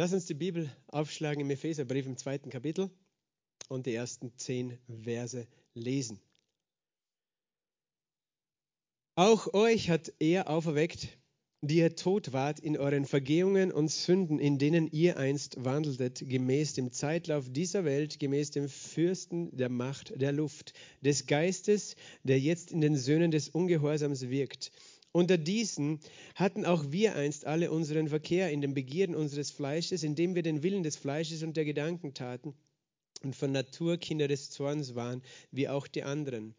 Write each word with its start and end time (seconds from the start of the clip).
Lass 0.00 0.14
uns 0.14 0.24
die 0.24 0.32
Bibel 0.32 0.74
aufschlagen 0.86 1.42
im 1.42 1.50
Epheserbrief 1.50 2.06
im 2.06 2.16
zweiten 2.16 2.48
Kapitel 2.48 2.88
und 3.68 3.84
die 3.84 3.92
ersten 3.92 4.32
zehn 4.38 4.78
Verse 4.88 5.46
lesen. 5.74 6.18
Auch 9.14 9.52
euch 9.52 9.90
hat 9.90 10.10
er 10.18 10.48
auferweckt, 10.48 11.18
die 11.60 11.76
ihr 11.76 11.96
tot 11.96 12.32
wart 12.32 12.60
in 12.60 12.78
euren 12.78 13.04
Vergehungen 13.04 13.70
und 13.70 13.90
Sünden, 13.90 14.38
in 14.38 14.56
denen 14.56 14.90
ihr 14.90 15.18
einst 15.18 15.62
wandeltet, 15.62 16.24
gemäß 16.26 16.72
dem 16.72 16.92
Zeitlauf 16.92 17.52
dieser 17.52 17.84
Welt, 17.84 18.18
gemäß 18.18 18.52
dem 18.52 18.70
Fürsten 18.70 19.54
der 19.54 19.68
Macht 19.68 20.18
der 20.18 20.32
Luft, 20.32 20.72
des 21.02 21.26
Geistes, 21.26 21.94
der 22.22 22.40
jetzt 22.40 22.72
in 22.72 22.80
den 22.80 22.96
Söhnen 22.96 23.32
des 23.32 23.50
Ungehorsams 23.50 24.30
wirkt 24.30 24.72
unter 25.12 25.38
diesen 25.38 26.00
hatten 26.34 26.64
auch 26.64 26.90
wir 26.90 27.16
einst 27.16 27.46
alle 27.46 27.70
unseren 27.70 28.08
Verkehr 28.08 28.50
in 28.50 28.60
den 28.60 28.74
Begierden 28.74 29.14
unseres 29.14 29.50
Fleisches, 29.50 30.02
indem 30.02 30.34
wir 30.34 30.42
den 30.42 30.62
Willen 30.62 30.82
des 30.82 30.96
Fleisches 30.96 31.42
und 31.42 31.56
der 31.56 31.64
Gedanken 31.64 32.14
taten 32.14 32.54
und 33.22 33.36
von 33.36 33.52
Natur 33.52 33.96
Kinder 33.98 34.28
des 34.28 34.50
Zorns 34.50 34.94
waren, 34.94 35.22
wie 35.50 35.68
auch 35.68 35.86
die 35.86 36.02
anderen. 36.02 36.54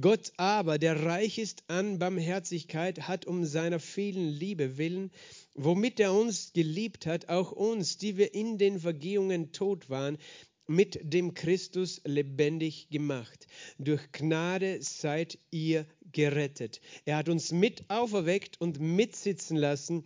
Gott 0.00 0.32
aber, 0.38 0.78
der 0.78 1.04
reich 1.04 1.38
ist 1.38 1.62
an 1.68 2.00
Barmherzigkeit, 2.00 3.06
hat 3.06 3.26
um 3.26 3.44
seiner 3.44 3.78
vielen 3.78 4.28
Liebe 4.28 4.76
willen, 4.76 5.12
womit 5.54 6.00
er 6.00 6.12
uns 6.12 6.52
geliebt 6.52 7.06
hat, 7.06 7.28
auch 7.28 7.52
uns, 7.52 7.96
die 7.96 8.16
wir 8.16 8.34
in 8.34 8.58
den 8.58 8.80
Vergehungen 8.80 9.52
tot 9.52 9.88
waren, 9.90 10.18
mit 10.66 10.98
dem 11.02 11.34
Christus 11.34 12.00
lebendig 12.04 12.88
gemacht. 12.90 13.46
Durch 13.78 14.12
Gnade 14.12 14.82
seid 14.82 15.38
ihr 15.50 15.86
gerettet. 16.12 16.80
Er 17.04 17.16
hat 17.16 17.28
uns 17.28 17.52
mit 17.52 17.88
auferweckt 17.88 18.60
und 18.60 18.80
mitsitzen 18.80 19.56
lassen 19.56 20.04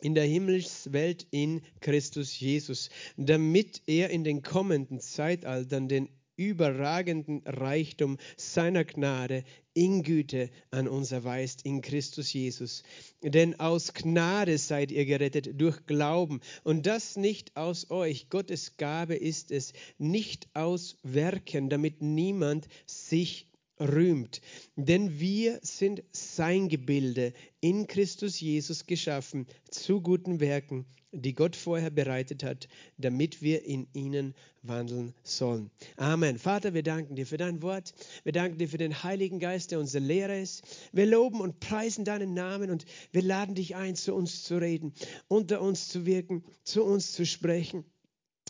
in 0.00 0.14
der 0.14 0.24
Himmelswelt 0.24 1.26
in 1.30 1.62
Christus 1.80 2.38
Jesus, 2.38 2.90
damit 3.16 3.82
er 3.86 4.10
in 4.10 4.24
den 4.24 4.42
kommenden 4.42 5.00
Zeitaltern 5.00 5.88
den 5.88 6.08
überragenden 6.36 7.42
Reichtum 7.46 8.18
seiner 8.36 8.84
Gnade 8.84 9.44
in 9.74 10.02
Güte 10.02 10.50
an 10.70 10.88
uns 10.88 11.12
erweist 11.12 11.64
in 11.64 11.82
Christus 11.82 12.32
Jesus. 12.32 12.82
Denn 13.22 13.58
aus 13.58 13.92
Gnade 13.92 14.56
seid 14.58 14.92
ihr 14.92 15.04
gerettet 15.04 15.60
durch 15.60 15.84
Glauben 15.86 16.40
und 16.62 16.86
das 16.86 17.16
nicht 17.16 17.56
aus 17.56 17.90
euch. 17.90 18.28
Gottes 18.30 18.76
Gabe 18.76 19.16
ist 19.16 19.50
es, 19.50 19.72
nicht 19.98 20.48
aus 20.54 20.96
Werken, 21.02 21.70
damit 21.70 22.02
niemand 22.02 22.68
sich 22.86 23.48
rühmt. 23.80 24.40
Denn 24.76 25.18
wir 25.18 25.58
sind 25.62 26.02
sein 26.12 26.68
Gebilde 26.68 27.32
in 27.60 27.86
Christus 27.86 28.40
Jesus 28.40 28.86
geschaffen 28.86 29.46
zu 29.70 30.00
guten 30.00 30.40
Werken, 30.40 30.86
die 31.12 31.34
Gott 31.34 31.56
vorher 31.56 31.90
bereitet 31.90 32.42
hat, 32.42 32.68
damit 32.98 33.40
wir 33.42 33.64
in 33.64 33.86
ihnen 33.92 34.34
wandeln 34.62 35.14
sollen. 35.22 35.70
Amen. 35.96 36.38
Vater, 36.38 36.74
wir 36.74 36.82
danken 36.82 37.14
dir 37.14 37.26
für 37.26 37.36
dein 37.36 37.62
Wort. 37.62 37.94
Wir 38.24 38.32
danken 38.32 38.58
dir 38.58 38.68
für 38.68 38.78
den 38.78 39.02
Heiligen 39.02 39.38
Geist, 39.38 39.70
der 39.70 39.78
unser 39.78 40.00
Lehrer 40.00 40.38
ist. 40.38 40.62
Wir 40.92 41.06
loben 41.06 41.40
und 41.40 41.60
preisen 41.60 42.04
deinen 42.04 42.34
Namen 42.34 42.70
und 42.70 42.84
wir 43.12 43.22
laden 43.22 43.54
dich 43.54 43.76
ein, 43.76 43.94
zu 43.96 44.14
uns 44.14 44.42
zu 44.42 44.56
reden, 44.56 44.92
unter 45.28 45.60
uns 45.60 45.88
zu 45.88 46.06
wirken, 46.06 46.44
zu 46.64 46.84
uns 46.84 47.12
zu 47.12 47.24
sprechen. 47.24 47.84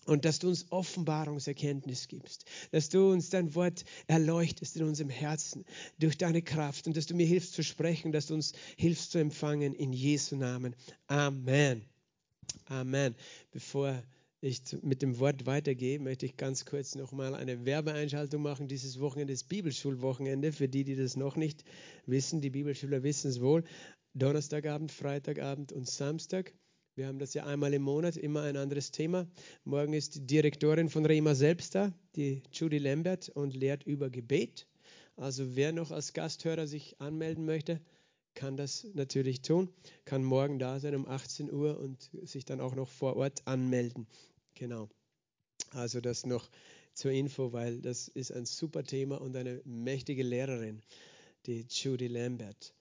Und 0.06 0.24
dass 0.24 0.38
du 0.38 0.48
uns 0.48 0.70
Offenbarungserkenntnis 0.70 2.08
gibst, 2.08 2.44
dass 2.72 2.88
du 2.88 3.10
uns 3.10 3.30
dein 3.30 3.54
Wort 3.54 3.84
erleuchtest 4.06 4.76
in 4.76 4.84
unserem 4.84 5.10
Herzen 5.10 5.64
durch 5.98 6.18
deine 6.18 6.42
Kraft 6.42 6.86
und 6.86 6.96
dass 6.96 7.06
du 7.06 7.14
mir 7.14 7.26
hilfst 7.26 7.54
zu 7.54 7.62
sprechen, 7.62 8.12
dass 8.12 8.26
du 8.26 8.34
uns 8.34 8.52
hilfst 8.76 9.12
zu 9.12 9.18
empfangen 9.18 9.72
in 9.72 9.92
Jesu 9.92 10.36
Namen. 10.36 10.76
Amen. 11.06 11.82
Amen. 12.66 13.14
Bevor 13.50 14.02
ich 14.40 14.60
mit 14.82 15.00
dem 15.00 15.18
Wort 15.18 15.46
weitergehe, 15.46 15.98
möchte 15.98 16.26
ich 16.26 16.36
ganz 16.36 16.66
kurz 16.66 16.94
nochmal 16.94 17.34
eine 17.34 17.64
Werbeeinschaltung 17.64 18.42
machen. 18.42 18.68
Dieses 18.68 19.00
Wochenende 19.00 19.32
ist 19.32 19.48
Bibelschulwochenende. 19.48 20.52
Für 20.52 20.68
die, 20.68 20.84
die 20.84 20.96
das 20.96 21.16
noch 21.16 21.36
nicht 21.36 21.64
wissen, 22.04 22.42
die 22.42 22.50
Bibelschüler 22.50 23.02
wissen 23.02 23.30
es 23.30 23.40
wohl. 23.40 23.64
Donnerstagabend, 24.12 24.92
Freitagabend 24.92 25.72
und 25.72 25.88
Samstag. 25.88 26.52
Wir 26.96 27.08
haben 27.08 27.18
das 27.18 27.34
ja 27.34 27.44
einmal 27.44 27.74
im 27.74 27.82
Monat, 27.82 28.16
immer 28.16 28.42
ein 28.42 28.56
anderes 28.56 28.92
Thema. 28.92 29.26
Morgen 29.64 29.94
ist 29.94 30.14
die 30.14 30.26
Direktorin 30.26 30.88
von 30.88 31.04
Rema 31.04 31.34
selbst 31.34 31.74
da, 31.74 31.92
die 32.14 32.40
Judy 32.52 32.78
Lambert, 32.78 33.30
und 33.30 33.56
lehrt 33.56 33.82
über 33.82 34.10
Gebet. 34.10 34.68
Also 35.16 35.56
wer 35.56 35.72
noch 35.72 35.90
als 35.90 36.12
Gasthörer 36.12 36.68
sich 36.68 37.00
anmelden 37.00 37.46
möchte, 37.46 37.80
kann 38.34 38.56
das 38.56 38.86
natürlich 38.94 39.42
tun, 39.42 39.70
kann 40.04 40.22
morgen 40.22 40.60
da 40.60 40.78
sein 40.78 40.94
um 40.94 41.08
18 41.08 41.52
Uhr 41.52 41.80
und 41.80 42.10
sich 42.22 42.44
dann 42.44 42.60
auch 42.60 42.76
noch 42.76 42.88
vor 42.88 43.16
Ort 43.16 43.42
anmelden. 43.44 44.06
Genau. 44.54 44.88
Also 45.70 46.00
das 46.00 46.26
noch 46.26 46.48
zur 46.92 47.10
Info, 47.10 47.52
weil 47.52 47.80
das 47.80 48.06
ist 48.06 48.30
ein 48.30 48.46
super 48.46 48.84
Thema 48.84 49.20
und 49.20 49.34
eine 49.34 49.60
mächtige 49.64 50.22
Lehrerin, 50.22 50.80
die 51.46 51.66
Judy 51.68 52.06
Lambert. 52.06 52.72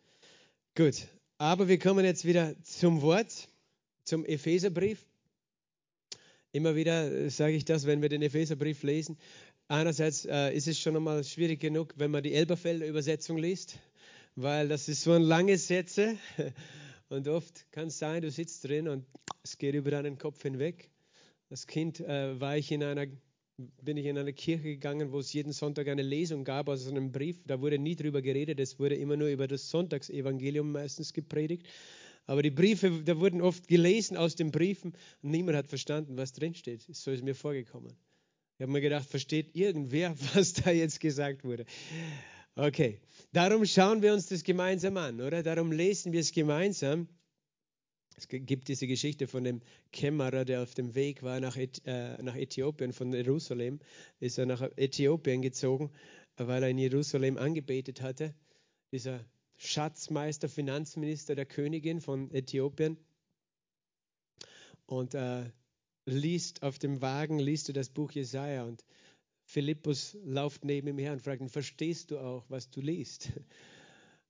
Gut, 0.76 1.08
aber 1.40 1.68
wir 1.68 1.80
kommen 1.80 2.06
jetzt 2.06 2.26
wieder 2.26 2.56
zum 2.62 3.02
Wort 3.02 3.48
zum 4.04 4.26
Epheserbrief. 4.26 5.06
Immer 6.52 6.76
wieder 6.76 7.12
äh, 7.12 7.30
sage 7.30 7.56
ich 7.56 7.66
das, 7.66 7.86
wenn 7.86 8.02
wir 8.02 8.10
den 8.10 8.22
Epheserbrief 8.22 8.84
lesen. 8.84 9.18
Einerseits 9.68 10.26
äh, 10.26 10.54
ist 10.54 10.68
es 10.68 10.80
schon 10.80 10.96
einmal 10.96 11.24
schwierig 11.24 11.60
genug, 11.60 11.94
wenn 11.98 12.12
man 12.12 12.22
die 12.22 12.34
Elberfelder 12.34 12.86
Übersetzung 12.86 13.38
liest, 13.38 13.80
weil 14.36 14.68
das 14.68 14.88
ist 14.88 15.04
so 15.04 15.14
ein 15.14 15.24
lange 15.24 15.58
Sätze 15.58 16.18
und 17.10 17.28
oft 17.28 17.72
kann 17.72 17.88
es 17.88 17.98
sein, 17.98 18.22
du 18.22 18.30
sitzt 18.30 18.66
drin 18.66 18.88
und 18.88 19.06
es 19.42 19.58
geht 19.58 19.74
über 19.74 19.90
deinen 19.90 20.18
Kopf 20.18 20.42
hinweg. 20.44 20.90
Als 21.50 21.66
Kind 21.66 22.02
äh, 22.02 22.40
war 22.40 22.58
ich 22.58 22.72
in 22.72 22.84
einer, 22.84 23.08
bin 23.58 23.98
ich 23.98 24.06
in 24.06 24.18
eine 24.18 24.34
Kirche 24.34 24.64
gegangen, 24.64 25.12
wo 25.12 25.20
es 25.20 25.34
jeden 25.34 25.54
Sonntag 25.54 25.88
eine 25.88 26.02
Lesung 26.02 26.44
gab, 26.44 26.68
also 26.70 26.90
einen 26.90 27.12
Brief. 27.12 27.44
Da 27.46 27.62
wurde 27.62 27.80
nie 27.80 27.96
drüber 27.96 28.22
geredet, 28.22 28.60
es 28.60 28.80
wurde 28.80 28.96
immer 28.96 29.18
nur 29.18 29.30
über 29.30 29.48
das 29.48 29.70
Sonntagsevangelium 29.70 30.72
meistens 30.72 31.14
gepredigt. 31.14 31.68
Aber 32.26 32.42
die 32.42 32.52
Briefe, 32.52 33.04
da 33.04 33.20
wurden 33.20 33.42
oft 33.42 33.68
gelesen 33.68 34.16
aus 34.16 34.36
den 34.36 34.52
Briefen 34.52 34.94
und 35.22 35.32
niemand 35.32 35.58
hat 35.58 35.68
verstanden, 35.68 36.16
was 36.16 36.34
drinsteht. 36.34 36.82
So 36.92 37.12
ist 37.12 37.24
mir 37.24 37.36
vorgekommen. 37.36 37.94
Ich 38.58 38.62
habe 38.62 38.72
mir 38.72 38.82
gedacht, 38.82 39.10
versteht 39.10 39.56
irgendwer, 39.56 40.16
was 40.34 40.54
da 40.54 40.72
jetzt 40.72 41.00
gesagt 41.00 41.44
wurde? 41.44 41.66
Okay, 42.56 43.00
darum 43.32 43.66
schauen 43.66 44.02
wir 44.02 44.14
uns 44.14 44.28
das 44.28 44.44
gemeinsam 44.44 44.96
an, 44.98 45.20
oder? 45.20 45.42
Darum 45.42 45.72
lesen 45.72 46.14
wir 46.14 46.20
es 46.20 46.32
gemeinsam. 46.32 47.08
Es 48.16 48.28
gibt 48.28 48.68
diese 48.68 48.86
Geschichte 48.86 49.28
von 49.28 49.44
dem 49.44 49.62
Kämmerer, 49.92 50.46
der 50.46 50.62
auf 50.62 50.76
dem 50.76 50.94
Weg 50.94 51.24
war 51.24 51.40
nach, 51.40 51.58
äh, 51.58 52.22
nach 52.22 52.36
Äthiopien, 52.36 52.94
von 52.94 53.12
Jerusalem, 53.12 53.80
ist 54.20 54.38
er 54.38 54.46
nach 54.46 54.62
Äthiopien 54.76 55.42
gezogen, 55.42 55.92
weil 56.38 56.62
er 56.62 56.70
in 56.70 56.78
Jerusalem 56.78 57.38
angebetet 57.38 58.02
hatte. 58.04 58.36
Dieser 58.92 59.26
Schatzmeister, 59.64 60.50
Finanzminister 60.50 61.36
der 61.36 61.46
Königin 61.46 62.02
von 62.02 62.32
Äthiopien 62.32 62.98
und 64.86 65.14
äh, 65.14 65.50
liest 66.06 66.64
auf 66.64 66.80
dem 66.80 67.02
Wagen, 67.02 67.40
liest 67.40 67.70
du 67.70 67.74
das 67.74 67.90
Buch 67.90 68.12
Jesaja 68.12 68.66
und 68.66 68.84
Philippus 69.46 70.18
läuft 70.24 70.66
neben 70.66 70.88
ihm 70.88 70.98
her 70.98 71.14
und 71.14 71.22
fragt 71.22 71.42
ihn, 71.42 71.50
verstehst 71.50 72.12
du 72.12 72.20
auch, 72.20 72.46
was 72.50 72.70
du 72.70 72.82
liest? 72.82 73.32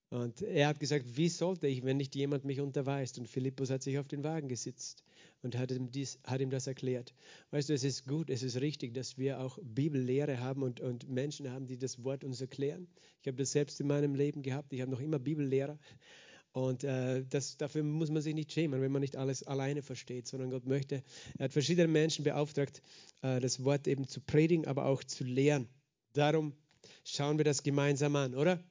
Und 0.09 0.43
er 0.43 0.67
hat 0.67 0.79
gesagt, 0.79 1.17
wie 1.17 1.29
sollte 1.29 1.65
ich, 1.65 1.83
wenn 1.83 1.97
nicht 1.97 2.13
jemand 2.13 2.45
mich 2.45 2.59
unterweist? 2.59 3.17
Und 3.17 3.27
Philippus 3.27 3.71
hat 3.71 3.81
sich 3.81 3.97
auf 3.97 4.07
den 4.07 4.23
Wagen 4.23 4.47
gesetzt 4.47 5.03
und 5.43 5.57
hat 5.57 5.71
ihm, 5.71 5.91
dies, 5.91 6.19
hat 6.23 6.41
ihm 6.41 6.49
das 6.49 6.67
erklärt. 6.67 7.13
Weißt 7.51 7.69
du, 7.69 7.73
es 7.73 7.83
ist 7.83 8.07
gut, 8.07 8.29
es 8.29 8.41
ist 8.41 8.59
richtig, 8.59 8.93
dass 8.93 9.17
wir 9.17 9.39
auch 9.39 9.59
Bibellehre 9.61 10.39
haben 10.39 10.63
und, 10.63 10.79
und 10.79 11.09
Menschen 11.09 11.51
haben, 11.51 11.67
die 11.67 11.77
das 11.77 12.03
Wort 12.03 12.23
uns 12.23 12.41
erklären. 12.41 12.87
Ich 13.21 13.27
habe 13.27 13.37
das 13.37 13.51
selbst 13.51 13.79
in 13.79 13.87
meinem 13.87 14.15
Leben 14.15 14.41
gehabt. 14.41 14.73
Ich 14.73 14.81
habe 14.81 14.89
noch 14.89 15.01
immer 15.01 15.19
Bibellehrer. 15.19 15.77
Und 16.53 16.83
äh, 16.83 17.25
das, 17.29 17.57
dafür 17.57 17.83
muss 17.83 18.11
man 18.11 18.21
sich 18.21 18.35
nicht 18.35 18.51
schämen, 18.51 18.79
wenn 18.81 18.91
man 18.91 19.01
nicht 19.01 19.15
alles 19.15 19.43
alleine 19.43 19.81
versteht, 19.81 20.27
sondern 20.27 20.51
Gott 20.51 20.67
möchte, 20.67 21.03
er 21.37 21.45
hat 21.45 21.53
verschiedene 21.53 21.87
Menschen 21.87 22.23
beauftragt, 22.23 22.81
äh, 23.21 23.39
das 23.39 23.63
Wort 23.63 23.87
eben 23.87 24.07
zu 24.07 24.21
predigen, 24.21 24.67
aber 24.67 24.85
auch 24.85 25.03
zu 25.03 25.23
lehren. 25.23 25.67
Darum 26.13 26.53
schauen 27.03 27.37
wir 27.37 27.45
das 27.45 27.63
gemeinsam 27.63 28.15
an, 28.15 28.35
oder? 28.35 28.63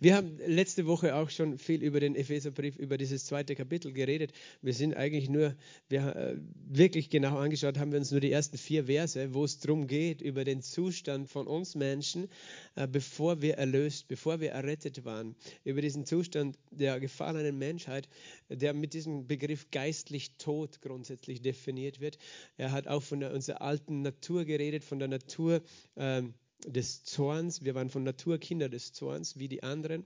Wir 0.00 0.14
haben 0.16 0.38
letzte 0.46 0.86
Woche 0.86 1.14
auch 1.14 1.30
schon 1.30 1.58
viel 1.58 1.82
über 1.82 2.00
den 2.00 2.14
Epheserbrief, 2.14 2.76
über 2.76 2.96
dieses 2.98 3.26
zweite 3.26 3.54
Kapitel 3.54 3.92
geredet. 3.92 4.32
Wir 4.62 4.72
sind 4.72 4.96
eigentlich 4.96 5.28
nur, 5.28 5.54
wir 5.88 6.16
äh, 6.16 6.36
wirklich 6.68 7.10
genau 7.10 7.38
angeschaut, 7.38 7.78
haben 7.78 7.92
wir 7.92 7.98
uns 7.98 8.10
nur 8.10 8.20
die 8.20 8.30
ersten 8.30 8.58
vier 8.58 8.84
Verse, 8.84 9.34
wo 9.34 9.44
es 9.44 9.58
darum 9.58 9.86
geht, 9.86 10.22
über 10.22 10.44
den 10.44 10.62
Zustand 10.62 11.28
von 11.28 11.46
uns 11.46 11.74
Menschen, 11.74 12.28
äh, 12.74 12.86
bevor 12.86 13.42
wir 13.42 13.54
erlöst, 13.54 14.08
bevor 14.08 14.40
wir 14.40 14.50
errettet 14.50 15.04
waren, 15.04 15.34
über 15.64 15.80
diesen 15.80 16.06
Zustand 16.06 16.58
der 16.70 17.00
gefallenen 17.00 17.58
Menschheit, 17.58 18.08
der 18.48 18.74
mit 18.74 18.94
diesem 18.94 19.26
Begriff 19.26 19.70
geistlich 19.70 20.36
tot 20.38 20.80
grundsätzlich 20.80 21.42
definiert 21.42 22.00
wird. 22.00 22.18
Er 22.56 22.72
hat 22.72 22.86
auch 22.86 23.02
von 23.02 23.20
der, 23.20 23.32
unserer 23.32 23.62
alten 23.62 24.02
Natur 24.02 24.44
geredet, 24.44 24.84
von 24.84 24.98
der 24.98 25.08
Natur. 25.08 25.62
Ähm, 25.96 26.34
des 26.64 27.04
Zorns. 27.04 27.64
Wir 27.64 27.74
waren 27.74 27.90
von 27.90 28.02
Natur 28.02 28.38
Kinder 28.38 28.68
des 28.68 28.92
Zorns, 28.92 29.38
wie 29.38 29.48
die 29.48 29.62
anderen. 29.62 30.04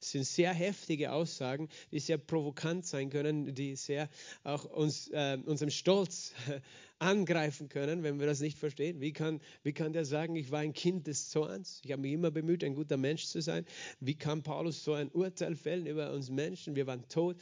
Das 0.00 0.12
sind 0.12 0.24
sehr 0.24 0.54
heftige 0.54 1.12
Aussagen, 1.12 1.68
die 1.92 1.98
sehr 1.98 2.16
provokant 2.16 2.86
sein 2.86 3.10
können, 3.10 3.54
die 3.54 3.76
sehr 3.76 4.08
auch 4.44 4.64
uns, 4.64 5.08
äh, 5.08 5.36
unserem 5.44 5.70
Stolz 5.70 6.32
angreifen 6.98 7.68
können, 7.68 8.02
wenn 8.02 8.18
wir 8.18 8.26
das 8.26 8.40
nicht 8.40 8.58
verstehen. 8.58 9.00
Wie 9.02 9.12
kann, 9.12 9.40
wie 9.62 9.74
kann 9.74 9.92
der 9.92 10.06
sagen, 10.06 10.36
ich 10.36 10.50
war 10.50 10.60
ein 10.60 10.72
Kind 10.72 11.06
des 11.06 11.28
Zorns? 11.28 11.82
Ich 11.84 11.92
habe 11.92 12.00
mich 12.00 12.12
immer 12.12 12.30
bemüht, 12.30 12.64
ein 12.64 12.74
guter 12.74 12.96
Mensch 12.96 13.26
zu 13.26 13.42
sein. 13.42 13.66
Wie 14.00 14.14
kann 14.14 14.42
Paulus 14.42 14.82
so 14.82 14.94
ein 14.94 15.10
Urteil 15.10 15.54
fällen 15.54 15.86
über 15.86 16.12
uns 16.12 16.30
Menschen? 16.30 16.76
Wir 16.76 16.86
waren 16.86 17.06
tot. 17.08 17.36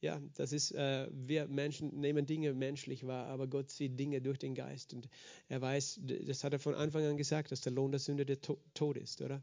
Ja, 0.00 0.20
das 0.34 0.52
ist, 0.52 0.72
äh, 0.72 1.08
wir 1.10 1.48
Menschen 1.48 1.98
nehmen 1.98 2.26
Dinge 2.26 2.52
menschlich 2.52 3.06
wahr, 3.06 3.26
aber 3.28 3.46
Gott 3.46 3.70
sieht 3.70 3.98
Dinge 3.98 4.20
durch 4.20 4.38
den 4.38 4.54
Geist. 4.54 4.92
Und 4.92 5.08
er 5.48 5.60
weiß, 5.60 6.00
das 6.26 6.44
hat 6.44 6.52
er 6.52 6.58
von 6.58 6.74
Anfang 6.74 7.04
an 7.04 7.16
gesagt, 7.16 7.50
dass 7.50 7.62
der 7.62 7.72
Lohn 7.72 7.92
der 7.92 8.00
Sünde 8.00 8.26
der 8.26 8.38
Tod 8.40 8.96
ist, 8.98 9.22
oder? 9.22 9.42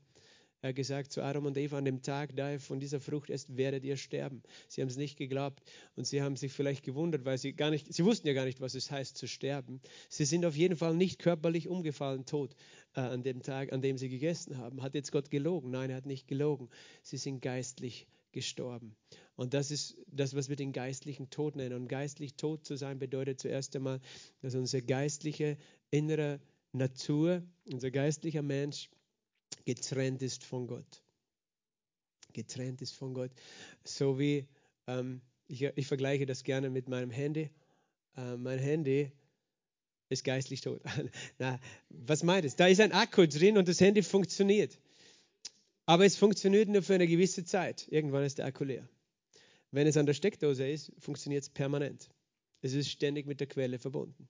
Er 0.64 0.70
hat 0.70 0.78
gesagt 0.78 1.12
zu 1.12 1.22
Adam 1.22 1.46
und 1.46 1.58
Eva, 1.58 1.78
an 1.78 1.84
dem 1.84 2.02
Tag, 2.02 2.38
da 2.38 2.54
ihr 2.54 2.60
von 2.60 2.80
dieser 2.80 3.02
Frucht 3.02 3.30
esst, 3.30 3.58
werdet 3.58 3.84
ihr 3.84 3.98
sterben. 3.98 4.42
Sie 4.70 4.80
haben 4.80 4.88
es 4.88 4.96
nicht 4.96 5.18
geglaubt 5.18 5.62
und 5.98 6.08
sie 6.08 6.22
haben 6.22 6.38
sich 6.38 6.54
vielleicht 6.54 6.86
gewundert, 6.86 7.26
weil 7.26 7.38
sie 7.38 7.52
gar 7.52 7.70
nicht, 7.70 7.94
sie 7.94 8.06
wussten 8.06 8.28
ja 8.28 8.34
gar 8.34 8.46
nicht, 8.46 8.62
was 8.62 8.74
es 8.74 8.90
heißt 8.90 9.18
zu 9.18 9.28
sterben. 9.28 9.82
Sie 10.08 10.24
sind 10.24 10.46
auf 10.46 10.56
jeden 10.56 10.78
Fall 10.78 10.96
nicht 10.96 11.20
körperlich 11.20 11.68
umgefallen, 11.68 12.26
tot 12.26 12.56
äh, 12.96 13.02
an 13.02 13.24
dem 13.24 13.42
Tag, 13.42 13.74
an 13.74 13.82
dem 13.82 13.98
sie 13.98 14.08
gegessen 14.08 14.58
haben. 14.58 14.82
Hat 14.82 14.96
jetzt 14.96 15.12
Gott 15.12 15.30
gelogen? 15.30 15.70
Nein, 15.70 15.90
er 15.90 15.98
hat 15.98 16.06
nicht 16.06 16.30
gelogen. 16.30 16.70
Sie 17.02 17.18
sind 17.18 17.42
geistlich 17.42 18.08
gestorben. 18.34 18.96
Und 19.36 19.54
das 19.54 19.72
ist 19.72 19.98
das, 20.08 20.36
was 20.36 20.50
wir 20.50 20.56
den 20.56 20.74
geistlichen 20.74 21.30
Tod 21.30 21.56
nennen. 21.56 21.76
Und 21.76 21.88
geistlich 21.88 22.36
tot 22.36 22.66
zu 22.66 22.76
sein 22.76 23.00
bedeutet 23.00 23.40
zuerst 23.40 23.76
einmal, 23.76 24.02
dass 24.42 24.56
unsere 24.56 24.84
geistliche 24.84 25.58
innere 25.92 26.42
Natur, 26.74 27.44
unser 27.72 27.92
geistlicher 27.92 28.42
Mensch 28.42 28.90
getrennt 29.66 30.22
ist 30.22 30.44
von 30.44 30.68
Gott. 30.68 31.04
Getrennt 32.34 32.82
ist 32.82 32.96
von 32.96 33.14
Gott. 33.14 33.32
So 33.84 34.20
wie, 34.20 34.48
ähm, 34.88 35.22
ich, 35.48 35.62
ich, 35.62 35.88
vergleiche 35.88 36.26
das 36.26 36.44
gerne 36.44 36.70
mit 36.70 36.90
meinem 36.90 37.12
Handy. 37.12 37.52
Äh, 38.18 38.38
mein 38.38 38.60
Handy 38.60 39.12
ist 40.10 40.24
geistlich 40.24 40.62
tot. 40.62 40.82
Na, 41.38 41.60
was 41.90 42.24
meint 42.24 42.46
es? 42.46 42.56
Da 42.56 42.68
ist 42.68 42.82
ein 42.82 42.92
Akku 42.92 43.28
drin 43.28 43.58
und 43.58 43.68
das 43.68 43.80
Handy 43.80 44.02
funktioniert. 44.02 44.80
Aber 45.86 46.06
es 46.06 46.16
funktioniert 46.16 46.70
nur 46.70 46.82
für 46.82 46.96
eine 46.96 47.08
gewisse 47.08 47.44
Zeit. 47.44 47.88
Irgendwann 47.90 48.24
ist 48.24 48.38
der 48.38 48.46
Akku 48.46 48.64
leer. 48.64 48.88
Wenn 49.72 49.88
es 49.88 49.98
an 49.98 50.06
der 50.06 50.14
Steckdose 50.14 50.68
ist, 50.68 50.92
funktioniert 51.00 51.44
es 51.44 51.50
permanent. 51.50 52.10
Es 52.62 52.74
ist 52.74 52.90
ständig 52.90 53.26
mit 53.26 53.40
der 53.40 53.48
Quelle 53.48 53.80
verbunden. 53.80 54.30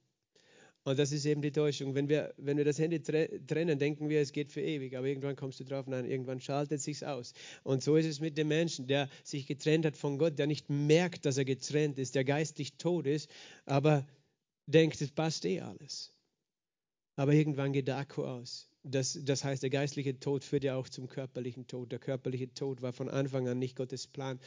Und 0.86 1.00
das 1.00 1.12
ist 1.12 1.26
eben 1.26 1.42
die 1.42 1.52
Täuschung. 1.52 1.96
Wenn 1.96 2.10
wir, 2.10 2.34
wenn 2.38 2.58
wir 2.58 2.66
das 2.66 2.78
Handy 2.78 3.02
trennen, 3.02 3.80
denken 3.80 4.10
wir, 4.10 4.20
es 4.20 4.34
geht 4.34 4.52
für 4.52 4.62
ewig. 4.62 4.98
Aber 4.98 5.08
irgendwann 5.08 5.36
kommst 5.36 5.60
du 5.60 5.64
drauf, 5.64 5.88
nein, 5.88 6.06
irgendwann 6.06 6.42
schaltet 6.42 6.80
es 6.80 6.84
sich 6.84 7.06
aus. 7.06 7.34
Und 7.64 7.84
so 7.84 7.96
ist 7.96 8.06
es 8.06 8.20
mit 8.20 8.38
dem 8.38 8.50
Menschen, 8.50 8.88
der 8.88 9.10
sich 9.24 9.48
getrennt 9.48 9.86
hat 9.86 9.96
von 9.96 10.18
Gott, 10.18 10.38
der 10.40 10.48
nicht 10.48 10.70
merkt, 10.70 11.26
dass 11.26 11.38
er 11.38 11.46
getrennt 11.46 12.00
ist, 12.00 12.16
der 12.16 12.26
geistlich 12.26 12.78
tot 12.78 13.08
ist, 13.08 13.30
aber 13.66 14.06
denkt, 14.66 15.00
es 15.02 15.12
passt 15.12 15.46
eh 15.46 15.62
alles. 15.62 16.14
Aber 17.16 17.34
irgendwann 17.34 17.72
geht 17.72 17.88
der 17.88 17.98
Akku 17.98 18.24
aus. 18.24 18.73
Das, 18.84 19.18
das 19.24 19.44
heißt, 19.44 19.64
der 19.64 19.70
geistliche 19.70 20.20
Tod 20.20 20.44
führt 20.44 20.64
ja 20.64 20.76
auch 20.76 20.90
zum 20.90 21.08
körperlichen 21.08 21.68
Tod. 21.68 21.92
Der 21.92 22.00
körperliche 22.00 22.54
Tod 22.54 22.82
war 22.82 22.94
von 22.94 23.10
Anfang 23.10 23.48
an 23.48 23.60
nicht 23.60 23.76
Gottes 23.76 24.08
Plan. 24.08 24.40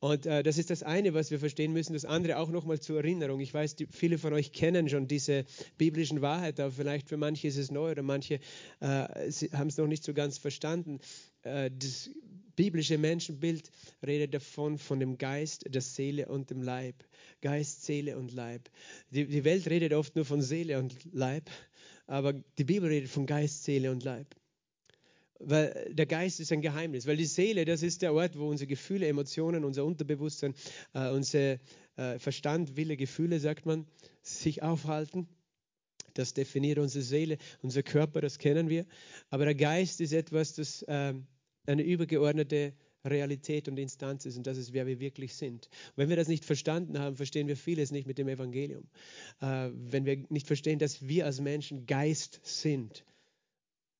Und 0.00 0.26
äh, 0.26 0.42
das 0.42 0.58
ist 0.58 0.70
das 0.70 0.82
eine, 0.82 1.12
was 1.14 1.30
wir 1.30 1.40
verstehen 1.40 1.72
müssen. 1.72 1.92
Das 1.92 2.04
andere 2.04 2.38
auch 2.38 2.50
nochmal 2.50 2.80
zur 2.80 2.98
Erinnerung. 2.98 3.40
Ich 3.40 3.52
weiß, 3.52 3.76
die, 3.76 3.86
viele 3.86 4.18
von 4.18 4.32
euch 4.32 4.52
kennen 4.52 4.88
schon 4.88 5.08
diese 5.08 5.44
biblischen 5.76 6.22
Wahrheiten, 6.22 6.62
aber 6.62 6.72
vielleicht 6.72 7.08
für 7.08 7.16
manche 7.16 7.48
ist 7.48 7.56
es 7.56 7.70
neu 7.70 7.92
oder 7.92 8.02
manche 8.02 8.34
äh, 8.80 8.86
haben 9.52 9.68
es 9.68 9.76
noch 9.76 9.88
nicht 9.88 10.04
so 10.04 10.14
ganz 10.14 10.38
verstanden. 10.38 11.00
Äh, 11.42 11.70
das 11.76 12.10
biblische 12.54 12.98
Menschenbild 12.98 13.70
redet 14.04 14.34
davon, 14.34 14.78
von 14.78 15.00
dem 15.00 15.18
Geist, 15.18 15.64
der 15.68 15.80
Seele 15.80 16.26
und 16.26 16.50
dem 16.50 16.62
Leib. 16.62 17.04
Geist, 17.40 17.84
Seele 17.84 18.18
und 18.18 18.32
Leib. 18.32 18.68
Die, 19.10 19.26
die 19.26 19.44
Welt 19.44 19.68
redet 19.68 19.92
oft 19.92 20.16
nur 20.16 20.24
von 20.24 20.42
Seele 20.42 20.78
und 20.78 20.96
Leib, 21.12 21.50
aber 22.08 22.32
die 22.32 22.64
Bibel 22.64 22.88
redet 22.88 23.10
von 23.10 23.26
Geist, 23.26 23.62
Seele 23.62 23.92
und 23.92 24.02
Leib 24.02 24.34
weil 25.38 25.90
der 25.92 26.06
Geist 26.06 26.40
ist 26.40 26.52
ein 26.52 26.60
Geheimnis, 26.60 27.06
weil 27.06 27.16
die 27.16 27.24
Seele, 27.24 27.64
das 27.64 27.82
ist 27.82 28.02
der 28.02 28.12
Ort, 28.12 28.38
wo 28.38 28.48
unsere 28.48 28.66
Gefühle, 28.66 29.06
Emotionen, 29.06 29.64
unser 29.64 29.84
Unterbewusstsein, 29.84 30.54
äh, 30.94 31.10
unser 31.10 31.58
äh, 31.96 32.18
Verstand, 32.18 32.76
Wille, 32.76 32.96
Gefühle, 32.96 33.38
sagt 33.38 33.66
man, 33.66 33.86
sich 34.22 34.62
aufhalten. 34.62 35.28
Das 36.14 36.34
definiert 36.34 36.78
unsere 36.78 37.04
Seele, 37.04 37.38
unser 37.62 37.82
Körper, 37.82 38.20
das 38.20 38.38
kennen 38.38 38.68
wir. 38.68 38.86
Aber 39.30 39.44
der 39.44 39.54
Geist 39.54 40.00
ist 40.00 40.12
etwas, 40.12 40.54
das 40.54 40.82
äh, 40.82 41.14
eine 41.66 41.82
übergeordnete 41.82 42.72
Realität 43.04 43.68
und 43.68 43.78
Instanz 43.78 44.26
ist 44.26 44.36
und 44.36 44.46
das 44.46 44.58
ist, 44.58 44.72
wer 44.72 44.86
wir 44.86 45.00
wirklich 45.00 45.34
sind. 45.34 45.66
Und 45.66 45.96
wenn 45.96 46.08
wir 46.08 46.16
das 46.16 46.28
nicht 46.28 46.44
verstanden 46.44 46.98
haben, 46.98 47.16
verstehen 47.16 47.48
wir 47.48 47.56
vieles 47.56 47.90
nicht 47.90 48.06
mit 48.06 48.18
dem 48.18 48.28
Evangelium. 48.28 48.84
Äh, 49.40 49.70
wenn 49.72 50.04
wir 50.04 50.24
nicht 50.28 50.46
verstehen, 50.46 50.78
dass 50.78 51.06
wir 51.06 51.26
als 51.26 51.40
Menschen 51.40 51.86
Geist 51.86 52.40
sind, 52.42 53.04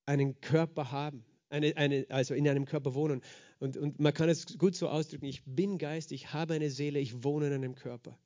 einen 0.06 0.41
Körper 0.41 0.91
haben, 0.91 1.25
eine, 1.50 1.77
eine, 1.77 2.06
also 2.09 2.35
in 2.35 2.49
einem 2.49 2.65
Körper 2.65 2.95
wohnen. 2.95 3.23
Und, 3.59 3.77
und 3.77 3.99
man 4.00 4.15
kann 4.15 4.29
es 4.29 4.59
gut 4.59 4.75
so 4.75 4.89
ausdrücken, 4.89 5.27
ich 5.27 5.43
bin 5.45 5.79
Geist, 5.79 6.12
ich 6.12 6.33
habe 6.33 6.55
eine 6.55 6.71
Seele, 6.71 6.99
ich 6.99 7.25
wohne 7.25 7.49
in 7.49 7.53
einem 7.53 7.75
Körper. 7.75 8.19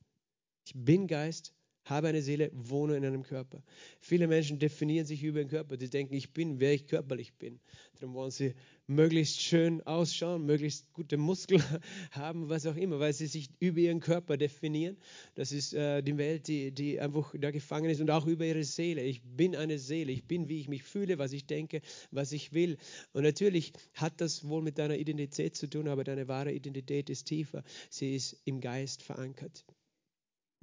Ich 0.67 0.73
bin 0.75 1.07
Geist, 1.07 1.55
habe 1.85 2.09
eine 2.09 2.23
Seele, 2.23 2.51
wohne 2.55 2.97
in 2.97 3.05
einem 3.05 3.23
Körper. 3.23 3.63
Viele 4.01 4.29
Menschen 4.29 4.59
definieren 4.59 5.07
sich 5.07 5.23
über 5.23 5.41
den 5.41 5.49
Körper. 5.49 5.77
Die 5.77 5.91
denken, 5.91 6.15
ich 6.15 6.33
bin, 6.33 6.61
wer 6.61 6.73
ich 6.73 6.87
körperlich 6.87 7.35
bin. 7.35 7.61
Darum 7.99 8.15
wollen 8.15 8.31
sie 8.31 8.55
möglichst 8.87 9.41
schön 9.41 9.81
ausschauen, 9.83 10.45
möglichst 10.45 10.93
gute 10.93 11.17
Muskeln 11.17 11.63
haben, 12.11 12.49
was 12.49 12.67
auch 12.67 12.77
immer, 12.77 12.99
weil 13.01 13.13
sie 13.13 13.27
sich 13.27 13.51
über 13.59 13.79
ihren 13.79 14.01
Körper 14.01 14.37
definieren. 14.37 14.97
Das 15.35 15.53
ist 15.53 15.73
äh, 15.73 16.03
die 16.03 16.17
Welt, 16.19 16.49
die, 16.49 16.73
die 16.73 17.01
einfach 17.01 17.35
da 17.39 17.51
gefangen 17.51 17.91
ist 17.91 18.01
und 18.01 18.11
auch 18.11 18.27
über 18.27 18.45
ihre 18.45 18.65
Seele. 18.65 19.03
Ich 19.03 19.23
bin 19.23 19.57
eine 19.57 19.79
Seele, 19.79 20.13
ich 20.13 20.25
bin, 20.25 20.49
wie 20.49 20.61
ich 20.61 20.69
mich 20.69 20.83
fühle, 20.83 21.19
was 21.19 21.33
ich 21.33 21.47
denke, 21.47 21.81
was 22.11 22.33
ich 22.33 22.53
will. 22.53 22.77
Und 23.13 23.23
natürlich 23.23 23.73
hat 23.95 24.21
das 24.21 24.47
wohl 24.49 24.63
mit 24.63 24.79
deiner 24.79 24.97
Identität 24.97 25.57
zu 25.57 25.69
tun, 25.69 25.89
aber 25.89 26.05
deine 26.05 26.29
wahre 26.29 26.53
Identität 26.53 27.11
ist 27.11 27.25
tiefer. 27.25 27.63
Sie 27.91 28.15
ist 28.15 28.41
im 28.45 28.61
Geist 28.61 29.03
verankert. 29.03 29.65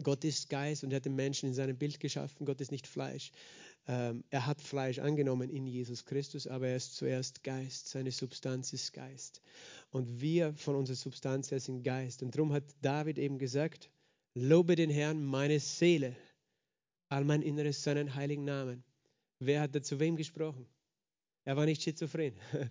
Gott 0.04 0.24
ist 0.24 0.50
Geist 0.50 0.84
und 0.84 0.92
er 0.92 0.98
hat 0.98 1.06
den 1.06 1.16
Menschen 1.16 1.48
in 1.48 1.54
seinem 1.54 1.78
Bild 1.78 2.00
geschaffen. 2.00 2.46
Gott 2.46 2.62
ist 2.62 2.72
nicht 2.72 2.88
Fleisch. 2.88 3.31
Ähm, 3.88 4.24
er 4.30 4.46
hat 4.46 4.62
Fleisch 4.62 5.00
angenommen 5.00 5.50
in 5.50 5.66
Jesus 5.66 6.06
Christus, 6.06 6.48
aber 6.48 6.68
er 6.68 6.75
ist 6.78 6.96
zuerst 6.96 7.44
Geist. 7.44 7.90
Seine 7.90 8.12
Substanz 8.12 8.72
ist 8.74 8.94
Geist. 8.94 9.42
Und 9.92 10.22
wir 10.22 10.54
von 10.54 10.75
unserer 10.75 10.96
Substanz 10.96 11.51
her 11.51 11.60
sind 11.60 11.84
Geist. 11.84 12.22
Und 12.22 12.36
darum 12.36 12.54
hat 12.54 12.63
David 12.81 13.18
eben 13.18 13.40
gesagt, 13.40 13.90
lobe 14.36 14.75
den 14.75 14.90
Herrn 14.90 15.24
meine 15.24 15.60
Seele, 15.60 16.16
all 17.10 17.25
mein 17.25 17.42
Inneres 17.42 17.84
seinen 17.84 18.15
heiligen 18.15 18.46
Namen. 18.46 18.84
Wer 19.39 19.62
hat 19.62 19.74
da 19.74 19.82
zu 19.82 20.00
wem 20.00 20.15
gesprochen? 20.15 20.65
Er 21.46 21.58
war 21.58 21.65
nicht 21.65 21.82
schizophren. 21.82 22.34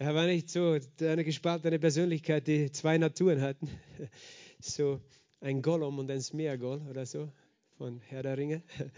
Er 0.00 0.14
war 0.14 0.26
nicht 0.26 0.48
so 0.48 0.78
eine 1.00 1.24
gespaltene 1.24 1.80
Persönlichkeit, 1.80 2.46
die 2.46 2.70
zwei 2.70 2.98
Naturen 2.98 3.40
hatten. 3.40 3.68
So, 4.60 5.00
ein 5.40 5.62
Gollum 5.62 5.98
und 5.98 6.10
ein 6.10 6.20
Smeagol 6.20 6.82
oder 6.88 7.06
so 7.06 7.30
von 7.76 8.00
Herr 8.00 8.22
der 8.22 8.38
Ringe. 8.38 8.62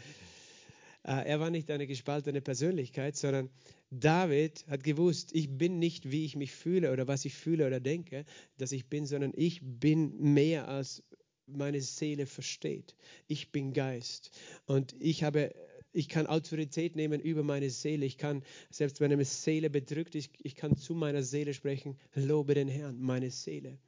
Äh, 1.02 1.28
er 1.28 1.40
war 1.40 1.48
nicht 1.48 1.70
eine 1.70 1.86
gespaltene 1.86 2.42
Persönlichkeit, 2.42 3.16
sondern 3.16 3.48
David 3.90 4.66
hat 4.68 4.84
gewusst, 4.84 5.34
ich 5.34 5.48
bin 5.48 5.78
nicht, 5.78 6.10
wie 6.10 6.26
ich 6.26 6.36
mich 6.36 6.52
fühle 6.52 6.92
oder 6.92 7.08
was 7.08 7.24
ich 7.24 7.34
fühle 7.34 7.66
oder 7.66 7.80
denke, 7.80 8.26
dass 8.58 8.70
ich 8.70 8.86
bin, 8.86 9.06
sondern 9.06 9.32
ich 9.34 9.62
bin 9.62 10.34
mehr 10.34 10.68
als 10.68 11.02
meine 11.46 11.80
Seele 11.80 12.26
versteht. 12.26 12.94
Ich 13.28 13.50
bin 13.50 13.72
Geist 13.72 14.30
und 14.66 14.94
ich 15.00 15.24
habe 15.24 15.54
ich 15.92 16.08
kann 16.08 16.26
Autorität 16.26 16.94
nehmen 16.96 17.20
über 17.20 17.42
meine 17.42 17.70
Seele. 17.70 18.04
Ich 18.04 18.18
kann, 18.18 18.44
selbst 18.70 19.00
wenn 19.00 19.10
meine 19.10 19.24
Seele 19.24 19.70
bedrückt 19.70 20.14
ist, 20.14 20.30
ich 20.42 20.54
kann 20.54 20.76
zu 20.76 20.94
meiner 20.94 21.22
Seele 21.22 21.54
sprechen, 21.54 21.98
lobe 22.14 22.54
den 22.54 22.68
Herrn, 22.68 23.00
meine 23.00 23.30
Seele. 23.30 23.78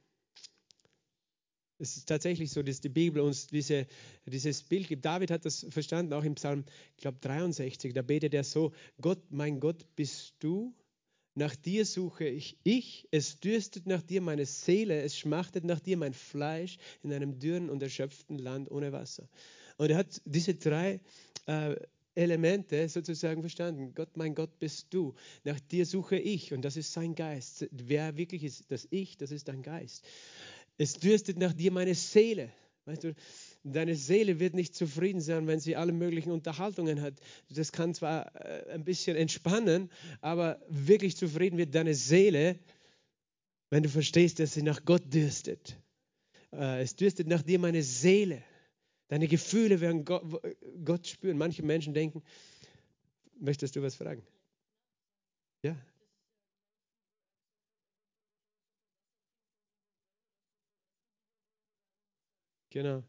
Es 1.79 1.97
ist 1.97 2.07
tatsächlich 2.07 2.51
so, 2.51 2.63
dass 2.63 2.81
die 2.81 2.89
Bibel 2.89 3.21
uns 3.21 3.47
diese, 3.47 3.87
dieses 4.25 4.63
Bild 4.63 4.87
gibt. 4.87 5.05
David 5.05 5.31
hat 5.31 5.45
das 5.45 5.65
verstanden, 5.69 6.13
auch 6.13 6.23
im 6.23 6.35
Psalm, 6.35 6.63
ich 6.95 7.01
glaube 7.01 7.17
63, 7.21 7.93
da 7.93 8.01
betet 8.01 8.33
er 8.33 8.43
so, 8.43 8.71
Gott, 9.01 9.19
mein 9.29 9.59
Gott, 9.59 9.85
bist 9.95 10.35
du, 10.39 10.73
nach 11.35 11.55
dir 11.55 11.85
suche 11.85 12.25
ich, 12.25 12.57
ich, 12.63 13.07
es 13.09 13.39
dürstet 13.39 13.87
nach 13.87 14.03
dir 14.03 14.21
meine 14.21 14.45
Seele, 14.45 15.01
es 15.01 15.17
schmachtet 15.17 15.63
nach 15.63 15.79
dir 15.79 15.97
mein 15.97 16.13
Fleisch 16.13 16.77
in 17.01 17.11
einem 17.11 17.39
dürren 17.39 17.71
und 17.71 17.81
erschöpften 17.81 18.37
Land 18.37 18.69
ohne 18.69 18.91
Wasser. 18.91 19.27
Und 19.77 19.89
er 19.89 19.97
hat 19.97 20.21
diese 20.25 20.53
drei 20.53 21.01
äh, 21.47 21.75
Elemente 22.15 22.87
sozusagen 22.89 23.41
verstanden. 23.41 23.93
Gott, 23.95 24.15
mein 24.15 24.35
Gott, 24.35 24.59
bist 24.59 24.93
du. 24.93 25.15
Nach 25.43 25.59
dir 25.59 25.87
suche 25.87 26.17
ich 26.17 26.53
und 26.53 26.61
das 26.61 26.77
ist 26.77 26.93
sein 26.93 27.15
Geist. 27.15 27.67
Wer 27.71 28.15
wirklich 28.15 28.43
ist 28.43 28.71
das 28.71 28.87
Ich, 28.91 29.17
das 29.17 29.31
ist 29.31 29.47
dein 29.47 29.63
Geist. 29.63 30.05
Es 30.77 30.93
dürstet 30.93 31.37
nach 31.37 31.53
dir 31.53 31.71
meine 31.71 31.95
Seele. 31.95 32.51
Weißt 32.85 33.03
du, 33.05 33.15
deine 33.63 33.95
Seele 33.95 34.39
wird 34.39 34.55
nicht 34.55 34.75
zufrieden 34.75 35.21
sein, 35.21 35.47
wenn 35.47 35.59
sie 35.59 35.75
alle 35.75 35.93
möglichen 35.93 36.31
Unterhaltungen 36.31 37.01
hat. 37.01 37.13
Das 37.49 37.71
kann 37.71 37.93
zwar 37.93 38.35
äh, 38.35 38.71
ein 38.71 38.83
bisschen 38.83 39.15
entspannen, 39.15 39.89
aber 40.19 40.61
wirklich 40.67 41.15
zufrieden 41.15 41.57
wird 41.57 41.73
deine 41.73 41.95
Seele, 41.95 42.59
wenn 43.69 43.83
du 43.83 43.89
verstehst, 43.89 44.39
dass 44.39 44.53
sie 44.53 44.63
nach 44.63 44.83
Gott 44.83 45.13
dürstet. 45.13 45.77
Äh, 46.51 46.81
es 46.81 46.95
dürstet 46.95 47.27
nach 47.27 47.41
dir 47.41 47.59
meine 47.59 47.83
Seele. 47.83 48.43
Deine 49.07 49.27
Gefühle 49.27 49.79
werden 49.79 50.03
Gott, 50.03 50.23
Gott 50.83 51.07
spüren. 51.07 51.37
Manche 51.37 51.63
Menschen 51.63 51.93
denken, 51.93 52.21
möchtest 53.39 53.75
du 53.75 53.81
was 53.81 53.95
fragen? 53.95 54.23
Ja. 55.61 55.77
Genau. 62.73 63.03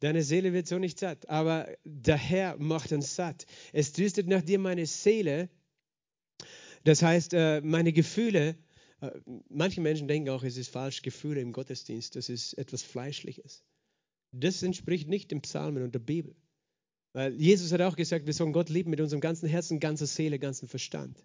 Deine 0.00 0.22
Seele 0.22 0.52
wird 0.52 0.66
so 0.66 0.78
nicht 0.78 0.98
satt, 0.98 1.26
aber 1.30 1.74
der 1.84 2.18
Herr 2.18 2.58
macht 2.58 2.92
uns 2.92 3.16
satt. 3.16 3.46
Es 3.72 3.92
dürstet 3.92 4.28
nach 4.28 4.42
dir 4.42 4.58
meine 4.58 4.84
Seele. 4.84 5.48
Das 6.84 7.02
heißt, 7.02 7.32
äh, 7.32 7.62
meine 7.62 7.94
Gefühle, 7.94 8.58
äh, 9.00 9.10
manche 9.48 9.80
Menschen 9.80 10.06
denken 10.06 10.28
auch, 10.28 10.44
es 10.44 10.58
ist 10.58 10.68
falsch, 10.68 11.00
Gefühle 11.00 11.40
im 11.40 11.52
Gottesdienst, 11.52 12.14
das 12.14 12.28
ist 12.28 12.58
etwas 12.58 12.82
Fleischliches. 12.82 13.64
Das 14.32 14.62
entspricht 14.62 15.08
nicht 15.08 15.30
dem 15.30 15.40
Psalmen 15.40 15.82
und 15.82 15.94
der 15.94 16.00
Bibel. 16.00 16.36
Weil 17.14 17.40
Jesus 17.40 17.72
hat 17.72 17.80
auch 17.80 17.96
gesagt, 17.96 18.26
wir 18.26 18.34
sollen 18.34 18.52
Gott 18.52 18.68
lieben 18.68 18.90
mit 18.90 19.00
unserem 19.00 19.22
ganzen 19.22 19.48
Herzen, 19.48 19.80
ganzer 19.80 20.06
Seele, 20.06 20.38
ganzen 20.38 20.68
Verstand. 20.68 21.24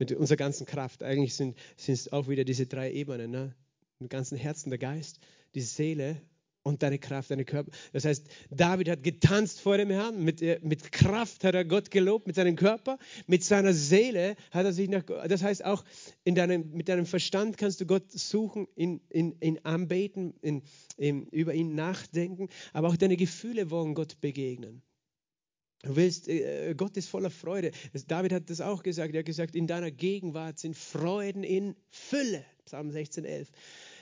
Mit 0.00 0.10
unserer 0.10 0.38
ganzen 0.38 0.66
Kraft. 0.66 1.04
Eigentlich 1.04 1.34
sind 1.34 1.56
es 1.76 2.12
auch 2.12 2.26
wieder 2.26 2.42
diese 2.42 2.66
drei 2.66 2.90
Ebenen. 2.90 3.30
Ne? 3.30 3.54
Mit 3.98 4.00
dem 4.00 4.08
ganzen 4.08 4.36
Herzen, 4.36 4.70
der 4.70 4.78
Geist, 4.78 5.20
die 5.56 5.62
Seele 5.62 6.20
und 6.66 6.82
deine 6.82 6.98
Kraft, 6.98 7.30
deine 7.30 7.44
Körper. 7.44 7.70
Das 7.92 8.04
heißt, 8.04 8.26
David 8.50 8.88
hat 8.88 9.02
getanzt 9.04 9.60
vor 9.60 9.78
dem 9.78 9.88
Herrn, 9.88 10.22
mit, 10.22 10.42
äh, 10.42 10.58
mit 10.62 10.90
Kraft 10.90 11.44
hat 11.44 11.54
er 11.54 11.64
Gott 11.64 11.92
gelobt, 11.92 12.26
mit 12.26 12.34
seinem 12.34 12.56
Körper, 12.56 12.98
mit 13.26 13.44
seiner 13.44 13.72
Seele 13.72 14.34
hat 14.50 14.66
er 14.66 14.72
sich 14.72 14.88
nach 14.88 15.04
Das 15.28 15.44
heißt, 15.44 15.64
auch 15.64 15.84
in 16.24 16.34
deinem, 16.34 16.72
mit 16.72 16.88
deinem 16.88 17.06
Verstand 17.06 17.56
kannst 17.56 17.80
du 17.80 17.86
Gott 17.86 18.10
suchen, 18.10 18.66
ihn, 18.74 19.00
ihn, 19.12 19.36
ihn 19.40 19.60
anbeten, 19.62 20.34
in, 20.42 20.62
in, 20.96 21.26
über 21.28 21.54
ihn 21.54 21.76
nachdenken, 21.76 22.48
aber 22.72 22.88
auch 22.88 22.96
deine 22.96 23.16
Gefühle 23.16 23.70
wollen 23.70 23.94
Gott 23.94 24.20
begegnen. 24.20 24.82
Du 25.82 25.94
willst, 25.94 26.26
äh, 26.26 26.74
Gott 26.76 26.96
ist 26.96 27.08
voller 27.08 27.30
Freude. 27.30 27.70
David 28.08 28.32
hat 28.32 28.50
das 28.50 28.60
auch 28.60 28.82
gesagt. 28.82 29.14
Er 29.14 29.20
hat 29.20 29.26
gesagt, 29.26 29.54
in 29.54 29.68
deiner 29.68 29.92
Gegenwart 29.92 30.58
sind 30.58 30.76
Freuden 30.76 31.44
in 31.44 31.76
Fülle. 31.90 32.44
Psalm 32.64 32.90
16, 32.90 33.24
11 33.24 33.48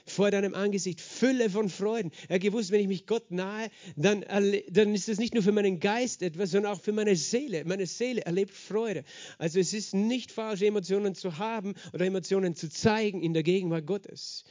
vor 0.07 0.31
deinem 0.31 0.55
Angesicht, 0.55 1.01
Fülle 1.01 1.51
von 1.51 1.69
Freuden. 1.69 2.11
Er 2.29 2.37
hat 2.37 2.43
gewusst, 2.43 2.71
wenn 2.71 2.81
ich 2.81 2.89
mich 2.89 3.07
Gott 3.07 3.31
nahe, 3.31 3.71
dann, 3.97 4.25
dann 4.69 4.95
ist 4.95 5.09
es 5.09 5.19
nicht 5.19 5.35
nur 5.35 5.43
für 5.43 5.53
meinen 5.53 5.81
Geist 5.81 6.23
etwas, 6.23 6.51
sondern 6.51 6.73
auch 6.73 6.81
für 6.81 6.93
meine 6.93 7.17
Seele. 7.17 7.65
Meine 7.65 7.87
Seele 7.87 8.23
erlebt 8.23 8.53
Freude. 8.53 9.05
Also 9.39 9.59
es 9.59 9.73
ist 9.73 9.95
nicht 9.95 10.33
falsch, 10.33 10.63
Emotionen 10.63 11.15
zu 11.15 11.39
haben 11.39 11.75
oder 11.93 12.05
Emotionen 12.05 12.55
zu 12.55 12.69
zeigen 12.69 13.23
in 13.23 13.33
der 13.33 13.43
Gegenwart 13.43 13.87
Gottes. 13.87 14.45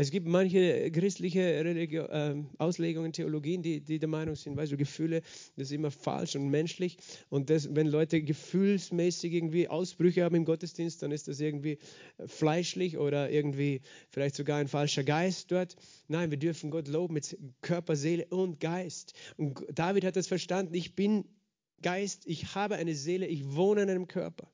Es 0.00 0.12
gibt 0.12 0.28
manche 0.28 0.92
christliche 0.92 1.40
Religio 1.40 2.04
äh, 2.04 2.36
Auslegungen, 2.58 3.12
Theologien, 3.12 3.62
die, 3.62 3.80
die 3.80 3.98
der 3.98 4.08
Meinung 4.08 4.36
sind, 4.36 4.56
weißt 4.56 4.70
du, 4.70 4.76
Gefühle, 4.76 5.22
das 5.56 5.66
ist 5.66 5.72
immer 5.72 5.90
falsch 5.90 6.36
und 6.36 6.50
menschlich. 6.50 6.98
Und 7.30 7.50
das, 7.50 7.74
wenn 7.74 7.88
Leute 7.88 8.22
gefühlsmäßig 8.22 9.32
irgendwie 9.32 9.66
Ausbrüche 9.66 10.22
haben 10.22 10.36
im 10.36 10.44
Gottesdienst, 10.44 11.02
dann 11.02 11.10
ist 11.10 11.26
das 11.26 11.40
irgendwie 11.40 11.78
fleischlich 12.26 12.96
oder 12.96 13.28
irgendwie 13.28 13.80
vielleicht 14.08 14.36
sogar 14.36 14.58
ein 14.58 14.68
falscher 14.68 15.02
Geist 15.02 15.50
dort. 15.50 15.74
Nein, 16.06 16.30
wir 16.30 16.38
dürfen 16.38 16.70
Gott 16.70 16.86
loben 16.86 17.14
mit 17.14 17.36
Körper, 17.60 17.96
Seele 17.96 18.26
und 18.26 18.60
Geist. 18.60 19.14
Und 19.36 19.64
David 19.74 20.04
hat 20.04 20.14
das 20.14 20.28
verstanden. 20.28 20.74
Ich 20.74 20.94
bin 20.94 21.24
Geist, 21.82 22.22
ich 22.24 22.54
habe 22.54 22.76
eine 22.76 22.94
Seele, 22.94 23.26
ich 23.26 23.56
wohne 23.56 23.82
in 23.82 23.90
einem 23.90 24.06
Körper. 24.06 24.48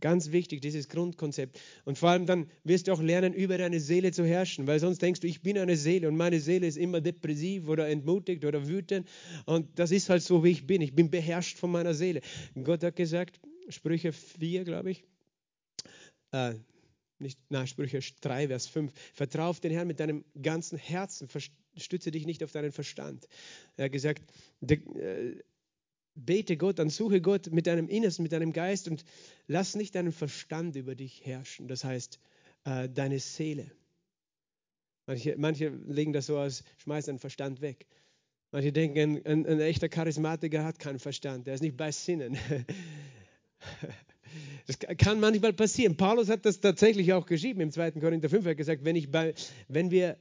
Ganz 0.00 0.30
wichtig, 0.32 0.60
dieses 0.60 0.88
Grundkonzept. 0.88 1.60
Und 1.84 1.96
vor 1.98 2.10
allem 2.10 2.26
dann 2.26 2.50
wirst 2.64 2.88
du 2.88 2.92
auch 2.92 3.00
lernen, 3.00 3.32
über 3.32 3.56
deine 3.56 3.80
Seele 3.80 4.12
zu 4.12 4.24
herrschen, 4.24 4.66
weil 4.66 4.78
sonst 4.78 5.00
denkst 5.00 5.20
du, 5.20 5.26
ich 5.26 5.42
bin 5.42 5.58
eine 5.58 5.76
Seele 5.76 6.08
und 6.08 6.16
meine 6.16 6.40
Seele 6.40 6.66
ist 6.66 6.76
immer 6.76 7.00
depressiv 7.00 7.68
oder 7.68 7.88
entmutigt 7.88 8.44
oder 8.44 8.66
wütend. 8.68 9.08
Und 9.46 9.78
das 9.78 9.90
ist 9.90 10.10
halt 10.10 10.22
so, 10.22 10.44
wie 10.44 10.50
ich 10.50 10.66
bin. 10.66 10.82
Ich 10.82 10.94
bin 10.94 11.10
beherrscht 11.10 11.58
von 11.58 11.70
meiner 11.70 11.94
Seele. 11.94 12.20
Gott 12.62 12.82
hat 12.82 12.96
gesagt, 12.96 13.40
Sprüche 13.68 14.12
4, 14.12 14.64
glaube 14.64 14.90
ich, 14.90 15.04
äh, 16.32 16.54
nicht, 17.18 17.38
na, 17.48 17.66
Sprüche 17.66 18.00
3, 18.20 18.48
Vers 18.48 18.66
5, 18.66 18.92
vertrau 19.14 19.48
auf 19.48 19.60
den 19.60 19.72
Herrn 19.72 19.86
mit 19.86 20.00
deinem 20.00 20.24
ganzen 20.40 20.78
Herzen, 20.78 21.28
stütze 21.76 22.10
dich 22.10 22.26
nicht 22.26 22.44
auf 22.44 22.52
deinen 22.52 22.72
Verstand. 22.72 23.26
Er 23.76 23.86
hat 23.86 23.92
gesagt, 23.92 24.22
de, 24.60 24.78
äh, 24.98 25.42
Bete 26.16 26.56
Gott 26.56 26.80
an, 26.80 26.88
suche 26.88 27.20
Gott 27.20 27.52
mit 27.52 27.66
deinem 27.66 27.88
Innersten, 27.88 28.22
mit 28.22 28.32
deinem 28.32 28.52
Geist 28.52 28.88
und 28.88 29.04
lass 29.46 29.76
nicht 29.76 29.94
deinen 29.94 30.12
Verstand 30.12 30.74
über 30.76 30.94
dich 30.94 31.24
herrschen. 31.24 31.68
Das 31.68 31.84
heißt, 31.84 32.18
äh, 32.64 32.88
deine 32.88 33.18
Seele. 33.20 33.70
Manche, 35.06 35.36
manche 35.38 35.68
legen 35.68 36.12
das 36.12 36.26
so 36.26 36.38
aus, 36.38 36.64
schmeiß 36.78 37.06
deinen 37.06 37.18
Verstand 37.18 37.60
weg. 37.60 37.86
Manche 38.50 38.72
denken, 38.72 38.98
ein, 38.98 39.26
ein, 39.26 39.46
ein 39.46 39.60
echter 39.60 39.88
Charismatiker 39.88 40.64
hat 40.64 40.78
keinen 40.78 40.98
Verstand, 40.98 41.46
der 41.46 41.54
ist 41.54 41.62
nicht 41.62 41.76
bei 41.76 41.92
Sinnen. 41.92 42.36
Das 44.66 44.80
kann 44.98 45.20
manchmal 45.20 45.52
passieren. 45.52 45.96
Paulus 45.96 46.28
hat 46.28 46.44
das 46.44 46.60
tatsächlich 46.60 47.12
auch 47.12 47.26
geschrieben 47.26 47.60
im 47.60 47.70
2. 47.70 47.92
Korinther 47.92 48.28
5. 48.28 48.44
Er 48.44 48.50
hat 48.50 48.56
gesagt, 48.56 48.84
wenn, 48.84 48.96
ich 48.96 49.10
bei, 49.10 49.32
wenn 49.68 49.92
wir 49.92 50.18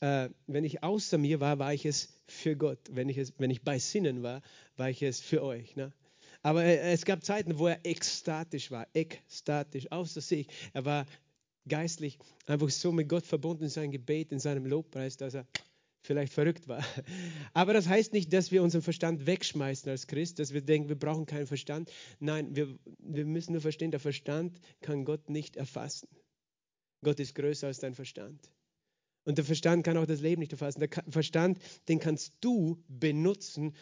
äh, 0.00 0.30
wenn 0.46 0.64
ich 0.64 0.82
außer 0.82 1.18
mir 1.18 1.40
war, 1.40 1.58
war 1.58 1.72
ich 1.72 1.86
es 1.86 2.08
für 2.26 2.56
Gott. 2.56 2.80
Wenn 2.90 3.08
ich, 3.08 3.18
es, 3.18 3.34
wenn 3.38 3.50
ich 3.50 3.62
bei 3.62 3.78
Sinnen 3.78 4.22
war, 4.22 4.42
war 4.76 4.90
ich 4.90 5.02
es 5.02 5.20
für 5.20 5.42
euch. 5.42 5.76
Ne? 5.76 5.92
Aber 6.42 6.64
äh, 6.64 6.92
es 6.92 7.04
gab 7.04 7.24
Zeiten, 7.24 7.58
wo 7.58 7.66
er 7.68 7.84
ekstatisch 7.84 8.70
war, 8.70 8.86
ekstatisch, 8.94 9.90
außer 9.90 10.20
sich. 10.20 10.48
Er 10.72 10.84
war 10.84 11.06
geistlich 11.68 12.18
einfach 12.46 12.70
so 12.70 12.92
mit 12.92 13.08
Gott 13.08 13.26
verbunden 13.26 13.64
in 13.64 13.70
seinem 13.70 13.90
Gebet, 13.90 14.32
in 14.32 14.38
seinem 14.38 14.66
Lobpreis, 14.66 15.16
dass 15.16 15.34
er 15.34 15.46
vielleicht 16.02 16.32
verrückt 16.32 16.66
war. 16.66 16.82
Aber 17.52 17.74
das 17.74 17.86
heißt 17.86 18.12
nicht, 18.14 18.32
dass 18.32 18.50
wir 18.50 18.62
unseren 18.62 18.82
Verstand 18.82 19.26
wegschmeißen 19.26 19.90
als 19.90 20.06
Christ, 20.06 20.38
dass 20.38 20.54
wir 20.54 20.62
denken, 20.62 20.88
wir 20.88 20.98
brauchen 20.98 21.26
keinen 21.26 21.46
Verstand. 21.46 21.92
Nein, 22.18 22.56
wir, 22.56 22.78
wir 22.98 23.26
müssen 23.26 23.52
nur 23.52 23.60
verstehen, 23.60 23.90
der 23.90 24.00
Verstand 24.00 24.60
kann 24.80 25.04
Gott 25.04 25.28
nicht 25.28 25.56
erfassen. 25.56 26.08
Gott 27.02 27.20
ist 27.20 27.34
größer 27.34 27.66
als 27.66 27.78
dein 27.80 27.94
Verstand. 27.94 28.50
Und 29.24 29.38
der 29.38 29.44
Verstand 29.44 29.84
kann 29.84 29.96
auch 29.96 30.06
das 30.06 30.20
Leben 30.20 30.40
nicht 30.40 30.52
erfassen. 30.52 30.80
Der 30.80 30.88
Verstand, 31.08 31.58
den 31.88 31.98
kannst 31.98 32.34
du 32.40 32.82
benutzen, 32.88 33.74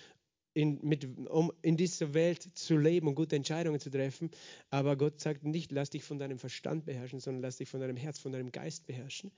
in, 0.55 0.81
mit, 0.83 1.07
um 1.29 1.53
in 1.63 1.77
dieser 1.77 2.15
Welt 2.15 2.51
zu 2.55 2.77
leben 2.77 3.07
und 3.07 3.15
gute 3.15 3.37
Entscheidungen 3.37 3.79
zu 3.79 3.91
treffen. 3.91 4.31
Aber 4.71 4.97
Gott 4.97 5.21
sagt 5.21 5.45
nicht, 5.45 5.71
lass 5.71 5.91
dich 5.91 6.03
von 6.03 6.19
deinem 6.19 6.39
Verstand 6.39 6.85
beherrschen, 6.85 7.21
sondern 7.21 7.43
lass 7.43 7.59
dich 7.59 7.69
von 7.69 7.81
deinem 7.81 7.97
Herz, 7.97 8.19
von 8.19 8.33
deinem 8.33 8.51
Geist 8.51 8.87
beherrschen. 8.87 9.31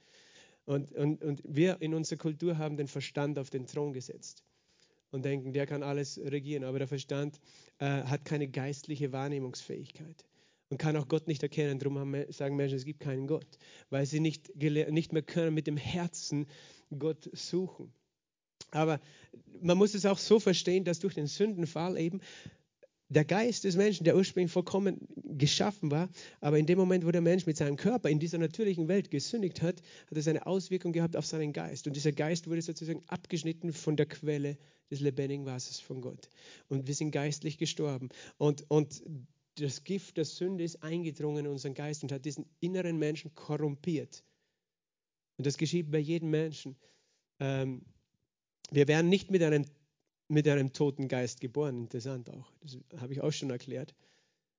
Und, 0.65 0.93
und, 0.93 1.23
und 1.23 1.43
wir 1.45 1.83
in 1.83 1.95
unserer 1.95 2.19
Kultur 2.19 2.57
haben 2.57 2.77
den 2.77 2.89
Verstand 2.89 3.39
auf 3.39 3.51
den 3.51 3.67
Thron 3.67 3.93
gesetzt 3.93 4.45
und 5.11 5.25
denken, 5.25 5.53
der 5.53 5.67
kann 5.67 5.83
alles 5.83 6.19
regieren. 6.19 6.65
Aber 6.65 6.79
der 6.79 6.89
Verstand 6.89 7.39
äh, 7.79 7.85
hat 7.85 8.25
keine 8.25 8.49
geistliche 8.49 9.13
Wahrnehmungsfähigkeit 9.13 10.25
und 10.71 10.79
kann 10.79 10.97
auch 10.97 11.09
Gott 11.09 11.27
nicht 11.29 11.43
erkennen. 11.43 11.79
Darum 11.79 12.17
sagen 12.31 12.57
Menschen, 12.57 12.77
es 12.77 12.85
gibt 12.85 13.01
keinen 13.01 13.27
Gott, 13.27 13.59
weil 13.91 14.07
sie 14.07 14.21
nicht, 14.21 14.57
nicht 14.57 15.13
mehr 15.13 15.23
können 15.23 15.53
mit 15.55 15.67
dem 15.67 15.77
Herzen 15.77 16.47
Gott 16.97 17.29
suchen. 17.33 17.93
Aber 18.71 19.01
man 19.61 19.77
muss 19.77 19.95
es 19.95 20.07
auch 20.07 20.19
so 20.19 20.39
verstehen, 20.39 20.85
dass 20.85 21.01
durch 21.01 21.15
den 21.15 21.27
Sündenfall 21.27 21.99
eben 21.99 22.21
der 23.09 23.25
Geist 23.25 23.65
des 23.65 23.75
Menschen, 23.75 24.05
der 24.05 24.15
ursprünglich 24.15 24.53
vollkommen 24.53 25.09
geschaffen 25.25 25.91
war, 25.91 26.09
aber 26.41 26.59
in 26.59 26.67
dem 26.67 26.79
Moment, 26.79 27.05
wo 27.05 27.11
der 27.11 27.21
Mensch 27.21 27.45
mit 27.45 27.57
seinem 27.57 27.77
Körper 27.77 28.09
in 28.09 28.21
dieser 28.21 28.39
natürlichen 28.39 28.87
Welt 28.87 29.11
gesündigt 29.11 29.63
hat, 29.63 29.83
hat 30.09 30.17
es 30.17 30.29
eine 30.29 30.47
Auswirkung 30.47 30.93
gehabt 30.93 31.17
auf 31.17 31.27
seinen 31.27 31.53
Geist. 31.53 31.89
Und 31.89 31.97
dieser 31.97 32.13
Geist 32.13 32.47
wurde 32.47 32.63
sozusagen 32.63 33.03
abgeschnitten 33.09 33.73
von 33.73 33.97
der 33.97 34.07
Quelle 34.07 34.57
des 34.93 35.01
lebendigen 35.01 35.45
Wassers 35.45 35.81
von 35.81 36.01
Gott. 36.01 36.29
Und 36.69 36.87
wir 36.87 36.95
sind 36.95 37.11
geistlich 37.11 37.59
gestorben. 37.59 38.11
Und, 38.39 38.65
und 38.71 39.03
das 39.57 39.85
Gift 39.85 40.17
der 40.17 40.25
Sünde 40.25 40.65
ist 40.65 40.83
eingedrungen 40.83 41.47
in 41.47 41.53
unseren 41.53 41.75
Geist 41.75 42.03
und 42.03 42.13
hat 42.13 42.25
diesen 42.25 42.47
inneren 42.61 42.99
Menschen 42.99 43.35
korrumpiert. 43.35 44.25
Und 45.37 45.47
das 45.47 45.57
geschieht 45.57 45.91
bei 45.91 45.99
jedem 45.99 46.31
Menschen. 46.31 46.77
Ähm, 47.39 47.83
wir 48.71 48.89
werden 48.89 49.09
nicht 49.09 49.31
mit 49.31 49.43
einem, 49.43 49.65
mit 50.29 50.47
einem 50.47 50.73
toten 50.73 51.09
Geist 51.09 51.41
geboren, 51.41 51.79
interessant 51.79 52.31
auch. 52.31 52.53
Das 52.61 52.79
habe 53.01 53.13
ich 53.13 53.21
auch 53.21 53.33
schon 53.33 53.51
erklärt. 53.51 53.95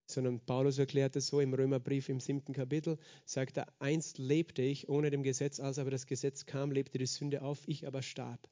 Sondern 0.08 0.42
Paulus 0.42 0.78
erklärt 0.78 1.16
es 1.16 1.28
so 1.28 1.40
im 1.40 1.54
Römerbrief 1.54 2.10
im 2.10 2.20
siebten 2.20 2.54
Kapitel, 2.54 2.98
sagt 3.26 3.58
er, 3.58 3.68
einst 3.80 4.18
lebte 4.18 4.62
ich 4.62 4.90
ohne 4.90 5.10
dem 5.10 5.24
Gesetz, 5.24 5.60
als 5.60 5.80
aber 5.80 5.92
das 5.92 6.06
Gesetz 6.06 6.46
kam, 6.46 6.72
lebte 6.72 6.98
die 6.98 7.06
Sünde 7.06 7.44
auf, 7.44 7.62
ich 7.68 7.88
aber 7.88 8.02
starb. 8.02 8.50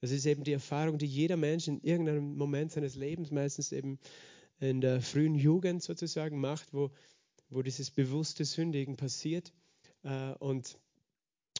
Das 0.00 0.10
ist 0.10 0.24
eben 0.24 0.44
die 0.44 0.52
Erfahrung, 0.52 0.98
die 0.98 1.06
jeder 1.06 1.36
Mensch 1.36 1.68
in 1.68 1.80
irgendeinem 1.80 2.36
Moment 2.36 2.72
seines 2.72 2.96
Lebens, 2.96 3.30
meistens 3.30 3.70
eben 3.70 3.98
in 4.62 4.80
der 4.80 5.00
frühen 5.00 5.34
Jugend 5.34 5.82
sozusagen 5.82 6.38
macht, 6.38 6.72
wo, 6.72 6.90
wo 7.50 7.62
dieses 7.62 7.90
bewusste 7.90 8.44
Sündigen 8.44 8.96
passiert 8.96 9.52
äh, 10.04 10.32
und, 10.34 10.78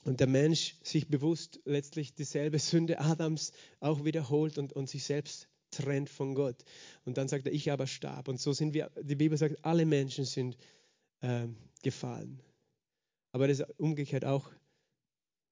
und 0.05 0.21
der 0.21 0.29
Mensch 0.29 0.77
sich 0.83 1.09
bewusst 1.09 1.61
letztlich 1.65 2.15
dieselbe 2.15 2.59
Sünde 2.61 3.01
Adams 3.01 3.53
auch 3.81 4.05
wiederholt 4.05 4.57
und, 4.57 4.73
und 4.73 4.89
sich 4.89 5.05
selbst 5.05 5.49
trennt 5.73 6.11
von 6.11 6.35
Gott. 6.35 6.65
Und 7.05 7.19
dann 7.19 7.29
sagt 7.29 7.47
er, 7.47 7.53
ich 7.53 7.73
aber 7.73 7.87
starb. 7.87 8.29
Und 8.29 8.41
so 8.41 8.53
sind 8.53 8.73
wir, 8.73 8.91
die 9.03 9.17
Bibel 9.17 9.37
sagt, 9.37 9.65
alle 9.65 9.85
Menschen 9.85 10.25
sind 10.25 10.57
äh, 11.23 11.49
gefallen. 11.83 12.41
Aber 13.33 13.49
das 13.49 13.63
umgekehrt 13.79 14.25
auch 14.25 14.51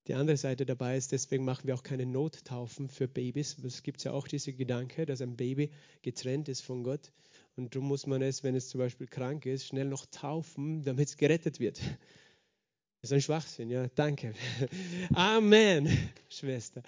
die 0.07 0.15
andere 0.15 0.37
Seite 0.37 0.67
dabei 0.67 0.97
ist, 0.97 1.13
deswegen 1.13 1.45
machen 1.45 1.67
wir 1.67 1.75
auch 1.75 1.83
keine 1.83 2.07
Nottaufen 2.07 2.89
für 2.89 3.07
Babys. 3.07 3.59
Es 3.59 3.83
gibt 3.83 4.03
ja 4.03 4.13
auch 4.13 4.27
diese 4.27 4.53
Gedanke, 4.53 5.07
dass 5.07 5.21
ein 5.21 5.37
Baby 5.37 5.71
getrennt 6.03 6.49
ist 6.49 6.63
von 6.63 6.83
Gott. 6.83 7.13
Und 7.61 7.75
darum 7.75 7.89
muss 7.89 8.07
man 8.07 8.23
es, 8.23 8.43
wenn 8.43 8.55
es 8.55 8.71
zum 8.71 8.79
Beispiel 8.79 9.07
krank 9.07 9.45
ist, 9.45 9.67
schnell 9.67 9.85
noch 9.85 10.07
taufen, 10.07 10.83
damit 10.83 11.09
es 11.09 11.17
gerettet 11.19 11.61
wird. 11.61 11.79
Das 11.79 13.11
ist 13.11 13.13
ein 13.13 13.21
Schwachsinn, 13.21 13.69
ja, 13.69 13.87
danke. 13.95 14.33
Amen, 15.15 15.87
Schwester. 16.31 16.83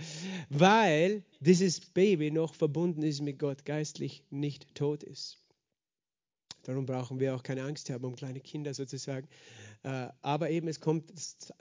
Weil 0.49 1.25
dieses 1.41 1.79
Baby 1.81 2.31
noch 2.31 2.55
verbunden 2.55 3.03
ist 3.03 3.21
mit 3.21 3.39
Gott, 3.39 3.67
geistlich 3.67 4.25
nicht 4.31 4.75
tot 4.75 5.03
ist. 5.03 5.42
Darum 6.63 6.87
brauchen 6.87 7.21
wir 7.21 7.35
auch 7.35 7.43
keine 7.43 7.63
Angst 7.65 7.91
haben 7.91 8.05
um 8.05 8.15
kleine 8.15 8.41
Kinder 8.41 8.73
sozusagen. 8.75 9.29
Äh, 9.83 10.09
aber 10.21 10.51
eben 10.51 10.69
es 10.69 10.81
kommt 10.81 11.13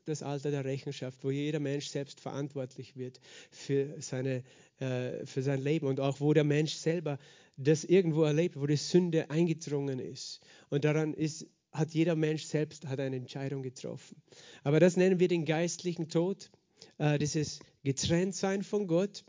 das 0.05 0.24
Alter 0.24 0.51
der 0.51 0.65
Rechenschaft, 0.65 1.24
wo 1.24 1.31
jeder 1.31 1.60
Mensch 1.60 1.88
selbst 1.88 2.20
verantwortlich 2.20 2.96
wird 2.96 3.20
für, 3.50 4.00
seine, 4.00 4.43
äh, 4.79 5.25
für 5.25 5.41
sein 5.41 5.62
Leben 5.62 5.88
und 5.88 6.00
auch 6.00 6.20
wo 6.20 6.34
der 6.34 6.43
Mensch 6.43 6.74
selber 6.74 7.17
das 7.58 7.84
irgendwo 7.84 8.24
erlebt, 8.24 8.60
wo 8.60 8.65
die 8.65 8.77
Sünde 8.77 9.29
eingedrungen 9.29 10.00
ist. 10.00 10.41
Und 10.70 10.86
daran 10.86 11.13
ist, 11.13 11.48
hat 11.72 11.93
jeder 11.93 12.15
Mensch 12.15 12.43
selbst 12.43 12.88
hat 12.88 13.00
eine 13.00 13.15
Entscheidung 13.15 13.63
getroffen. 13.63 14.22
Aber 14.63 14.79
das 14.79 14.98
nennen 14.98 15.20
wir 15.20 15.27
den 15.27 15.46
geistlichen 15.46 16.10
Tod, 16.10 16.51
äh, 16.98 17.17
dieses 17.17 17.60
Getrenntsein 17.84 18.63
von 18.63 18.88
Gott, 18.88 19.24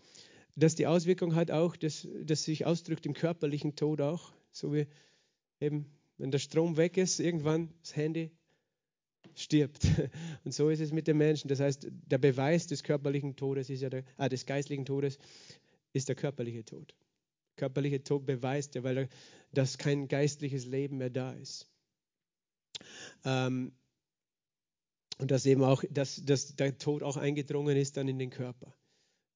das 0.54 0.74
die 0.74 0.86
Auswirkung 0.86 1.34
hat 1.34 1.50
auch, 1.50 1.76
dass 1.76 2.06
das 2.22 2.44
sich 2.44 2.66
ausdrückt 2.66 3.06
im 3.06 3.14
körperlichen 3.14 3.74
Tod 3.76 4.00
auch, 4.00 4.32
so 4.50 4.74
wie 4.74 4.86
eben, 5.62 5.87
wenn 6.19 6.31
der 6.31 6.38
Strom 6.38 6.76
weg 6.76 6.97
ist, 6.97 7.21
irgendwann 7.21 7.73
das 7.83 7.97
Handy 7.97 8.31
stirbt. 9.35 9.87
Und 10.45 10.52
so 10.52 10.69
ist 10.69 10.81
es 10.81 10.92
mit 10.92 11.07
den 11.07 11.16
Menschen. 11.16 11.49
Das 11.49 11.61
heißt, 11.61 11.87
der 11.90 12.19
Beweis 12.19 12.66
des 12.66 12.83
körperlichen 12.83 13.37
Todes 13.37 13.71
ist 13.71 13.81
ja 13.81 13.90
der, 13.90 14.04
ah, 14.16 14.28
des 14.28 14.47
geistlichen 14.47 14.85
Todes 14.85 15.19
ist 15.92 16.09
der 16.09 16.16
körperliche 16.16 16.64
Tod. 16.64 16.95
Körperliche 17.57 18.02
Tod 18.02 18.26
beweist 18.26 18.75
ja, 18.75 18.83
weil 18.83 19.09
das 19.52 19.78
kein 19.78 20.09
geistliches 20.09 20.66
Leben 20.66 20.99
mehr 20.99 21.11
da 21.11 21.33
ist. 21.33 21.69
Ähm, 23.25 23.73
und 25.19 25.31
dass 25.31 25.47
eben 25.47 25.62
auch, 25.62 25.85
dass, 25.90 26.25
dass 26.25 26.57
der 26.57 26.78
Tod 26.78 27.02
auch 27.02 27.16
eingedrungen 27.16 27.76
ist 27.76 27.97
dann 27.97 28.09
in 28.09 28.19
den 28.19 28.31
Körper. 28.31 28.75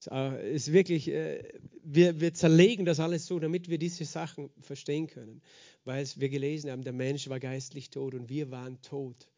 Es 0.07 0.69
ist 0.69 0.73
wirklich, 0.73 1.09
äh, 1.09 1.43
wir, 1.83 2.21
wir 2.21 2.35
zerlegen 2.35 2.85
das 2.85 3.01
alles 3.01 3.27
so, 3.27 3.39
damit 3.39 3.69
wir 3.69 3.79
diese 3.79 4.05
Sachen 4.05 4.51
verstehen 4.61 5.07
können. 5.07 5.43
Weil 5.85 6.07
wir 6.17 6.29
gelesen 6.29 6.71
haben, 6.71 6.83
der 6.83 6.93
Mensch 6.93 7.29
war 7.29 7.41
geistlich 7.41 7.91
tot 7.91 8.15
und 8.15 8.29
wir 8.29 8.51
waren 8.51 8.81
tot. 8.83 9.29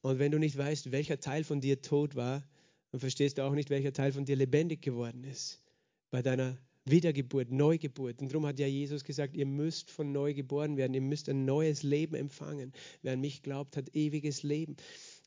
Und 0.00 0.18
wenn 0.18 0.32
du 0.32 0.38
nicht 0.38 0.56
weißt, 0.56 0.92
welcher 0.92 1.20
Teil 1.20 1.44
von 1.44 1.60
dir 1.60 1.80
tot 1.80 2.14
war, 2.14 2.42
dann 2.90 3.00
verstehst 3.00 3.38
du 3.38 3.42
auch 3.42 3.54
nicht, 3.54 3.70
welcher 3.70 3.92
Teil 3.92 4.12
von 4.12 4.24
dir 4.24 4.36
lebendig 4.36 4.82
geworden 4.82 5.24
ist. 5.24 5.62
Bei 6.10 6.22
deiner 6.22 6.58
Wiedergeburt, 6.84 7.50
Neugeburt. 7.50 8.20
Und 8.20 8.28
darum 8.28 8.46
hat 8.46 8.58
ja 8.58 8.66
Jesus 8.66 9.04
gesagt, 9.04 9.34
ihr 9.34 9.46
müsst 9.46 9.90
von 9.90 10.12
neu 10.12 10.34
geboren 10.34 10.76
werden, 10.76 10.94
ihr 10.94 11.00
müsst 11.00 11.28
ein 11.28 11.44
neues 11.44 11.82
Leben 11.82 12.14
empfangen. 12.14 12.72
Wer 13.02 13.14
an 13.14 13.20
mich 13.20 13.42
glaubt, 13.42 13.76
hat 13.76 13.94
ewiges 13.94 14.42
Leben. 14.42 14.76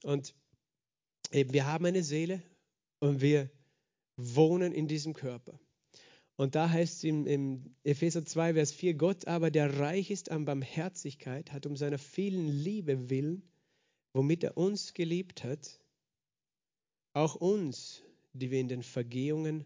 Und 0.04 0.36
eben, 1.32 1.54
wir 1.54 1.66
haben 1.66 1.86
eine 1.86 2.04
Seele 2.04 2.42
und 3.00 3.22
wir 3.22 3.50
wohnen 4.18 4.74
in 4.74 4.88
diesem 4.88 5.14
Körper. 5.14 5.60
Und 6.36 6.54
da 6.54 6.70
heißt 6.70 6.98
es 6.98 7.04
im, 7.04 7.76
Epheser 7.84 8.24
2, 8.24 8.54
Vers 8.54 8.72
4, 8.72 8.94
Gott 8.94 9.26
aber, 9.28 9.50
der 9.50 9.80
reich 9.80 10.12
ist 10.12 10.30
an 10.30 10.46
Barmherzigkeit, 10.46 11.52
hat 11.52 11.66
um 11.66 11.76
seiner 11.76 11.98
vielen 11.98 12.48
Liebe 12.48 13.10
willen, 13.10 13.42
womit 14.14 14.44
er 14.44 14.56
uns 14.56 14.94
geliebt 14.94 15.44
hat, 15.44 15.80
auch 17.14 17.36
uns, 17.36 18.04
die 18.34 18.52
wir 18.52 18.60
in 18.60 18.68
den 18.68 18.84
Vergehungen, 18.84 19.66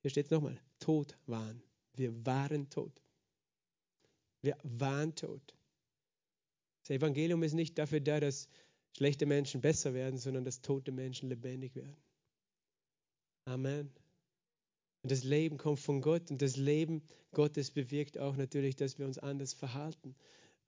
hier 0.00 0.10
steht 0.10 0.26
es 0.26 0.30
nochmal, 0.30 0.58
tot 0.78 1.18
waren. 1.26 1.62
Wir 1.94 2.24
waren 2.24 2.70
tot. 2.70 3.02
Wir 4.40 4.56
waren 4.62 5.14
tot. 5.14 5.54
Das 6.82 6.96
Evangelium 6.96 7.42
ist 7.42 7.52
nicht 7.52 7.76
dafür 7.78 8.00
da, 8.00 8.20
dass 8.20 8.48
schlechte 8.96 9.26
Menschen 9.26 9.60
besser 9.60 9.92
werden, 9.92 10.18
sondern 10.18 10.44
dass 10.44 10.62
tote 10.62 10.92
Menschen 10.92 11.28
lebendig 11.28 11.74
werden. 11.74 11.96
Amen. 13.50 13.90
Und 15.02 15.10
das 15.10 15.24
Leben 15.24 15.56
kommt 15.56 15.80
von 15.80 16.00
Gott 16.00 16.30
und 16.30 16.40
das 16.40 16.56
Leben 16.56 17.02
Gottes 17.32 17.72
bewirkt 17.72 18.16
auch 18.16 18.36
natürlich, 18.36 18.76
dass 18.76 18.96
wir 18.96 19.06
uns 19.06 19.18
anders 19.18 19.54
verhalten, 19.54 20.14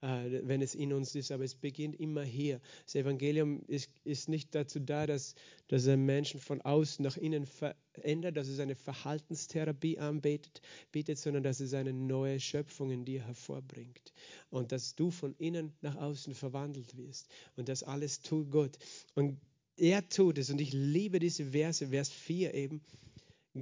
äh, 0.01 0.41
wenn 0.43 0.61
es 0.63 0.75
in 0.75 0.93
uns 0.93 1.15
ist. 1.15 1.31
Aber 1.31 1.45
es 1.45 1.55
beginnt 1.55 1.95
immer 2.01 2.25
hier. 2.25 2.61
Das 2.85 2.97
Evangelium 2.97 3.63
ist, 3.69 3.89
ist 4.03 4.29
nicht 4.29 4.53
dazu 4.57 4.81
da, 4.81 5.07
dass, 5.07 5.37
dass 5.69 5.87
ein 5.87 6.05
Menschen 6.05 6.41
von 6.41 6.61
außen 6.61 7.05
nach 7.05 7.17
innen 7.17 7.47
verändert, 7.47 8.37
dass 8.37 8.49
es 8.49 8.59
eine 8.59 8.75
Verhaltenstherapie 8.75 10.01
anbietet, 10.01 10.61
bietet, 10.91 11.19
sondern 11.19 11.45
dass 11.45 11.61
es 11.61 11.75
eine 11.75 11.93
neue 11.93 12.41
Schöpfung 12.41 12.91
in 12.91 13.05
dir 13.05 13.25
hervorbringt. 13.25 14.13
Und 14.51 14.73
dass 14.73 14.97
du 14.97 15.13
von 15.13 15.37
innen 15.39 15.73
nach 15.83 15.95
außen 15.95 16.35
verwandelt 16.35 16.97
wirst. 16.97 17.29
Und 17.55 17.69
das 17.69 17.85
alles 17.85 18.23
tut 18.23 18.51
Gott. 18.51 18.77
Und 19.15 19.39
er 19.77 20.09
tut 20.09 20.39
es. 20.39 20.51
Und 20.51 20.61
ich 20.61 20.73
liebe 20.73 21.19
diese 21.19 21.47
Verse, 21.47 21.89
Vers 21.89 22.11
4 22.11 22.55
eben. 22.55 22.83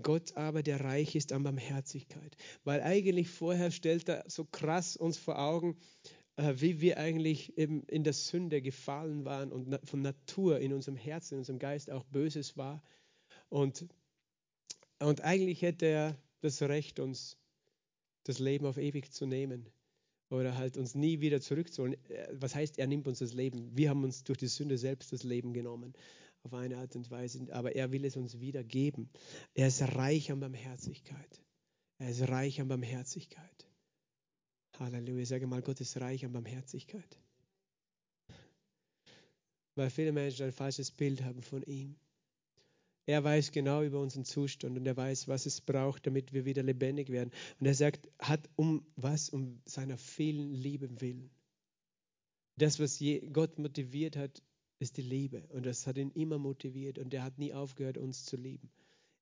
Gott 0.03 0.37
aber, 0.37 0.63
der 0.63 0.81
reich 0.81 1.17
ist 1.17 1.33
an 1.33 1.43
Barmherzigkeit. 1.43 2.37
Weil 2.65 2.81
eigentlich 2.83 3.29
vorher 3.29 3.71
stellt 3.71 4.09
er 4.09 4.25
so 4.29 4.45
krass 4.45 4.97
uns 4.97 5.19
vor 5.19 5.39
Augen, 5.39 5.77
äh, 6.37 6.55
wie 6.57 6.81
wir 6.81 6.99
eigentlich 6.99 7.57
eben 7.59 7.83
in 7.85 8.05
der 8.05 8.13
Sünde 8.13 8.63
gefallen 8.63 9.25
waren 9.25 9.51
und 9.51 9.81
von 9.89 10.03
Natur 10.03 10.61
in 10.61 10.73
unserem 10.73 10.97
Herzen, 10.97 11.35
in 11.35 11.39
unserem 11.41 11.59
Geist 11.59 11.91
auch 11.91 12.05
Böses 12.05 12.57
war. 12.57 12.83
Und, 13.49 13.87
und 15.01 15.23
eigentlich 15.23 15.63
hätte 15.63 15.87
er 15.87 16.17
das 16.41 16.63
Recht, 16.63 17.01
uns 17.01 17.37
das 18.25 18.39
Leben 18.39 18.67
auf 18.67 18.77
ewig 18.77 19.13
zu 19.13 19.27
nehmen 19.27 19.67
oder 20.31 20.57
halt 20.57 20.77
uns 20.77 20.95
nie 20.95 21.21
wieder 21.21 21.41
zurückzuholen. 21.41 21.95
Äh, 22.09 22.29
was 22.33 22.55
heißt, 22.55 22.79
er 22.79 22.87
nimmt 22.87 23.07
uns 23.07 23.19
das 23.19 23.35
Leben? 23.35 23.77
Wir 23.77 23.91
haben 23.91 24.05
uns 24.05 24.25
durch 24.25 24.39
die 24.39 24.47
Sünde 24.47 24.79
selbst 24.79 25.13
das 25.13 25.25
Leben 25.25 25.53
genommen, 25.53 25.93
auf 26.43 26.55
eine 26.55 26.79
Art 26.79 26.97
und 26.97 27.11
Weise, 27.11 27.47
aber 27.53 27.75
er 27.75 27.93
will 27.93 28.05
es 28.05 28.17
uns 28.17 28.41
wieder 28.41 28.65
geben. 28.65 29.11
Er 29.55 29.69
ist 29.69 29.83
reich 29.83 30.33
an 30.33 30.41
Barmherzigkeit. 30.41 31.43
Er 31.99 32.11
ist 32.11 32.23
reich 32.29 32.61
an 32.61 32.69
Barmherzigkeit. 32.69 33.67
Halleluja. 34.79 35.27
Sage 35.27 35.47
mal, 35.47 35.61
Gott 35.61 35.81
ist 35.81 36.01
reich 36.01 36.25
an 36.25 36.33
Barmherzigkeit. 36.33 37.19
Weil 39.75 39.91
viele 39.91 40.13
Menschen 40.13 40.47
ein 40.47 40.53
falsches 40.53 40.91
Bild 40.91 41.23
haben 41.23 41.43
von 41.43 41.63
ihm. 41.65 41.97
Er 43.07 43.25
weiß 43.25 43.53
genau 43.53 43.83
über 43.83 44.01
unseren 44.01 44.25
Zustand 44.25 44.77
und 44.77 44.87
er 44.87 44.97
weiß, 44.97 45.27
was 45.27 45.47
es 45.47 45.61
braucht, 45.61 46.07
damit 46.07 46.33
wir 46.33 46.45
wieder 46.45 46.63
lebendig 46.63 47.11
werden. 47.11 47.31
Und 47.59 47.67
er 47.67 47.75
sagt, 47.75 48.09
hat 48.19 48.49
um 48.57 48.87
was? 48.97 49.31
Um 49.31 49.61
seiner 49.65 49.97
vielen 49.97 50.53
Liebe 50.53 51.01
willen. 51.01 51.31
Das, 52.57 52.79
was 52.79 53.03
Gott 53.33 53.59
motiviert 53.59 54.17
hat, 54.17 54.43
ist 54.79 54.97
die 54.97 55.03
Liebe. 55.03 55.43
Und 55.49 55.67
das 55.67 55.87
hat 55.87 55.99
ihn 55.99 56.11
immer 56.11 56.39
motiviert. 56.39 56.99
Und 56.99 57.15
er 57.15 57.23
hat 57.23 57.39
nie 57.39 57.53
aufgehört, 57.53 57.99
uns 57.99 58.25
zu 58.25 58.37
lieben. 58.37 58.71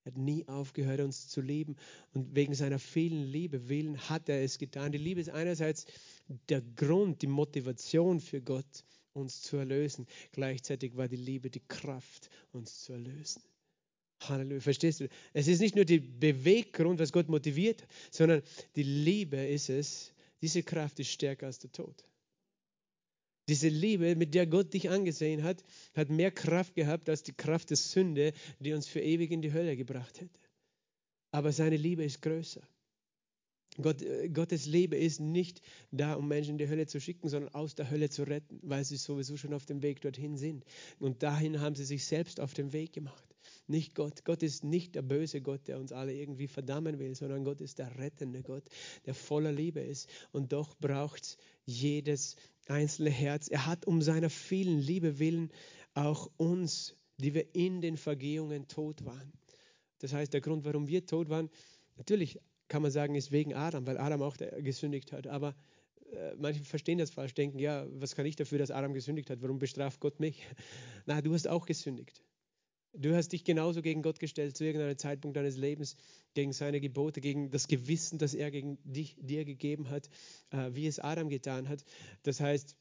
Er 0.05 0.13
hat 0.13 0.19
nie 0.19 0.47
aufgehört, 0.49 1.01
uns 1.01 1.29
zu 1.29 1.41
lieben. 1.41 1.77
Und 2.13 2.35
wegen 2.35 2.55
seiner 2.55 2.79
vielen 2.79 3.23
Liebe 3.23 3.69
willen 3.69 3.99
hat 4.09 4.29
er 4.29 4.43
es 4.43 4.59
getan. 4.59 4.93
Die 4.93 4.99
Liebe 4.99 5.21
ist 5.21 5.31
einerseits 5.31 5.87
der 6.49 6.63
Grund, 6.63 7.23
die 7.23 7.27
Motivation 7.27 8.21
für 8.21 8.41
Gott, 8.41 8.85
uns 9.13 9.43
zu 9.43 9.57
erlösen. 9.57 10.07
Gleichzeitig 10.33 10.97
war 10.97 11.09
die 11.09 11.17
Liebe 11.17 11.51
die 11.51 11.67
Kraft, 11.67 12.31
uns 12.53 12.83
zu 12.83 12.93
erlösen. 12.93 13.43
Halleluja, 14.21 14.61
verstehst 14.61 15.01
du? 15.01 15.09
Es 15.33 15.47
ist 15.49 15.61
nicht 15.61 15.77
nur 15.77 15.85
der 15.85 16.01
Beweggrund, 16.01 16.99
was 16.99 17.13
Gott 17.13 17.29
motiviert, 17.29 17.87
sondern 18.11 18.43
die 18.77 18.83
Liebe 18.83 19.37
ist 19.37 19.71
es. 19.71 20.13
Diese 20.43 20.63
Kraft 20.63 20.99
ist 21.01 21.11
stärker 21.11 21.47
als 21.47 21.59
der 21.59 21.73
Tod. 21.73 22.05
Diese 23.49 23.69
Liebe, 23.69 24.15
mit 24.15 24.35
der 24.35 24.47
Gott 24.47 24.75
dich 24.75 24.91
angesehen 24.91 25.43
hat, 25.43 25.65
hat 25.95 26.11
mehr 26.11 26.31
Kraft 26.31 26.75
gehabt 26.75 27.09
als 27.09 27.23
die 27.23 27.33
Kraft 27.33 27.71
der 27.71 27.79
Sünde, 27.79 28.35
die 28.61 28.75
uns 28.75 28.87
für 28.87 29.01
ewig 29.01 29.31
in 29.31 29.41
die 29.41 29.53
Hölle 29.53 29.77
gebracht 29.77 30.21
hätte. 30.21 30.39
Aber 31.31 31.53
seine 31.53 31.77
Liebe 31.77 32.05
ist 32.05 32.21
größer. 32.21 32.63
Gott, 33.81 34.03
äh, 34.03 34.29
Gottes 34.29 34.67
Liebe 34.67 34.97
ist 34.97 35.21
nicht 35.21 35.63
da, 35.93 36.15
um 36.15 36.29
Menschen 36.29 36.53
in 36.53 36.59
die 36.59 36.69
Hölle 36.69 36.87
zu 36.87 37.01
schicken, 37.01 37.29
sondern 37.29 37.55
aus 37.55 37.75
der 37.75 37.91
Hölle 37.91 38.11
zu 38.11 38.25
retten, 38.25 38.59
weil 38.63 38.85
sie 38.85 38.97
sowieso 38.97 39.37
schon 39.37 39.55
auf 39.55 39.67
dem 39.67 39.83
Weg 39.83 40.01
dorthin 40.01 40.37
sind. 40.37 40.65
Und 40.99 41.23
dahin 41.23 41.61
haben 41.61 41.75
sie 41.75 41.85
sich 41.85 42.05
selbst 42.05 42.41
auf 42.41 42.55
den 42.55 42.73
Weg 42.73 42.93
gemacht 42.93 43.28
nicht 43.69 43.95
Gott. 43.95 44.25
Gott 44.25 44.43
ist 44.43 44.65
nicht 44.65 44.95
der 44.95 45.03
böse 45.03 45.41
Gott, 45.41 45.69
der 45.69 45.79
uns 45.79 45.93
alle 45.93 46.15
irgendwie 46.15 46.49
verdammen 46.49 46.99
will, 46.99 47.15
sondern 47.15 47.45
Gott 47.45 47.61
ist 47.61 47.79
der 47.79 47.99
rettende 47.99 48.43
Gott, 48.43 48.65
der 49.07 49.15
voller 49.15 49.53
Liebe 49.53 49.81
ist. 49.81 50.09
Und 50.33 50.53
doch 50.53 50.75
braucht 50.77 51.23
es 51.23 51.37
jedes 51.65 52.37
einzelne 52.67 53.11
Herz. 53.11 53.49
Er 53.49 53.67
hat 53.67 53.87
um 53.87 54.03
seiner 54.03 54.31
vielen 54.31 54.79
Liebe 54.79 55.19
willen 55.19 55.51
auch 55.95 56.31
uns, 56.37 56.97
die 57.19 57.35
wir 57.35 57.55
in 57.55 57.81
den 57.81 57.97
Vergehungen 57.97 58.69
tot 58.69 59.05
waren. 59.05 59.33
Das 59.99 60.13
heißt, 60.13 60.33
der 60.33 60.41
Grund, 60.41 60.65
warum 60.65 60.87
wir 60.87 61.05
tot 61.07 61.29
waren, 61.29 61.51
natürlich 61.97 62.39
kann 62.69 62.83
man 62.83 62.91
sagen, 62.91 63.15
ist 63.15 63.33
wegen 63.33 63.55
Adam, 63.55 63.87
weil 63.87 63.99
Adam 63.99 64.23
auch 64.23 64.37
gesündigt 64.37 65.13
hat. 65.13 65.27
Aber 65.27 65.57
äh, 66.13 66.35
manche 66.37 66.65
verstehen 66.65 66.99
das 66.99 67.11
falsch, 67.11 67.35
denken, 67.35 67.59
ja, 67.59 67.87
was 67.91 68.15
kann 68.15 68.27
ich 68.27 68.37
dafür, 68.37 68.59
dass 68.59 68.71
Adam 68.71 68.95
gesündigt 68.95 69.31
hat? 69.31 69.43
Warum 69.43 69.59
bestraft 69.59 70.01
Gott 70.01 70.21
mich? 70.21 70.47
Na, 71.07 71.21
du 71.21 71.35
hast 71.35 71.49
auch 71.49 71.67
gesündigt. 71.67 72.23
Du 72.93 73.15
hast 73.15 73.29
dich 73.33 73.45
genauso 73.45 73.83
gegen 73.83 74.03
Gott 74.03 74.19
gestellt 74.19 74.57
zu 74.57 74.65
irgendeinem 74.65 74.99
Zeitpunkt 74.99 75.37
deines 75.37 75.57
Lebens, 75.57 75.97
gegen 76.35 76.53
seine 76.53 76.81
Gebote, 76.81 77.21
gegen 77.21 77.51
das 77.51 77.69
Gewissen, 77.69 78.19
das 78.19 78.35
er 78.35 78.51
gegen 78.51 78.79
dich, 78.85 79.17
dir 79.21 79.45
gegeben 79.45 79.91
hat, 79.91 80.09
äh, 80.51 80.71
wie 80.73 80.87
es 80.87 80.99
Adam 80.99 81.29
getan 81.29 81.69
hat. 81.69 81.85
Das 82.23 82.41
heißt, 82.41 82.77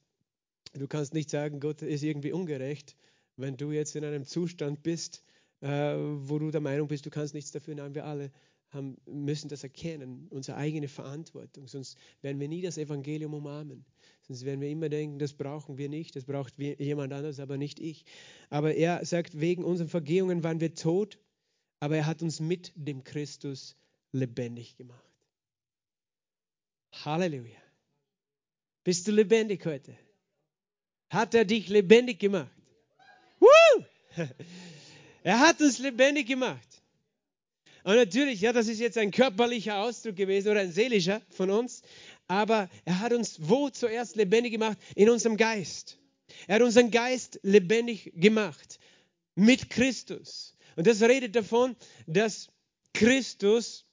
du 0.73 0.87
kannst 0.87 1.13
nicht 1.13 1.29
sagen, 1.29 1.59
Gott 1.59 1.81
ist 1.81 2.03
irgendwie 2.03 2.31
ungerecht, 2.31 2.95
wenn 3.35 3.57
du 3.57 3.71
jetzt 3.71 3.95
in 3.95 4.03
einem 4.03 4.25
Zustand 4.25 4.81
bist, 4.83 5.23
äh, 5.61 5.95
wo 5.95 6.39
du 6.39 6.51
der 6.51 6.61
Meinung 6.61 6.87
bist, 6.87 7.05
du 7.05 7.09
kannst 7.09 7.33
nichts 7.33 7.51
dafür. 7.51 7.75
Nein, 7.75 7.95
wir 7.95 8.05
alle 8.05 8.31
haben, 8.69 8.97
müssen 9.05 9.49
das 9.49 9.63
erkennen, 9.63 10.27
unsere 10.29 10.57
eigene 10.57 10.87
Verantwortung. 10.87 11.67
Sonst 11.67 11.97
werden 12.21 12.39
wir 12.39 12.47
nie 12.47 12.61
das 12.61 12.77
Evangelium 12.77 13.33
umarmen. 13.33 13.85
Sonst 14.23 14.43
werden 14.45 14.61
wir 14.61 14.69
immer 14.69 14.89
denken, 14.89 15.19
das 15.19 15.33
brauchen 15.33 15.77
wir 15.77 15.89
nicht, 15.89 16.15
das 16.15 16.25
braucht 16.25 16.57
jemand 16.57 17.13
anderes, 17.13 17.39
aber 17.39 17.57
nicht 17.57 17.79
ich. 17.79 18.05
Aber 18.49 18.75
er 18.75 19.05
sagt, 19.05 19.39
wegen 19.39 19.63
unseren 19.63 19.87
Vergehungen 19.87 20.43
waren 20.43 20.59
wir 20.59 20.75
tot, 20.75 21.17
aber 21.79 21.97
er 21.97 22.05
hat 22.05 22.21
uns 22.21 22.39
mit 22.39 22.73
dem 22.75 23.03
Christus 23.03 23.75
lebendig 24.11 24.75
gemacht. 24.75 25.03
Halleluja. 27.05 27.61
Bist 28.83 29.07
du 29.07 29.11
lebendig 29.11 29.65
heute? 29.65 29.97
Hat 31.09 31.33
er 31.33 31.45
dich 31.45 31.69
lebendig 31.69 32.19
gemacht? 32.19 32.51
Woo! 33.39 33.85
Er 35.23 35.39
hat 35.41 35.59
uns 35.59 35.77
lebendig 35.79 36.25
gemacht. 36.27 36.76
Und 37.83 37.95
natürlich, 37.95 38.41
ja, 38.41 38.53
das 38.53 38.67
ist 38.67 38.79
jetzt 38.79 38.97
ein 38.97 39.11
körperlicher 39.11 39.77
Ausdruck 39.77 40.15
gewesen 40.15 40.49
oder 40.49 40.61
ein 40.61 40.71
seelischer 40.71 41.21
von 41.29 41.49
uns, 41.49 41.81
aber 42.27 42.69
er 42.85 42.99
hat 42.99 43.13
uns 43.13 43.37
wo 43.39 43.69
zuerst 43.69 44.15
lebendig 44.15 44.51
gemacht? 44.51 44.77
In 44.95 45.09
unserem 45.09 45.37
Geist. 45.37 45.97
Er 46.47 46.55
hat 46.55 46.61
unseren 46.61 46.91
Geist 46.91 47.39
lebendig 47.43 48.11
gemacht 48.15 48.79
mit 49.35 49.69
Christus. 49.69 50.55
Und 50.75 50.87
das 50.87 51.01
redet 51.01 51.35
davon, 51.35 51.75
dass 52.05 52.49
Christus 52.93 53.85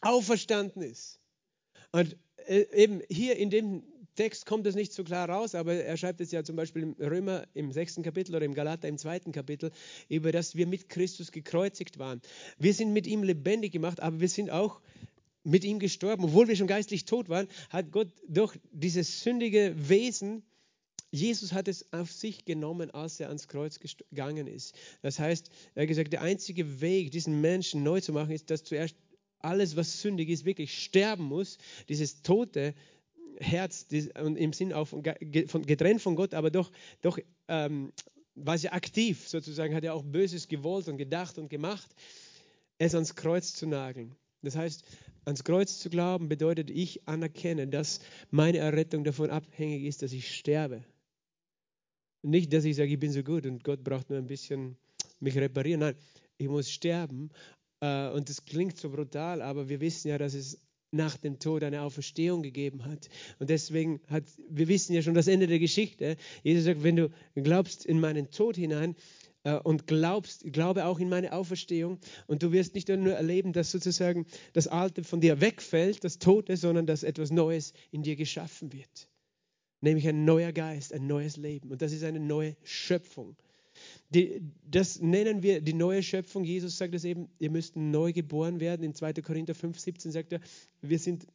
auferstanden 0.00 0.82
ist. 0.82 1.18
Und 1.92 2.16
äh, 2.46 2.66
eben 2.72 3.02
hier 3.08 3.36
in 3.36 3.50
dem 3.50 3.82
Text 4.20 4.44
kommt 4.44 4.66
es 4.66 4.74
nicht 4.74 4.92
so 4.92 5.02
klar 5.02 5.30
raus, 5.30 5.54
aber 5.54 5.72
er 5.72 5.96
schreibt 5.96 6.20
es 6.20 6.30
ja 6.30 6.44
zum 6.44 6.54
Beispiel 6.54 6.82
im 6.82 6.92
Römer 7.00 7.46
im 7.54 7.72
sechsten 7.72 8.02
Kapitel 8.02 8.36
oder 8.36 8.44
im 8.44 8.52
Galater 8.52 8.86
im 8.86 8.98
zweiten 8.98 9.32
Kapitel, 9.32 9.70
über 10.10 10.30
das 10.30 10.54
wir 10.54 10.66
mit 10.66 10.90
Christus 10.90 11.32
gekreuzigt 11.32 11.98
waren. 11.98 12.20
Wir 12.58 12.74
sind 12.74 12.92
mit 12.92 13.06
ihm 13.06 13.22
lebendig 13.22 13.72
gemacht, 13.72 13.98
aber 14.00 14.20
wir 14.20 14.28
sind 14.28 14.50
auch 14.50 14.82
mit 15.42 15.64
ihm 15.64 15.78
gestorben. 15.78 16.24
Obwohl 16.24 16.48
wir 16.48 16.56
schon 16.56 16.66
geistlich 16.66 17.06
tot 17.06 17.30
waren, 17.30 17.48
hat 17.70 17.92
Gott 17.92 18.08
durch 18.28 18.58
dieses 18.72 19.22
sündige 19.22 19.74
Wesen, 19.88 20.42
Jesus 21.10 21.54
hat 21.54 21.66
es 21.66 21.90
auf 21.90 22.12
sich 22.12 22.44
genommen, 22.44 22.90
als 22.90 23.20
er 23.20 23.28
ans 23.28 23.48
Kreuz 23.48 23.80
gegangen 23.80 24.46
ist. 24.46 24.74
Das 25.00 25.18
heißt, 25.18 25.48
er 25.74 25.84
hat 25.84 25.88
gesagt, 25.88 26.12
der 26.12 26.20
einzige 26.20 26.82
Weg, 26.82 27.10
diesen 27.10 27.40
Menschen 27.40 27.82
neu 27.84 28.02
zu 28.02 28.12
machen, 28.12 28.32
ist, 28.32 28.50
dass 28.50 28.64
zuerst 28.64 28.96
alles, 29.38 29.76
was 29.76 30.02
sündig 30.02 30.28
ist, 30.28 30.44
wirklich 30.44 30.84
sterben 30.84 31.24
muss. 31.24 31.56
Dieses 31.88 32.20
tote 32.20 32.74
Herz 33.40 33.86
im 33.90 34.52
Sinn 34.52 34.72
auch 34.72 34.86
von, 34.86 35.02
getrennt 35.02 36.02
von 36.02 36.14
Gott, 36.14 36.34
aber 36.34 36.50
doch, 36.50 36.70
doch 37.00 37.18
ähm, 37.48 37.92
war 38.34 38.58
sie 38.58 38.68
aktiv 38.68 39.28
sozusagen, 39.28 39.74
hat 39.74 39.84
er 39.84 39.94
auch 39.94 40.04
Böses 40.04 40.48
gewollt 40.48 40.88
und 40.88 40.96
gedacht 40.96 41.38
und 41.38 41.48
gemacht, 41.48 41.94
es 42.78 42.94
ans 42.94 43.14
Kreuz 43.14 43.54
zu 43.54 43.66
nageln. 43.66 44.14
Das 44.42 44.56
heißt, 44.56 44.84
ans 45.24 45.44
Kreuz 45.44 45.78
zu 45.78 45.90
glauben 45.90 46.28
bedeutet, 46.28 46.70
ich 46.70 47.06
anerkenne, 47.06 47.68
dass 47.68 48.00
meine 48.30 48.58
Errettung 48.58 49.04
davon 49.04 49.30
abhängig 49.30 49.84
ist, 49.84 50.02
dass 50.02 50.12
ich 50.12 50.34
sterbe. 50.34 50.84
Nicht, 52.22 52.52
dass 52.52 52.64
ich 52.64 52.76
sage, 52.76 52.92
ich 52.92 52.98
bin 52.98 53.12
so 53.12 53.22
gut 53.22 53.46
und 53.46 53.64
Gott 53.64 53.82
braucht 53.82 54.10
nur 54.10 54.18
ein 54.18 54.26
bisschen 54.26 54.76
mich 55.20 55.36
reparieren. 55.36 55.80
Nein, 55.80 55.94
ich 56.38 56.48
muss 56.48 56.70
sterben. 56.70 57.30
Äh, 57.80 58.10
und 58.10 58.28
das 58.28 58.44
klingt 58.44 58.78
so 58.78 58.90
brutal, 58.90 59.42
aber 59.42 59.68
wir 59.68 59.80
wissen 59.80 60.08
ja, 60.08 60.18
dass 60.18 60.34
es 60.34 60.58
nach 60.92 61.16
dem 61.16 61.38
Tod 61.38 61.62
eine 61.62 61.82
Auferstehung 61.82 62.42
gegeben 62.42 62.84
hat. 62.84 63.08
Und 63.38 63.50
deswegen 63.50 64.00
hat, 64.08 64.24
wir 64.48 64.68
wissen 64.68 64.92
ja 64.94 65.02
schon 65.02 65.14
das 65.14 65.28
Ende 65.28 65.46
der 65.46 65.58
Geschichte. 65.58 66.16
Jesus 66.42 66.64
sagt, 66.64 66.82
wenn 66.82 66.96
du 66.96 67.10
glaubst 67.34 67.86
in 67.86 68.00
meinen 68.00 68.30
Tod 68.30 68.56
hinein 68.56 68.96
äh, 69.44 69.54
und 69.54 69.86
glaubst, 69.86 70.52
glaube 70.52 70.84
auch 70.86 70.98
in 70.98 71.08
meine 71.08 71.32
Auferstehung 71.32 71.98
und 72.26 72.42
du 72.42 72.52
wirst 72.52 72.74
nicht 72.74 72.88
nur 72.88 73.14
erleben, 73.14 73.52
dass 73.52 73.70
sozusagen 73.70 74.26
das 74.52 74.66
Alte 74.66 75.04
von 75.04 75.20
dir 75.20 75.40
wegfällt, 75.40 76.02
das 76.04 76.18
Tote, 76.18 76.56
sondern 76.56 76.86
dass 76.86 77.02
etwas 77.02 77.30
Neues 77.30 77.72
in 77.90 78.02
dir 78.02 78.16
geschaffen 78.16 78.72
wird. 78.72 79.08
Nämlich 79.80 80.06
ein 80.08 80.24
neuer 80.24 80.52
Geist, 80.52 80.92
ein 80.92 81.06
neues 81.06 81.36
Leben. 81.36 81.70
Und 81.70 81.80
das 81.80 81.92
ist 81.92 82.04
eine 82.04 82.20
neue 82.20 82.56
Schöpfung. 82.64 83.36
Die, 84.10 84.42
das 84.68 85.00
nennen 85.00 85.42
wir 85.42 85.60
die 85.60 85.72
neue 85.72 86.02
Schöpfung. 86.02 86.42
Jesus 86.42 86.76
sagt 86.76 86.94
es 86.94 87.04
eben, 87.04 87.28
ihr 87.38 87.50
müsst 87.50 87.76
neu 87.76 88.12
geboren 88.12 88.58
werden. 88.58 88.82
In 88.82 88.94
2. 88.94 89.14
Korinther 89.14 89.54
5, 89.54 89.78
17 89.78 90.10
sagt 90.10 90.32
er, 90.32 90.40
wir 90.82 90.98
sind, 90.98 91.26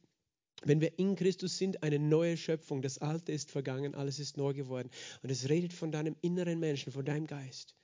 wenn 0.62 0.82
wir 0.82 0.98
in 0.98 1.16
Christus 1.16 1.56
sind, 1.56 1.82
eine 1.82 1.98
neue 1.98 2.36
Schöpfung. 2.36 2.82
Das 2.82 2.98
Alte 2.98 3.32
ist 3.32 3.50
vergangen, 3.50 3.94
alles 3.94 4.18
ist 4.18 4.36
neu 4.36 4.52
geworden. 4.52 4.90
Und 5.22 5.30
es 5.30 5.48
redet 5.48 5.72
von 5.72 5.90
deinem 5.90 6.16
inneren 6.20 6.60
Menschen, 6.60 6.92
von 6.92 7.04
deinem 7.04 7.26
Geist. 7.26 7.74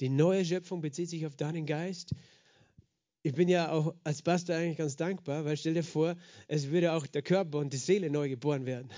Die 0.00 0.08
neue 0.08 0.44
Schöpfung 0.44 0.80
bezieht 0.80 1.10
sich 1.10 1.26
auf 1.26 1.36
deinen 1.36 1.66
Geist. 1.66 2.14
Ich 3.22 3.34
bin 3.34 3.48
ja 3.48 3.70
auch 3.70 3.94
als 4.04 4.22
Pastor 4.22 4.56
eigentlich 4.56 4.78
ganz 4.78 4.96
dankbar, 4.96 5.44
weil 5.44 5.56
stell 5.56 5.74
dir 5.74 5.84
vor, 5.84 6.16
es 6.48 6.70
würde 6.70 6.92
auch 6.92 7.06
der 7.06 7.22
Körper 7.22 7.58
und 7.58 7.72
die 7.72 7.78
Seele 7.78 8.10
neu 8.10 8.28
geboren 8.28 8.64
werden 8.64 8.90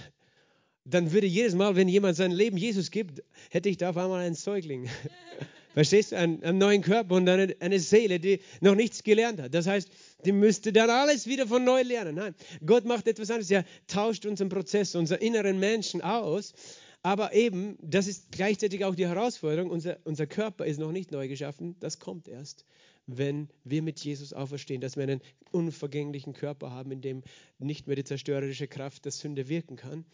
dann 0.88 1.12
würde 1.12 1.26
jedes 1.26 1.54
Mal, 1.54 1.76
wenn 1.76 1.88
jemand 1.88 2.16
sein 2.16 2.30
Leben 2.30 2.56
Jesus 2.56 2.90
gibt, 2.90 3.22
hätte 3.50 3.68
ich 3.68 3.76
da 3.76 3.90
auf 3.90 3.96
einmal 3.96 4.24
einen 4.24 4.34
Säugling. 4.34 4.88
Verstehst 5.74 6.12
du? 6.12 6.16
Einen, 6.16 6.42
einen, 6.42 6.58
neuen 6.58 6.80
Körper 6.80 7.16
und 7.16 7.28
eine, 7.28 7.54
eine 7.60 7.78
Seele, 7.80 8.18
die 8.18 8.40
noch 8.60 8.74
nichts 8.74 9.02
gelernt 9.02 9.40
hat. 9.40 9.52
Das 9.52 9.66
heißt, 9.66 9.90
die 10.24 10.32
müsste 10.32 10.72
dann 10.72 10.88
alles 10.88 11.26
wieder 11.26 11.46
von 11.46 11.64
neu 11.64 11.82
lernen. 11.82 12.14
Nein, 12.14 12.34
Gott 12.64 12.86
macht 12.86 13.06
etwas 13.08 13.30
anderes. 13.30 13.50
Er 13.50 13.64
tauscht 13.86 14.24
unseren 14.24 14.48
Prozess, 14.48 14.94
unseren 14.94 15.18
inneren 15.18 15.58
Menschen 15.58 16.00
aus. 16.00 16.54
Aber 17.02 17.34
eben, 17.34 17.76
das 17.82 18.06
ist 18.06 18.32
gleichzeitig 18.32 18.84
auch 18.84 18.94
die 18.94 19.06
Herausforderung, 19.06 19.70
unser, 19.70 19.98
unser 20.04 20.26
Körper 20.26 20.64
ist 20.64 20.80
noch 20.80 20.92
nicht 20.92 21.12
neu 21.12 21.28
geschaffen, 21.28 21.76
das 21.78 21.98
kommt 21.98 22.26
erst 22.26 22.64
wenn 23.06 23.48
wir 23.64 23.82
mit 23.82 24.00
Jesus 24.00 24.32
auferstehen, 24.32 24.80
dass 24.80 24.96
wir 24.96 25.04
einen 25.04 25.22
unvergänglichen 25.52 26.32
Körper 26.32 26.70
haben, 26.70 26.90
in 26.90 27.00
dem 27.00 27.22
nicht 27.58 27.86
mehr 27.86 27.96
die 27.96 28.04
zerstörerische 28.04 28.68
Kraft 28.68 29.04
der 29.04 29.12
Sünde 29.12 29.48
wirken 29.48 29.76
kann. 29.76 30.04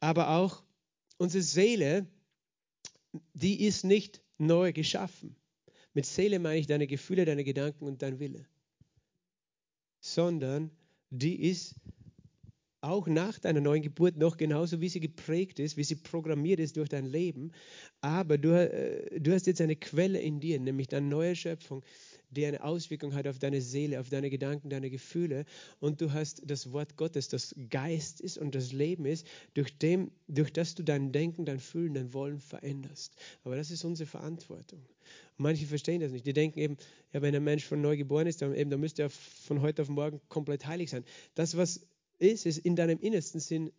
Aber 0.00 0.30
auch 0.30 0.62
unsere 1.18 1.42
Seele, 1.42 2.06
die 3.34 3.64
ist 3.64 3.84
nicht 3.84 4.22
neu 4.38 4.72
geschaffen. 4.72 5.36
Mit 5.92 6.06
Seele 6.06 6.38
meine 6.38 6.60
ich 6.60 6.66
deine 6.66 6.86
Gefühle, 6.86 7.24
deine 7.24 7.44
Gedanken 7.44 7.84
und 7.84 8.02
dein 8.02 8.18
Wille. 8.18 8.46
Sondern 10.00 10.70
die 11.10 11.42
ist 11.42 11.74
auch 12.80 13.08
nach 13.08 13.38
deiner 13.38 13.60
neuen 13.60 13.82
Geburt 13.82 14.16
noch 14.16 14.36
genauso, 14.36 14.80
wie 14.80 14.88
sie 14.88 15.00
geprägt 15.00 15.58
ist, 15.58 15.76
wie 15.76 15.84
sie 15.84 15.96
programmiert 15.96 16.60
ist 16.60 16.76
durch 16.76 16.88
dein 16.88 17.06
Leben. 17.06 17.52
Aber 18.00 18.38
du, 18.38 18.50
äh, 18.50 19.18
du 19.18 19.32
hast 19.32 19.46
jetzt 19.46 19.60
eine 19.60 19.74
Quelle 19.74 20.20
in 20.20 20.38
dir, 20.38 20.60
nämlich 20.60 20.86
deine 20.88 21.08
neue 21.08 21.34
Schöpfung, 21.34 21.82
die 22.30 22.46
eine 22.46 22.62
Auswirkung 22.62 23.14
hat 23.14 23.26
auf 23.26 23.38
deine 23.38 23.60
Seele, 23.60 24.00
auf 24.00 24.08
deine 24.08 24.30
Gedanken, 24.30 24.70
deine 24.70 24.90
Gefühle. 24.90 25.44
Und 25.80 26.00
du 26.00 26.12
hast 26.12 26.42
das 26.44 26.72
Wort 26.72 26.96
Gottes, 26.96 27.28
das 27.28 27.54
Geist 27.70 28.20
ist 28.20 28.38
und 28.38 28.54
das 28.54 28.72
Leben 28.72 29.06
ist, 29.06 29.26
durch, 29.54 29.76
dem, 29.78 30.10
durch 30.26 30.52
das 30.52 30.74
du 30.74 30.82
dein 30.82 31.12
Denken, 31.12 31.44
dein 31.44 31.60
Fühlen, 31.60 31.94
dein 31.94 32.12
Wollen 32.12 32.40
veränderst. 32.40 33.16
Aber 33.44 33.56
das 33.56 33.70
ist 33.70 33.84
unsere 33.84 34.08
Verantwortung. 34.08 34.80
Und 34.80 35.42
manche 35.42 35.66
verstehen 35.66 36.00
das 36.00 36.12
nicht. 36.12 36.26
Die 36.26 36.32
denken 36.32 36.58
eben, 36.58 36.76
ja, 37.12 37.22
wenn 37.22 37.34
ein 37.34 37.44
Mensch 37.44 37.64
von 37.64 37.80
neu 37.80 37.96
geboren 37.96 38.26
ist, 38.26 38.42
dann, 38.42 38.54
eben, 38.54 38.70
dann 38.70 38.80
müsste 38.80 39.02
er 39.02 39.10
von 39.10 39.62
heute 39.62 39.82
auf 39.82 39.88
morgen 39.88 40.20
komplett 40.28 40.66
heilig 40.66 40.90
sein. 40.90 41.04
Das, 41.34 41.56
was 41.56 41.86
ist, 42.18 42.46
ist 42.46 42.58
in 42.58 42.76
deinem 42.76 42.98
Innersten 42.98 43.40
sind 43.40 43.72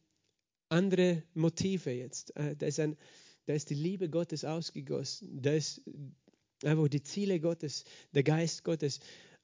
andere 0.69 1.23
Motive 1.33 1.91
jetzt. 1.91 2.35
Äh, 2.35 2.55
da 2.55 2.67
ist, 2.67 2.79
ein, 2.79 2.95
da 3.45 3.53
ist 3.53 3.69
die 3.69 3.75
Liebe 3.75 4.09
Gottes 4.09 4.45
ausgegossen. 4.45 5.41
Da 5.41 5.53
ist 5.53 5.81
Einfach 6.63 6.87
die 6.87 7.03
Ziele 7.03 7.39
Gottes, 7.39 7.85
der 8.13 8.23
Geist 8.23 8.63
Gottes. 8.63 8.99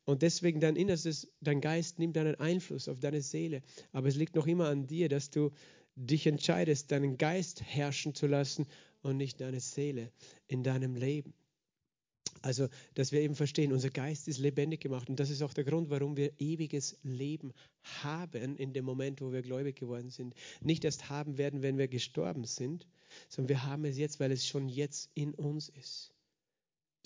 Und 0.05 0.21
deswegen 0.21 0.59
dein 0.59 0.75
Innerstes, 0.75 1.31
dein 1.41 1.61
Geist 1.61 1.97
nimmt 1.97 2.17
einen 2.17 2.35
Einfluss 2.35 2.87
auf 2.87 2.99
deine 2.99 3.21
Seele. 3.21 3.63
Aber 3.91 4.07
es 4.07 4.15
liegt 4.15 4.35
noch 4.35 4.47
immer 4.47 4.67
an 4.67 4.85
dir, 4.85 5.09
dass 5.09 5.29
du 5.29 5.51
dich 5.95 6.27
entscheidest, 6.27 6.91
deinen 6.91 7.17
Geist 7.17 7.61
herrschen 7.61 8.13
zu 8.13 8.27
lassen 8.27 8.67
und 9.01 9.17
nicht 9.17 9.39
deine 9.41 9.59
Seele 9.59 10.11
in 10.47 10.63
deinem 10.63 10.95
Leben. 10.95 11.33
Also, 12.41 12.67
dass 12.93 13.11
wir 13.11 13.21
eben 13.21 13.33
verstehen, 13.33 13.71
unser 13.71 13.89
Geist 13.89 14.27
ist 14.27 14.37
lebendig 14.37 14.81
gemacht 14.81 15.09
und 15.09 15.19
das 15.19 15.31
ist 15.31 15.41
auch 15.41 15.53
der 15.53 15.63
Grund, 15.63 15.89
warum 15.89 16.15
wir 16.15 16.31
ewiges 16.39 16.99
Leben 17.01 17.53
haben 18.03 18.57
in 18.57 18.73
dem 18.73 18.85
Moment, 18.85 19.21
wo 19.21 19.31
wir 19.31 19.41
gläubig 19.41 19.77
geworden 19.77 20.09
sind. 20.09 20.35
Nicht 20.61 20.83
erst 20.85 21.09
haben 21.09 21.39
werden, 21.39 21.63
wenn 21.63 21.79
wir 21.79 21.87
gestorben 21.87 22.43
sind, 22.43 22.85
sondern 23.29 23.49
wir 23.49 23.63
haben 23.63 23.85
es 23.85 23.97
jetzt, 23.97 24.19
weil 24.19 24.31
es 24.31 24.45
schon 24.45 24.69
jetzt 24.69 25.09
in 25.15 25.33
uns 25.33 25.69
ist 25.69 26.14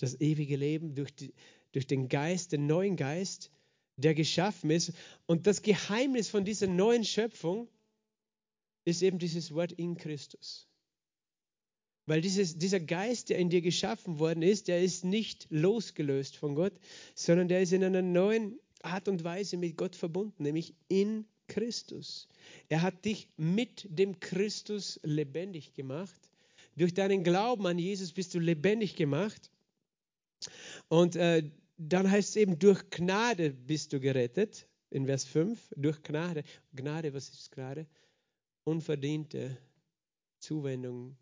das 0.02 0.20
ewige 0.20 0.56
Leben 0.56 0.94
durch, 0.94 1.14
die, 1.14 1.32
durch 1.72 1.86
den 1.86 2.08
Geist, 2.08 2.52
den 2.52 2.66
neuen 2.66 2.96
Geist, 2.96 3.50
der 3.96 4.14
geschaffen 4.14 4.70
ist. 4.70 4.92
Und 5.26 5.46
das 5.46 5.62
Geheimnis 5.62 6.28
von 6.28 6.44
dieser 6.44 6.66
neuen 6.66 7.04
Schöpfung 7.04 7.68
ist 8.84 9.02
eben 9.02 9.18
dieses 9.18 9.54
Wort 9.54 9.72
in 9.72 9.96
Christus. 9.96 10.66
Weil 12.06 12.22
dieses, 12.22 12.58
dieser 12.58 12.80
Geist, 12.80 13.28
der 13.28 13.38
in 13.38 13.50
dir 13.50 13.60
geschaffen 13.60 14.18
worden 14.18 14.42
ist, 14.42 14.68
der 14.68 14.82
ist 14.82 15.04
nicht 15.04 15.46
losgelöst 15.50 16.36
von 16.36 16.54
Gott, 16.54 16.72
sondern 17.14 17.48
der 17.48 17.62
ist 17.62 17.72
in 17.72 17.84
einer 17.84 18.02
neuen 18.02 18.58
Art 18.82 19.06
und 19.06 19.22
Weise 19.22 19.56
mit 19.56 19.76
Gott 19.76 19.94
verbunden, 19.94 20.42
nämlich 20.42 20.74
in 20.88 21.26
Christus. 21.46 22.26
Er 22.68 22.82
hat 22.82 23.04
dich 23.04 23.28
mit 23.36 23.86
dem 23.90 24.18
Christus 24.18 24.98
lebendig 25.02 25.74
gemacht. 25.74 26.30
Durch 26.76 26.94
deinen 26.94 27.22
Glauben 27.22 27.66
an 27.66 27.78
Jesus 27.78 28.12
bist 28.12 28.34
du 28.34 28.38
lebendig 28.38 28.96
gemacht. 28.96 29.50
Und 30.88 31.16
äh, 31.16 31.50
dann 31.76 32.10
heißt 32.10 32.30
es 32.30 32.36
eben, 32.36 32.58
durch 32.58 32.90
Gnade 32.90 33.50
bist 33.50 33.92
du 33.92 34.00
gerettet, 34.00 34.66
in 34.90 35.06
Vers 35.06 35.24
5. 35.24 35.74
Durch 35.76 36.02
Gnade. 36.02 36.42
Gnade, 36.74 37.14
was 37.14 37.28
ist 37.28 37.52
Gnade? 37.52 37.86
Unverdiente 38.64 39.56
Zuwendung 40.40 41.16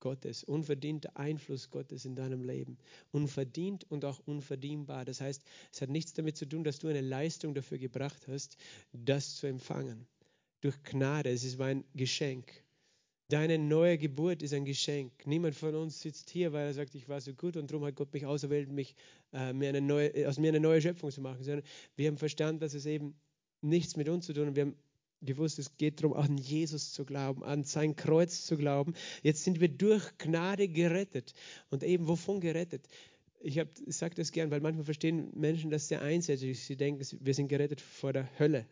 Gottes, 0.00 0.44
unverdienter 0.44 1.16
Einfluss 1.16 1.70
Gottes 1.70 2.04
in 2.04 2.14
deinem 2.14 2.42
Leben. 2.42 2.76
Unverdient 3.12 3.90
und 3.90 4.04
auch 4.04 4.18
unverdienbar. 4.26 5.04
Das 5.04 5.20
heißt, 5.20 5.42
es 5.72 5.80
hat 5.80 5.88
nichts 5.88 6.12
damit 6.12 6.36
zu 6.36 6.46
tun, 6.46 6.64
dass 6.64 6.78
du 6.78 6.88
eine 6.88 7.00
Leistung 7.00 7.54
dafür 7.54 7.78
gebracht 7.78 8.28
hast, 8.28 8.56
das 8.92 9.36
zu 9.36 9.46
empfangen. 9.46 10.06
Durch 10.60 10.82
Gnade, 10.82 11.30
es 11.30 11.44
ist 11.44 11.58
mein 11.58 11.84
Geschenk. 11.94 12.63
Deine 13.28 13.56
neue 13.58 13.96
Geburt 13.96 14.42
ist 14.42 14.52
ein 14.52 14.66
Geschenk. 14.66 15.26
Niemand 15.26 15.54
von 15.54 15.74
uns 15.74 16.00
sitzt 16.00 16.28
hier, 16.28 16.52
weil 16.52 16.66
er 16.66 16.74
sagt, 16.74 16.94
ich 16.94 17.08
war 17.08 17.20
so 17.22 17.32
gut 17.32 17.56
und 17.56 17.70
darum 17.70 17.84
hat 17.86 17.94
Gott 17.94 18.12
mich 18.12 18.26
auserwählt, 18.26 18.70
mich, 18.70 18.94
äh, 19.32 19.54
mir 19.54 19.70
eine 19.70 19.80
neue, 19.80 20.28
aus 20.28 20.38
mir 20.38 20.48
eine 20.48 20.60
neue 20.60 20.82
Schöpfung 20.82 21.10
zu 21.10 21.22
machen, 21.22 21.42
sondern 21.42 21.64
wir 21.96 22.08
haben 22.08 22.18
verstanden, 22.18 22.60
dass 22.60 22.74
es 22.74 22.84
eben 22.84 23.14
nichts 23.62 23.96
mit 23.96 24.10
uns 24.10 24.26
zu 24.26 24.34
tun 24.34 24.48
hat. 24.48 24.56
Wir 24.56 24.64
haben 24.64 24.76
gewusst, 25.22 25.58
es 25.58 25.78
geht 25.78 26.02
darum, 26.02 26.12
an 26.12 26.36
Jesus 26.36 26.92
zu 26.92 27.06
glauben, 27.06 27.42
an 27.42 27.64
sein 27.64 27.96
Kreuz 27.96 28.44
zu 28.44 28.58
glauben. 28.58 28.92
Jetzt 29.22 29.42
sind 29.42 29.58
wir 29.58 29.68
durch 29.68 30.18
Gnade 30.18 30.68
gerettet. 30.68 31.32
Und 31.70 31.82
eben 31.82 32.06
wovon 32.06 32.40
gerettet? 32.40 32.86
Ich, 33.40 33.56
ich 33.56 33.96
sage 33.96 34.14
das 34.16 34.32
gern, 34.32 34.50
weil 34.50 34.60
manchmal 34.60 34.84
verstehen 34.84 35.30
Menschen 35.34 35.70
das 35.70 35.88
sehr 35.88 36.02
einseitig. 36.02 36.62
Sie 36.62 36.76
denken, 36.76 37.02
wir 37.20 37.34
sind 37.34 37.48
gerettet 37.48 37.80
vor 37.80 38.12
der 38.12 38.28
Hölle, 38.38 38.66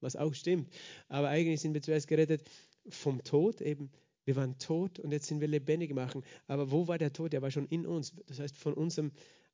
was 0.00 0.16
auch 0.16 0.32
stimmt. 0.32 0.70
Aber 1.08 1.28
eigentlich 1.28 1.60
sind 1.60 1.74
wir 1.74 1.82
zuerst 1.82 2.08
gerettet 2.08 2.42
vom 2.90 3.22
Tod, 3.24 3.60
eben 3.60 3.90
wir 4.28 4.36
waren 4.36 4.58
tot 4.58 4.98
und 4.98 5.10
jetzt 5.10 5.26
sind 5.26 5.40
wir 5.40 5.48
lebendig 5.48 5.94
machen. 5.94 6.22
Aber 6.48 6.70
wo 6.70 6.86
war 6.86 6.98
der 6.98 7.14
Tod? 7.14 7.32
Der 7.32 7.40
war 7.40 7.50
schon 7.50 7.66
in 7.68 7.86
uns. 7.86 8.12
Das 8.26 8.38
heißt, 8.38 8.58
von 8.58 8.74
unserem 8.74 9.10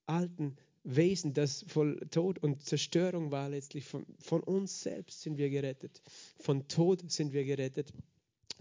alten 0.07 0.57
Wesen, 0.83 1.33
das 1.33 1.65
voll 1.69 2.01
Tod 2.11 2.41
und 2.41 2.61
Zerstörung 2.61 3.31
war 3.31 3.49
letztlich. 3.49 3.85
Von, 3.85 4.05
von 4.19 4.43
uns 4.43 4.83
selbst 4.83 5.21
sind 5.21 5.39
wir 5.39 5.49
gerettet. 5.49 6.03
Von 6.41 6.67
Tod 6.67 7.09
sind 7.09 7.33
wir 7.33 7.45
gerettet. 7.45 7.93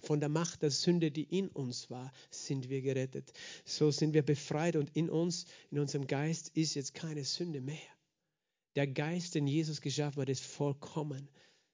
Von 0.04 0.20
der 0.20 0.30
Macht 0.30 0.62
der 0.62 0.70
Sünde, 0.70 1.10
die 1.10 1.24
in 1.24 1.48
uns 1.48 1.90
war, 1.90 2.12
sind 2.30 2.70
wir 2.70 2.84
gerettet. 2.84 3.34
So 3.66 3.90
sind 3.90 4.14
wir 4.14 4.22
befreit 4.22 4.76
und 4.76 4.96
in 4.96 5.10
uns, 5.10 5.48
in 5.72 5.80
unserem 5.80 6.06
Geist 6.06 6.56
ist 6.56 6.76
jetzt 6.76 6.94
keine 6.94 7.24
Sünde 7.24 7.60
mehr. 7.60 7.78
Der 8.76 8.86
Geist, 8.86 9.34
den 9.34 9.48
Jesus 9.48 9.82
geschaffen 9.82 10.22
hat, 10.22 10.30
ist 10.30 10.44
vollkommen 10.44 11.28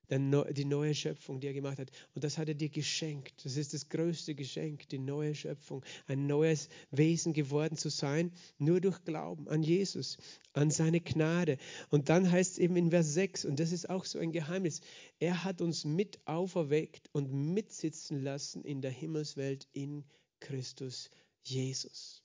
die 0.10 0.66
neue 0.66 0.96
Schöpfung, 0.96 1.40
die 1.40 1.48
er 1.48 1.54
gemacht 1.54 1.78
hat. 1.78 1.92
Und 2.16 2.24
das 2.24 2.38
hat 2.38 2.48
er 2.48 2.56
dir 2.56 2.70
geschenkt. 2.70 3.46
Das 3.46 3.58
ist 3.58 3.74
das 3.74 3.90
größte 3.90 4.34
Geschenk, 4.34 4.90
die 4.90 4.98
neue 4.98 5.36
Schöpfung, 5.36 5.84
ein 6.08 6.26
neues 6.26 6.70
Wesen 6.90 7.34
geworden 7.34 7.78
zu 7.78 7.90
sein, 7.90 8.32
nur 8.58 8.82
durch 8.82 9.04
Glauben 9.04 9.48
an 9.48 9.62
Jesus, 9.62 10.18
an 10.54 10.72
seine 10.72 11.00
Gnade. 11.00 11.58
Und 11.90 12.10
dann 12.10 12.32
heißt 12.32 12.54
es 12.54 12.58
eben 12.58 12.76
in 12.76 12.90
Vers 12.90 13.14
6, 13.14 13.46
und 13.46 13.60
das 13.60 13.72
ist 13.72 13.90
auch 13.90 14.06
so 14.06 14.18
ein 14.20 14.32
Geheimnis, 14.32 14.82
er 15.20 15.44
hat 15.44 15.62
uns 15.62 15.86
mit 15.86 16.20
auferweckt 16.26 17.10
und 17.12 17.32
mitsitzen 17.32 18.24
lassen 18.24 18.64
in 18.64 18.82
der 18.82 18.92
Himmelswelt 18.92 19.68
in 19.74 20.06
Christus 20.40 21.12
Jesus. 21.44 22.24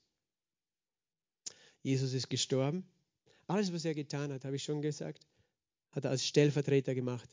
Jesus 1.82 2.14
ist 2.14 2.30
gestorben. 2.30 2.86
Alles, 3.46 3.72
was 3.74 3.84
er 3.84 3.94
getan 3.94 4.32
hat, 4.32 4.46
habe 4.46 4.56
ich 4.56 4.64
schon 4.64 4.80
gesagt, 4.80 5.26
hat 5.90 6.04
er 6.04 6.10
als 6.10 6.26
Stellvertreter 6.26 6.94
gemacht. 6.94 7.28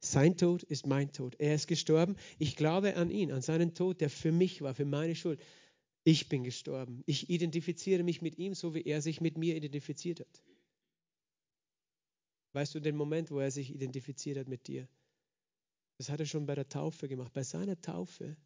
Sein 0.00 0.36
Tod 0.36 0.62
ist 0.62 0.86
mein 0.86 1.12
Tod. 1.12 1.34
Er 1.38 1.54
ist 1.54 1.66
gestorben. 1.66 2.16
Ich 2.38 2.56
glaube 2.56 2.96
an 2.96 3.10
ihn, 3.10 3.32
an 3.32 3.42
seinen 3.42 3.74
Tod, 3.74 4.00
der 4.00 4.10
für 4.10 4.32
mich 4.32 4.62
war, 4.62 4.74
für 4.74 4.84
meine 4.84 5.14
Schuld. 5.14 5.40
Ich 6.04 6.28
bin 6.28 6.44
gestorben. 6.44 7.02
Ich 7.06 7.30
identifiziere 7.30 8.02
mich 8.04 8.22
mit 8.22 8.38
ihm, 8.38 8.54
so 8.54 8.74
wie 8.74 8.82
er 8.82 9.02
sich 9.02 9.20
mit 9.20 9.36
mir 9.36 9.56
identifiziert 9.56 10.20
hat. 10.20 10.42
Weißt 12.52 12.74
du 12.74 12.80
den 12.80 12.96
Moment, 12.96 13.30
wo 13.30 13.40
er 13.40 13.50
sich 13.50 13.74
identifiziert 13.74 14.38
hat 14.38 14.48
mit 14.48 14.66
dir? 14.66 14.88
Das 15.98 16.08
hat 16.10 16.20
er 16.20 16.26
schon 16.26 16.46
bei 16.46 16.54
der 16.54 16.68
Taufe 16.68 17.08
gemacht. 17.08 17.32
Bei 17.32 17.42
seiner 17.42 17.80
Taufe 17.80 18.36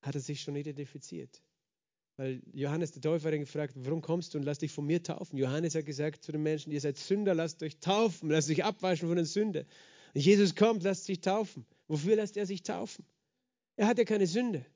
hat 0.00 0.14
er 0.14 0.20
sich 0.20 0.40
schon 0.40 0.56
identifiziert. 0.56 1.42
Weil 2.16 2.42
Johannes 2.52 2.92
der 2.92 3.00
Täufer 3.00 3.32
hat 3.32 3.38
gefragt, 3.38 3.74
warum 3.76 4.02
kommst 4.02 4.34
du 4.34 4.38
und 4.38 4.44
lass 4.44 4.58
dich 4.58 4.70
von 4.70 4.86
mir 4.86 5.02
taufen? 5.02 5.38
Johannes 5.38 5.74
hat 5.74 5.86
gesagt 5.86 6.24
zu 6.24 6.32
den 6.32 6.42
Menschen, 6.42 6.70
ihr 6.70 6.80
seid 6.80 6.98
Sünder, 6.98 7.34
lasst 7.34 7.62
euch 7.62 7.78
taufen, 7.78 8.30
lasst 8.30 8.50
euch 8.50 8.64
abwaschen 8.64 9.08
von 9.08 9.16
der 9.16 9.24
Sünde. 9.24 9.66
Und 10.14 10.20
Jesus 10.20 10.54
kommt, 10.54 10.82
lasst 10.82 11.04
sich 11.04 11.20
taufen. 11.20 11.64
Wofür 11.88 12.16
lässt 12.16 12.36
er 12.36 12.46
sich 12.46 12.62
taufen? 12.62 13.04
Er 13.76 13.86
hat 13.86 13.98
ja 13.98 14.04
keine 14.04 14.26
Sünde. 14.26 14.66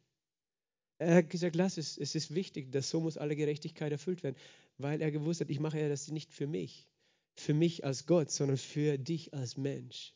Er 0.98 1.16
hat 1.16 1.30
gesagt, 1.30 1.56
lass 1.56 1.76
es, 1.76 1.98
es 1.98 2.14
ist 2.14 2.34
wichtig, 2.34 2.72
dass 2.72 2.88
so 2.88 3.00
muss 3.00 3.18
alle 3.18 3.36
Gerechtigkeit 3.36 3.92
erfüllt 3.92 4.22
werden, 4.22 4.36
weil 4.78 5.02
er 5.02 5.10
gewusst 5.10 5.42
hat, 5.42 5.50
ich 5.50 5.60
mache 5.60 5.78
ja 5.78 5.90
das 5.90 6.10
nicht 6.10 6.32
für 6.32 6.46
mich, 6.46 6.88
für 7.34 7.52
mich 7.52 7.84
als 7.84 8.06
Gott, 8.06 8.30
sondern 8.30 8.56
für 8.56 8.96
dich 8.96 9.34
als 9.34 9.58
Mensch. 9.58 10.14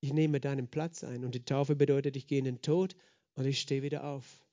Ich 0.00 0.12
nehme 0.12 0.38
deinen 0.38 0.68
Platz 0.68 1.02
ein 1.02 1.24
und 1.24 1.34
die 1.34 1.44
Taufe 1.44 1.76
bedeutet, 1.76 2.16
ich 2.16 2.26
gehe 2.26 2.38
in 2.38 2.44
den 2.44 2.60
Tod 2.60 2.94
und 3.34 3.46
ich 3.46 3.60
stehe 3.60 3.82
wieder 3.82 4.04
auf. 4.04 4.44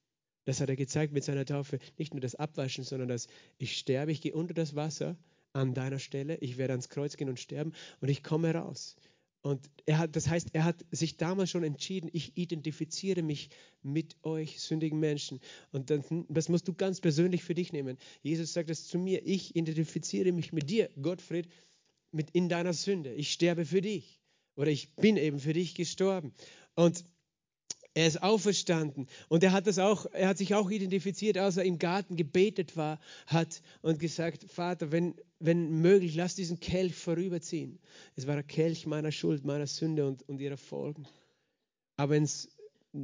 Das 0.47 0.62
hat 0.62 0.69
er 0.69 0.77
gezeigt 0.77 1.12
mit 1.12 1.25
seiner 1.25 1.45
Taufe. 1.45 1.77
Nicht 1.97 2.13
nur 2.13 2.21
das 2.21 2.33
Abwaschen, 2.33 2.86
sondern 2.86 3.10
das, 3.10 3.27
ich 3.57 3.77
sterbe, 3.77 4.13
ich 4.13 4.21
gehe 4.21 4.33
unter 4.33 4.53
das 4.53 4.75
Wasser 4.75 5.17
an 5.51 5.73
deiner 5.73 5.99
Stelle, 5.99 6.38
ich 6.38 6.57
werde 6.57 6.71
ans 6.71 6.88
Kreuz 6.88 7.17
gehen 7.17 7.27
und 7.27 7.38
sterben 7.38 7.73
und 7.99 8.07
ich 8.07 8.23
komme 8.23 8.53
raus. 8.53 8.95
Und 9.41 9.69
er 9.86 9.97
hat, 9.97 10.15
das 10.15 10.29
heißt, 10.29 10.51
er 10.53 10.63
hat 10.63 10.86
sich 10.89 11.17
damals 11.17 11.49
schon 11.49 11.65
entschieden, 11.65 12.10
ich 12.13 12.38
identifiziere 12.38 13.23
mich 13.23 13.49
mit 13.83 14.15
euch 14.23 14.62
sündigen 14.62 15.01
Menschen. 15.01 15.41
Und 15.73 15.89
das, 15.89 16.05
das 16.29 16.47
musst 16.47 16.69
du 16.69 16.73
ganz 16.73 17.01
persönlich 17.01 17.43
für 17.43 17.53
dich 17.53 17.73
nehmen. 17.73 17.97
Jesus 18.21 18.53
sagt 18.53 18.69
es 18.69 18.88
zu 18.88 18.97
mir, 18.97 19.27
ich 19.27 19.53
identifiziere 19.57 20.31
mich 20.31 20.53
mit 20.53 20.69
dir, 20.69 20.89
Gottfried, 21.01 21.49
mit 22.13 22.31
in 22.31 22.47
deiner 22.47 22.71
Sünde. 22.71 23.13
Ich 23.13 23.33
sterbe 23.33 23.65
für 23.65 23.81
dich. 23.81 24.21
Oder 24.55 24.71
ich 24.71 24.95
bin 24.95 25.17
eben 25.17 25.39
für 25.39 25.51
dich 25.51 25.75
gestorben. 25.75 26.31
Und 26.73 27.03
er 27.97 28.05
ist 28.05 28.21
auferstanden 28.21 29.07
und 29.27 29.43
er 29.43 29.51
hat 29.53 29.65
das 29.65 29.79
auch, 29.79 30.05
er 30.12 30.27
hat 30.27 30.38
sich 30.38 30.53
auch 30.53 30.69
identifiziert, 30.69 31.36
als 31.36 31.57
er 31.57 31.63
im 31.63 31.79
Garten 31.79 32.15
gebetet 32.15 32.77
war, 32.77 32.99
hat 33.25 33.63
und 33.81 33.99
gesagt, 33.99 34.43
Vater, 34.43 34.91
wenn, 34.91 35.15
wenn 35.39 35.81
möglich, 35.81 36.13
lass 36.13 36.36
diesen 36.36 36.60
Kelch 36.60 36.93
vorüberziehen. 36.93 37.79
Es 38.15 38.27
war 38.27 38.36
der 38.36 38.43
Kelch 38.43 38.86
meiner 38.86 39.12
Schuld, 39.12 39.45
meiner 39.45 39.65
Sünde 39.65 40.05
und, 40.05 40.21
und 40.29 40.39
ihrer 40.39 40.57
Folgen. 40.57 41.07
Aber, 41.95 42.15
ins, 42.15 42.49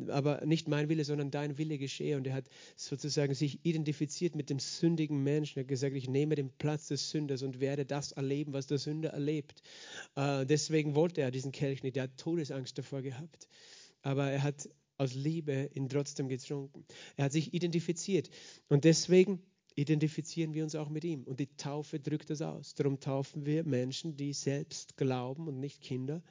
aber 0.10 0.46
nicht 0.46 0.68
mein 0.68 0.90
Wille, 0.90 1.06
sondern 1.06 1.32
dein 1.32 1.58
Wille 1.58 1.80
geschehe. 1.80 2.16
Und 2.16 2.28
er 2.28 2.36
hat 2.36 2.46
sozusagen 2.76 3.34
sich 3.34 3.66
identifiziert 3.66 4.36
mit 4.36 4.52
dem 4.52 4.60
sündigen 4.60 5.24
Menschen. 5.24 5.58
Er 5.58 5.64
hat 5.64 5.70
gesagt, 5.70 5.96
ich 5.96 6.08
nehme 6.08 6.36
den 6.36 6.52
Platz 6.52 6.90
des 6.90 7.10
Sünders 7.10 7.42
und 7.42 7.60
werde 7.60 7.84
das 7.84 8.12
erleben, 8.12 8.54
was 8.54 8.68
der 8.68 8.78
Sünder 8.78 9.10
erlebt. 9.10 9.64
Äh, 10.16 10.46
deswegen 10.46 10.94
wollte 10.94 11.22
er 11.22 11.32
diesen 11.32 11.52
Kelch 11.52 11.82
nicht. 11.82 11.98
Er 11.98 12.04
hat 12.04 12.18
Todesangst 12.20 12.78
davor 12.78 13.02
gehabt. 13.02 13.48
Aber 14.04 14.30
er 14.30 14.44
hat 14.44 14.70
aus 14.98 15.14
Liebe 15.14 15.70
ihn 15.74 15.90
trotzdem 15.90 16.28
getrunken. 16.28 16.86
Er 17.18 17.26
hat 17.26 17.32
sich 17.32 17.54
identifiziert. 17.54 18.30
Und 18.70 18.84
deswegen 18.84 19.42
identifizieren 19.76 20.54
wir 20.54 20.64
uns 20.64 20.76
auch 20.76 20.90
mit 20.90 21.04
ihm. 21.04 21.24
Und 21.24 21.40
die 21.40 21.56
Taufe 21.58 22.00
drückt 22.00 22.30
das 22.30 22.42
aus. 22.42 22.76
Darum 22.76 23.00
taufen 23.00 23.46
wir 23.46 23.64
Menschen, 23.64 24.16
die 24.18 24.34
selbst 24.34 24.98
glauben 24.98 25.48
und 25.48 25.60
nicht 25.60 25.82
Kinder. 25.82 26.22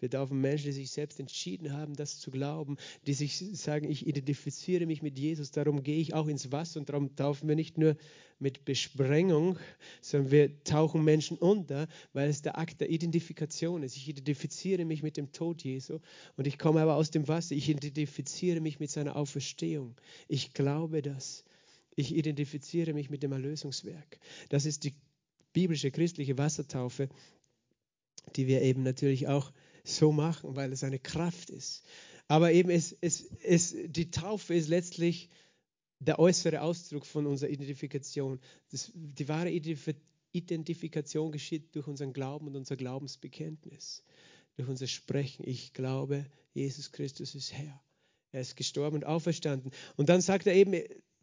Wir 0.00 0.10
taufen 0.10 0.40
Menschen, 0.40 0.66
die 0.66 0.72
sich 0.72 0.90
selbst 0.90 1.20
entschieden 1.20 1.72
haben, 1.72 1.94
das 1.94 2.18
zu 2.18 2.30
glauben, 2.30 2.76
die 3.06 3.14
sich 3.14 3.38
sagen, 3.38 3.88
ich 3.88 4.06
identifiziere 4.06 4.86
mich 4.86 5.02
mit 5.02 5.18
Jesus, 5.18 5.50
darum 5.50 5.82
gehe 5.82 5.98
ich 5.98 6.14
auch 6.14 6.26
ins 6.26 6.52
Wasser 6.52 6.80
und 6.80 6.88
darum 6.88 7.14
taufen 7.16 7.48
wir 7.48 7.56
nicht 7.56 7.78
nur 7.78 7.96
mit 8.38 8.64
Besprengung, 8.64 9.58
sondern 10.00 10.30
wir 10.30 10.64
tauchen 10.64 11.04
Menschen 11.04 11.38
unter, 11.38 11.88
weil 12.12 12.28
es 12.28 12.42
der 12.42 12.58
Akt 12.58 12.80
der 12.80 12.90
Identifikation 12.90 13.82
ist. 13.82 13.96
Ich 13.96 14.08
identifiziere 14.08 14.84
mich 14.84 15.02
mit 15.02 15.16
dem 15.16 15.32
Tod 15.32 15.62
Jesu 15.62 16.00
und 16.36 16.46
ich 16.46 16.58
komme 16.58 16.80
aber 16.80 16.96
aus 16.96 17.10
dem 17.10 17.28
Wasser. 17.28 17.54
Ich 17.54 17.68
identifiziere 17.68 18.60
mich 18.60 18.80
mit 18.80 18.90
seiner 18.90 19.16
Auferstehung. 19.16 19.94
Ich 20.28 20.52
glaube 20.52 21.02
das. 21.02 21.44
Ich 21.96 22.14
identifiziere 22.14 22.92
mich 22.92 23.08
mit 23.08 23.22
dem 23.22 23.32
Erlösungswerk. 23.32 24.18
Das 24.48 24.66
ist 24.66 24.84
die 24.84 24.94
biblische 25.52 25.90
christliche 25.90 26.36
Wassertaufe, 26.36 27.08
die 28.36 28.46
wir 28.46 28.62
eben 28.62 28.82
natürlich 28.82 29.28
auch 29.28 29.52
so 29.84 30.12
machen, 30.12 30.56
weil 30.56 30.72
es 30.72 30.82
eine 30.82 30.98
Kraft 30.98 31.50
ist. 31.50 31.84
Aber 32.26 32.52
eben 32.52 32.70
es, 32.70 32.96
es, 33.00 33.26
es, 33.42 33.76
die 33.86 34.10
Taufe 34.10 34.54
ist 34.54 34.68
letztlich 34.68 35.28
der 36.00 36.18
äußere 36.18 36.62
Ausdruck 36.62 37.06
von 37.06 37.26
unserer 37.26 37.50
Identifikation. 37.50 38.40
Das, 38.70 38.90
die 38.94 39.28
wahre 39.28 39.50
Identifikation 40.32 41.32
geschieht 41.32 41.74
durch 41.76 41.86
unseren 41.86 42.12
Glauben 42.12 42.46
und 42.48 42.56
unser 42.56 42.76
Glaubensbekenntnis. 42.76 44.02
durch 44.56 44.68
unser 44.68 44.86
Sprechen. 44.86 45.46
Ich 45.46 45.72
glaube, 45.72 46.26
Jesus 46.52 46.92
Christus 46.92 47.34
ist 47.34 47.52
Herr. 47.52 47.80
Er 48.32 48.40
ist 48.40 48.56
gestorben 48.56 48.96
und 48.96 49.04
auferstanden. 49.04 49.70
Und 49.96 50.08
dann 50.08 50.20
sagt 50.20 50.46
er 50.46 50.54
eben, 50.54 50.72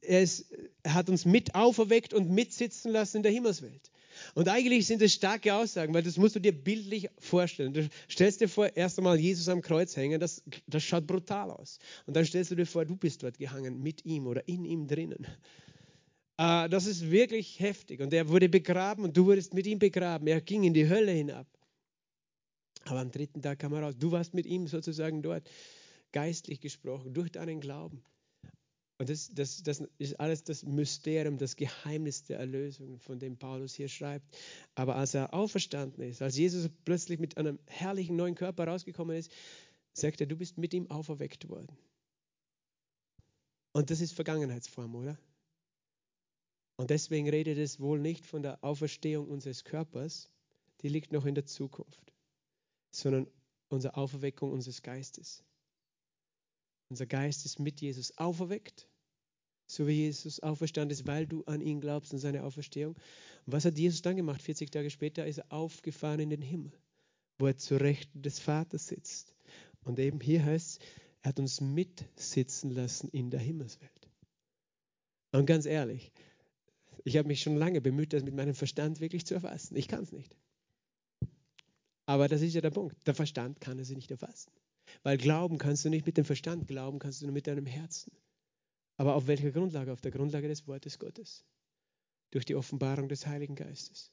er, 0.01 0.21
ist, 0.21 0.53
er 0.83 0.93
hat 0.93 1.09
uns 1.09 1.25
mit 1.25 1.55
auferweckt 1.55 2.13
und 2.13 2.29
mitsitzen 2.29 2.91
lassen 2.91 3.17
in 3.17 3.23
der 3.23 3.31
Himmelswelt. 3.31 3.90
Und 4.35 4.47
eigentlich 4.47 4.87
sind 4.87 5.01
das 5.01 5.13
starke 5.13 5.53
Aussagen, 5.53 5.93
weil 5.93 6.03
das 6.03 6.17
musst 6.17 6.35
du 6.35 6.39
dir 6.39 6.51
bildlich 6.51 7.09
vorstellen. 7.19 7.73
Du 7.73 7.89
stellst 8.09 8.41
dir 8.41 8.47
vor, 8.47 8.75
erst 8.75 8.97
einmal 8.97 9.19
Jesus 9.19 9.47
am 9.49 9.61
Kreuz 9.61 9.95
hängen, 9.95 10.19
das, 10.19 10.43
das 10.67 10.83
schaut 10.83 11.07
brutal 11.07 11.51
aus. 11.51 11.79
Und 12.05 12.15
dann 12.15 12.25
stellst 12.25 12.51
du 12.51 12.55
dir 12.55 12.65
vor, 12.65 12.85
du 12.85 12.95
bist 12.95 13.23
dort 13.23 13.37
gehangen 13.37 13.81
mit 13.81 14.05
ihm 14.05 14.27
oder 14.27 14.47
in 14.47 14.65
ihm 14.65 14.87
drinnen. 14.87 15.27
Uh, 16.39 16.67
das 16.67 16.87
ist 16.87 17.11
wirklich 17.11 17.59
heftig. 17.59 18.01
Und 18.01 18.13
er 18.13 18.27
wurde 18.27 18.49
begraben 18.49 19.03
und 19.03 19.15
du 19.15 19.25
wurdest 19.25 19.53
mit 19.53 19.67
ihm 19.67 19.77
begraben. 19.77 20.27
Er 20.27 20.41
ging 20.41 20.63
in 20.63 20.73
die 20.73 20.89
Hölle 20.89 21.11
hinab. 21.11 21.45
Aber 22.85 22.99
am 22.99 23.11
dritten 23.11 23.41
Tag 23.41 23.59
kam 23.59 23.73
er 23.73 23.83
raus. 23.83 23.95
Du 23.97 24.11
warst 24.11 24.33
mit 24.33 24.45
ihm 24.45 24.67
sozusagen 24.67 25.21
dort, 25.21 25.47
geistlich 26.11 26.59
gesprochen, 26.59 27.13
durch 27.13 27.31
deinen 27.31 27.61
Glauben. 27.61 28.03
Und 29.01 29.09
das, 29.09 29.31
das, 29.33 29.63
das 29.63 29.81
ist 29.97 30.19
alles 30.19 30.43
das 30.43 30.61
Mysterium, 30.61 31.39
das 31.39 31.55
Geheimnis 31.55 32.23
der 32.25 32.37
Erlösung, 32.37 32.99
von 32.99 33.17
dem 33.17 33.35
Paulus 33.35 33.73
hier 33.73 33.87
schreibt. 33.87 34.37
Aber 34.75 34.95
als 34.95 35.15
er 35.15 35.33
auferstanden 35.33 36.03
ist, 36.03 36.21
als 36.21 36.37
Jesus 36.37 36.69
plötzlich 36.85 37.17
mit 37.17 37.35
einem 37.35 37.57
herrlichen 37.65 38.15
neuen 38.15 38.35
Körper 38.35 38.67
rausgekommen 38.67 39.17
ist, 39.17 39.31
sagt 39.93 40.21
er, 40.21 40.27
du 40.27 40.35
bist 40.35 40.59
mit 40.59 40.75
ihm 40.75 40.91
auferweckt 40.91 41.49
worden. 41.49 41.75
Und 43.71 43.89
das 43.89 44.01
ist 44.01 44.13
Vergangenheitsform, 44.13 44.93
oder? 44.93 45.17
Und 46.75 46.91
deswegen 46.91 47.27
redet 47.27 47.57
es 47.57 47.79
wohl 47.79 47.99
nicht 47.99 48.27
von 48.27 48.43
der 48.43 48.63
Auferstehung 48.63 49.27
unseres 49.29 49.63
Körpers, 49.63 50.29
die 50.83 50.89
liegt 50.89 51.11
noch 51.11 51.25
in 51.25 51.33
der 51.33 51.47
Zukunft, 51.47 52.13
sondern 52.91 53.25
unsere 53.67 53.97
Auferweckung 53.97 54.51
unseres 54.51 54.83
Geistes. 54.83 55.43
Unser 56.89 57.07
Geist 57.07 57.47
ist 57.47 57.57
mit 57.57 57.81
Jesus 57.81 58.15
auferweckt 58.19 58.87
so 59.71 59.87
wie 59.87 59.93
Jesus 59.93 60.39
auferstanden 60.41 60.91
ist, 60.91 61.07
weil 61.07 61.25
du 61.25 61.43
an 61.45 61.61
ihn 61.61 61.79
glaubst 61.79 62.11
und 62.13 62.19
seine 62.19 62.43
Auferstehung. 62.43 62.95
Und 63.45 63.53
was 63.53 63.65
hat 63.65 63.77
Jesus 63.77 64.01
dann 64.01 64.17
gemacht? 64.17 64.41
40 64.41 64.69
Tage 64.69 64.89
später 64.89 65.25
ist 65.25 65.37
er 65.37 65.51
aufgefahren 65.51 66.19
in 66.19 66.29
den 66.29 66.41
Himmel, 66.41 66.73
wo 67.39 67.47
er 67.47 67.57
zu 67.57 67.77
Rechten 67.77 68.21
des 68.21 68.39
Vaters 68.39 68.87
sitzt. 68.87 69.33
Und 69.83 69.97
eben 69.97 70.19
hier 70.19 70.43
heißt 70.43 70.79
es, 70.81 70.87
er 71.21 71.29
hat 71.29 71.39
uns 71.39 71.61
mitsitzen 71.61 72.71
lassen 72.71 73.09
in 73.09 73.29
der 73.29 73.39
Himmelswelt. 73.39 74.09
Und 75.31 75.45
ganz 75.45 75.65
ehrlich, 75.65 76.11
ich 77.05 77.17
habe 77.17 77.27
mich 77.27 77.41
schon 77.41 77.55
lange 77.55 77.79
bemüht, 77.79 78.13
das 78.13 78.23
mit 78.23 78.35
meinem 78.35 78.53
Verstand 78.53 78.99
wirklich 78.99 79.25
zu 79.25 79.35
erfassen. 79.35 79.75
Ich 79.77 79.87
kann 79.87 80.03
es 80.03 80.11
nicht. 80.11 80.35
Aber 82.05 82.27
das 82.27 82.41
ist 82.41 82.53
ja 82.53 82.61
der 82.61 82.71
Punkt. 82.71 83.07
Der 83.07 83.15
Verstand 83.15 83.61
kann 83.61 83.79
es 83.79 83.89
nicht 83.89 84.11
erfassen. 84.11 84.51
Weil 85.03 85.17
glauben 85.17 85.57
kannst 85.57 85.85
du 85.85 85.89
nicht 85.89 86.05
mit 86.05 86.17
dem 86.17 86.25
Verstand, 86.25 86.67
glauben 86.67 86.99
kannst 86.99 87.21
du 87.21 87.25
nur 87.25 87.33
mit 87.33 87.47
deinem 87.47 87.65
Herzen. 87.65 88.11
Aber 89.01 89.15
auf 89.15 89.25
welcher 89.25 89.49
Grundlage? 89.49 89.91
Auf 89.91 90.01
der 90.01 90.11
Grundlage 90.11 90.47
des 90.47 90.67
Wortes 90.67 90.99
Gottes. 90.99 91.43
Durch 92.29 92.45
die 92.45 92.53
Offenbarung 92.53 93.09
des 93.09 93.25
Heiligen 93.25 93.55
Geistes. 93.55 94.11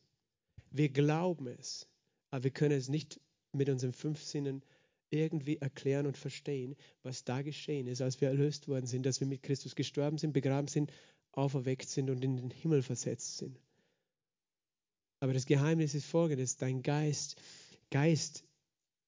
Wir 0.70 0.88
glauben 0.88 1.46
es, 1.46 1.87
aber 2.31 2.44
wir 2.44 2.53
können 2.53 2.79
es 2.79 2.88
nicht 2.88 3.20
mit 3.53 3.68
unseren 3.68 3.92
fünf 3.92 4.22
Sinnen 4.22 4.64
irgendwie 5.11 5.59
erklären 5.59 6.07
und 6.07 6.16
verstehen, 6.16 6.74
was 7.03 7.22
da 7.22 7.42
geschehen 7.42 7.87
ist, 7.87 8.01
als 8.01 8.22
wir 8.22 8.29
erlöst 8.29 8.66
worden 8.66 8.87
sind, 8.87 9.05
dass 9.05 9.20
wir 9.20 9.27
mit 9.27 9.42
Christus 9.42 9.74
gestorben 9.74 10.16
sind, 10.16 10.33
begraben 10.33 10.68
sind, 10.68 10.90
auferweckt 11.33 11.90
sind 11.90 12.09
und 12.09 12.24
in 12.24 12.38
den 12.38 12.51
Himmel 12.51 12.81
versetzt 12.81 13.37
sind. 13.37 13.61
Aber 15.20 15.35
das 15.35 15.44
Geheimnis 15.44 15.94
ist 15.94 16.07
folgendes: 16.07 16.57
Dein 16.57 16.83
Geist, 16.83 17.37
Geist 17.90 18.42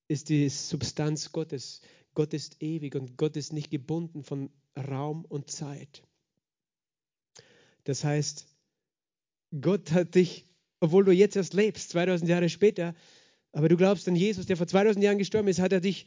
ist 0.09 0.29
die 0.29 0.51
Substanz 0.51 1.33
Gottes. 1.33 1.81
Gott 2.15 2.35
ist 2.35 2.63
ewig 2.63 2.95
und 2.95 3.17
Gott 3.17 3.37
ist 3.37 3.53
nicht 3.53 3.71
gebunden 3.71 4.23
von 4.23 4.51
Raum 4.77 5.25
und 5.25 5.51
Zeit. 5.51 6.03
Das 7.85 8.05
heißt, 8.05 8.47
Gott 9.61 9.93
hat 9.93 10.15
dich, 10.15 10.47
obwohl 10.81 11.05
du 11.05 11.13
jetzt 11.13 11.37
erst 11.37 11.55
lebst, 11.55 11.91
2000 11.91 12.29
Jahre 12.29 12.49
später, 12.49 12.95
aber 13.53 13.69
du 13.69 13.77
glaubst 13.77 14.07
an 14.09 14.17
Jesus, 14.17 14.47
der 14.47 14.57
vor 14.57 14.67
2000 14.67 15.05
Jahren 15.05 15.19
gestorben 15.19 15.49
ist, 15.49 15.61
hat 15.61 15.73
er 15.73 15.81
dich 15.81 16.07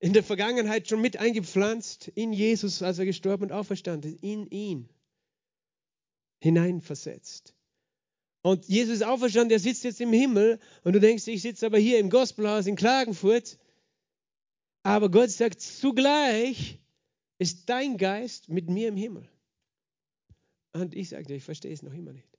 in 0.00 0.12
der 0.12 0.22
Vergangenheit 0.22 0.88
schon 0.88 1.00
mit 1.00 1.16
eingepflanzt 1.16 2.08
in 2.08 2.32
Jesus, 2.32 2.82
als 2.82 2.98
er 2.98 3.04
gestorben 3.04 3.44
und 3.44 3.52
auferstanden 3.52 4.14
ist, 4.14 4.22
in 4.22 4.46
ihn 4.46 4.88
hineinversetzt. 6.40 7.54
Und 8.42 8.66
Jesus 8.66 8.96
ist 8.96 9.02
auferstanden, 9.02 9.50
er 9.50 9.58
sitzt 9.58 9.84
jetzt 9.84 10.00
im 10.00 10.12
Himmel 10.12 10.60
und 10.84 10.92
du 10.92 11.00
denkst, 11.00 11.26
ich 11.26 11.42
sitze 11.42 11.66
aber 11.66 11.78
hier 11.78 11.98
im 11.98 12.10
Gospelhaus 12.10 12.66
in 12.66 12.76
Klagenfurt. 12.76 13.58
Aber 14.88 15.10
Gott 15.10 15.28
sagt 15.28 15.60
zugleich, 15.60 16.78
ist 17.38 17.68
dein 17.68 17.98
Geist 17.98 18.48
mit 18.48 18.70
mir 18.70 18.88
im 18.88 18.96
Himmel? 18.96 19.28
Und 20.72 20.94
ich 20.94 21.10
sagte, 21.10 21.34
ich 21.34 21.44
verstehe 21.44 21.74
es 21.74 21.82
noch 21.82 21.92
immer 21.92 22.14
nicht. 22.14 22.38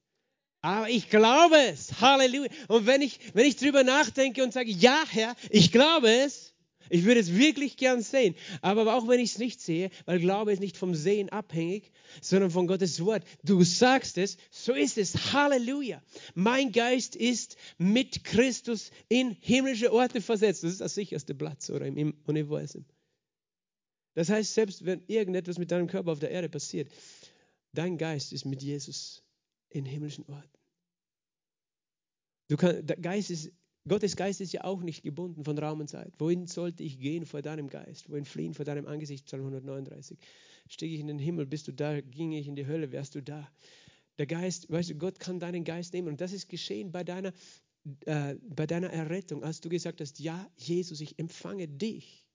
Aber 0.61 0.89
ich 0.89 1.11
glaube 1.11 1.57
es. 1.69 2.01
Halleluja. 2.01 2.49
Und 2.67 2.87
wenn 2.87 3.03
ich, 3.03 3.19
wenn 3.35 3.45
ich 3.45 3.55
drüber 3.55 3.83
nachdenke 3.83 4.43
und 4.43 4.51
sage, 4.51 4.71
ja, 4.71 5.03
Herr, 5.11 5.35
ich 5.51 5.71
glaube 5.71 6.11
es, 6.11 6.55
ich 6.89 7.05
würde 7.05 7.19
es 7.19 7.35
wirklich 7.35 7.77
gern 7.77 8.01
sehen. 8.01 8.35
Aber 8.61 8.95
auch 8.95 9.07
wenn 9.07 9.19
ich 9.19 9.31
es 9.31 9.37
nicht 9.37 9.61
sehe, 9.61 9.89
weil 10.05 10.19
Glaube 10.19 10.51
ist 10.51 10.59
nicht 10.59 10.77
vom 10.77 10.95
Sehen 10.95 11.29
abhängig, 11.29 11.91
sondern 12.21 12.51
von 12.51 12.67
Gottes 12.67 13.03
Wort. 13.03 13.23
Du 13.43 13.63
sagst 13.63 14.17
es, 14.17 14.37
so 14.51 14.73
ist 14.73 14.97
es. 14.97 15.33
Halleluja. 15.33 16.01
Mein 16.35 16.71
Geist 16.71 17.15
ist 17.15 17.57
mit 17.77 18.23
Christus 18.23 18.91
in 19.07 19.37
himmlische 19.39 19.93
Orte 19.93 20.21
versetzt. 20.21 20.63
Das 20.63 20.71
ist 20.71 20.81
der 20.81 20.89
sicherste 20.89 21.35
Platz 21.35 21.69
oder 21.69 21.85
im 21.85 22.13
Universum. 22.25 22.85
Das 24.15 24.29
heißt, 24.29 24.53
selbst 24.53 24.85
wenn 24.85 25.03
irgendetwas 25.07 25.57
mit 25.57 25.71
deinem 25.71 25.87
Körper 25.87 26.11
auf 26.11 26.19
der 26.19 26.31
Erde 26.31 26.49
passiert, 26.49 26.91
dein 27.73 27.97
Geist 27.97 28.33
ist 28.33 28.45
mit 28.45 28.61
Jesus 28.61 29.23
in 29.69 29.85
himmlischen 29.85 30.25
Orten. 30.25 30.49
Du 32.49 32.57
kann, 32.57 32.85
der 32.85 32.97
Geist 32.97 33.29
ist, 33.29 33.51
Gottes 33.87 34.15
Geist 34.15 34.41
ist 34.41 34.51
ja 34.51 34.63
auch 34.63 34.81
nicht 34.81 35.03
gebunden 35.03 35.43
von 35.43 35.57
Raum 35.57 35.79
und 35.79 35.87
Zeit. 35.87 36.13
Wohin 36.19 36.47
sollte 36.47 36.83
ich 36.83 36.99
gehen 36.99 37.25
vor 37.25 37.41
deinem 37.41 37.69
Geist? 37.69 38.09
Wohin 38.09 38.25
fliehen 38.25 38.53
vor 38.53 38.65
deinem 38.65 38.85
Angesicht? 38.85 39.25
Psalm 39.25 39.41
139. 39.41 40.17
Stieg 40.67 40.91
ich 40.93 40.99
in 40.99 41.07
den 41.07 41.19
Himmel, 41.19 41.45
bist 41.45 41.67
du 41.67 41.71
da? 41.71 42.01
Ging 42.01 42.31
ich 42.33 42.47
in 42.47 42.55
die 42.55 42.67
Hölle, 42.67 42.91
wärst 42.91 43.15
du 43.15 43.21
da? 43.21 43.49
Der 44.17 44.27
Geist, 44.27 44.69
weißt 44.69 44.91
du, 44.91 44.95
Gott 44.95 45.19
kann 45.19 45.39
deinen 45.39 45.63
Geist 45.63 45.93
nehmen. 45.93 46.09
Und 46.09 46.21
das 46.21 46.33
ist 46.33 46.49
geschehen 46.49 46.91
bei 46.91 47.03
deiner, 47.03 47.33
äh, 48.05 48.35
bei 48.41 48.67
deiner 48.67 48.89
Errettung, 48.89 49.43
als 49.43 49.61
du 49.61 49.69
gesagt 49.69 50.01
hast, 50.01 50.19
ja, 50.19 50.47
Jesus, 50.57 50.99
ich 50.99 51.17
empfange 51.17 51.67
dich. 51.67 52.25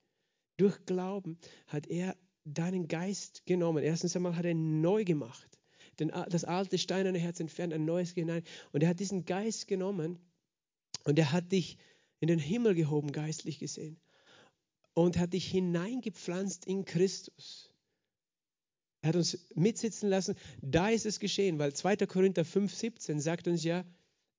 Durch 0.57 0.85
Glauben 0.85 1.37
hat 1.67 1.87
er 1.87 2.17
deinen 2.43 2.87
Geist 2.87 3.45
genommen. 3.45 3.83
Erstens 3.83 4.15
einmal 4.15 4.35
hat 4.35 4.45
er 4.45 4.51
ihn 4.51 4.81
neu 4.81 5.03
gemacht. 5.03 5.59
Denn 5.99 6.11
das 6.29 6.43
alte 6.43 6.77
steinerne 6.77 7.19
Herz 7.19 7.39
entfernt, 7.39 7.73
ein 7.73 7.85
neues 7.85 8.11
hinein. 8.11 8.43
Und 8.71 8.83
er 8.83 8.89
hat 8.89 8.99
diesen 8.99 9.25
Geist 9.25 9.67
genommen 9.67 10.19
und 11.05 11.17
er 11.17 11.31
hat 11.31 11.51
dich 11.51 11.77
in 12.19 12.27
den 12.27 12.39
Himmel 12.39 12.75
gehoben, 12.75 13.11
geistlich 13.11 13.59
gesehen. 13.59 13.97
Und 14.93 15.17
hat 15.17 15.33
dich 15.33 15.49
hineingepflanzt 15.49 16.65
in 16.65 16.85
Christus. 16.85 17.71
Er 19.01 19.09
hat 19.09 19.15
uns 19.15 19.37
mitsitzen 19.53 20.09
lassen. 20.09 20.35
Da 20.61 20.89
ist 20.89 21.05
es 21.05 21.19
geschehen, 21.19 21.59
weil 21.59 21.73
2. 21.73 21.97
Korinther 22.07 22.43
5,17 22.43 23.19
sagt 23.19 23.47
uns 23.47 23.63
ja, 23.63 23.85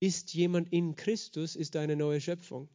ist 0.01 0.35
jemand 0.35 0.73
in 0.73 0.97
Christus, 0.97 1.57
ist 1.57 1.77
eine 1.77 1.95
neue 1.95 2.21
Schöpfung. 2.21 2.69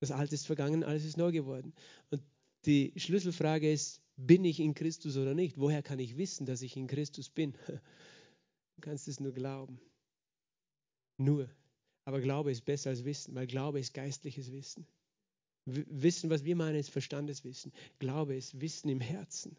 Das 0.00 0.10
Alte 0.10 0.34
ist 0.34 0.46
vergangen, 0.46 0.84
alles 0.84 1.04
ist 1.04 1.16
neu 1.16 1.32
geworden. 1.32 1.74
Und 2.10 2.22
die 2.64 2.92
Schlüsselfrage 2.96 3.70
ist, 3.70 4.00
bin 4.16 4.44
ich 4.44 4.60
in 4.60 4.74
Christus 4.74 5.16
oder 5.16 5.34
nicht? 5.34 5.58
Woher 5.58 5.82
kann 5.82 5.98
ich 5.98 6.16
wissen, 6.16 6.46
dass 6.46 6.62
ich 6.62 6.76
in 6.76 6.86
Christus 6.86 7.28
bin? 7.28 7.54
Du 8.78 8.82
kannst 8.82 9.08
es 9.08 9.20
nur 9.20 9.32
glauben. 9.32 9.80
Nur. 11.16 11.48
Aber 12.06 12.20
Glaube 12.20 12.52
ist 12.52 12.64
besser 12.64 12.90
als 12.90 13.04
Wissen, 13.04 13.34
weil 13.34 13.48
Glaube 13.48 13.80
ist 13.80 13.92
geistliches 13.92 14.52
Wissen. 14.52 14.86
Wissen, 15.66 16.30
was 16.30 16.44
wir 16.44 16.54
meinen, 16.54 16.76
ist 16.76 16.90
Verstandeswissen. 16.90 17.72
Glaube 17.98 18.36
ist 18.36 18.60
Wissen 18.60 18.88
im 18.88 19.00
Herzen. 19.00 19.56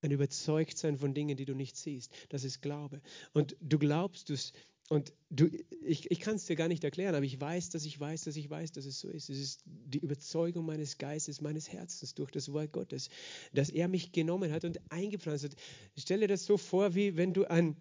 Ein 0.00 0.12
Überzeugtsein 0.12 0.96
von 0.96 1.12
Dingen, 1.12 1.36
die 1.36 1.44
du 1.44 1.54
nicht 1.54 1.76
siehst. 1.76 2.12
Das 2.28 2.44
ist 2.44 2.62
Glaube. 2.62 3.02
Und 3.32 3.56
du 3.60 3.78
glaubst 3.78 4.30
es 4.30 4.52
und 4.88 5.12
du, 5.30 5.48
ich, 5.82 6.10
ich 6.10 6.18
kann 6.18 6.34
es 6.34 6.46
dir 6.46 6.56
gar 6.56 6.66
nicht 6.66 6.82
erklären, 6.82 7.14
aber 7.14 7.24
ich 7.24 7.40
weiß, 7.40 7.70
dass 7.70 7.84
ich 7.84 7.98
weiß, 7.98 8.24
dass 8.24 8.34
ich 8.34 8.50
weiß, 8.50 8.72
dass 8.72 8.84
es 8.84 8.98
so 8.98 9.08
ist. 9.08 9.30
Es 9.30 9.38
ist 9.38 9.62
die 9.64 10.00
Überzeugung 10.00 10.66
meines 10.66 10.98
Geistes, 10.98 11.40
meines 11.40 11.72
Herzens 11.72 12.14
durch 12.14 12.32
das 12.32 12.52
Wort 12.52 12.72
Gottes, 12.72 13.08
dass 13.52 13.70
er 13.70 13.86
mich 13.86 14.10
genommen 14.10 14.52
hat 14.52 14.64
und 14.64 14.80
eingepflanzt 14.90 15.44
hat. 15.44 15.56
Stelle 15.96 16.22
dir 16.22 16.34
das 16.34 16.44
so 16.44 16.56
vor, 16.56 16.96
wie 16.96 17.16
wenn 17.16 17.32
du 17.32 17.44
ein, 17.44 17.76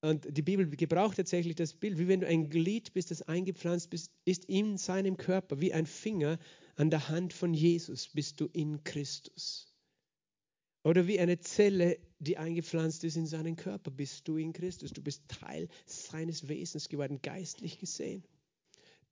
und 0.00 0.26
die 0.36 0.42
Bibel 0.42 0.68
gebraucht 0.68 1.16
tatsächlich 1.16 1.56
das 1.56 1.74
Bild, 1.74 1.98
wie 1.98 2.08
wenn 2.08 2.20
du 2.20 2.26
ein 2.26 2.50
Glied 2.50 2.92
bist, 2.92 3.10
das 3.10 3.22
eingepflanzt 3.22 3.90
bist, 3.90 4.12
ist 4.24 4.44
in 4.44 4.76
seinem 4.78 5.16
Körper, 5.16 5.60
wie 5.60 5.72
ein 5.72 5.86
Finger 5.86 6.38
an 6.76 6.90
der 6.90 7.08
Hand 7.08 7.32
von 7.32 7.52
Jesus, 7.54 8.08
bist 8.08 8.40
du 8.40 8.46
in 8.52 8.84
Christus. 8.84 9.74
Oder 10.84 11.06
wie 11.08 11.18
eine 11.18 11.40
Zelle, 11.40 11.98
die 12.20 12.38
eingepflanzt 12.38 13.02
ist 13.04 13.16
in 13.16 13.26
seinen 13.26 13.56
Körper, 13.56 13.90
bist 13.90 14.28
du 14.28 14.36
in 14.36 14.52
Christus. 14.52 14.92
Du 14.92 15.02
bist 15.02 15.24
Teil 15.28 15.68
seines 15.86 16.48
Wesens 16.48 16.88
geworden, 16.88 17.20
geistlich 17.20 17.78
gesehen. 17.78 18.24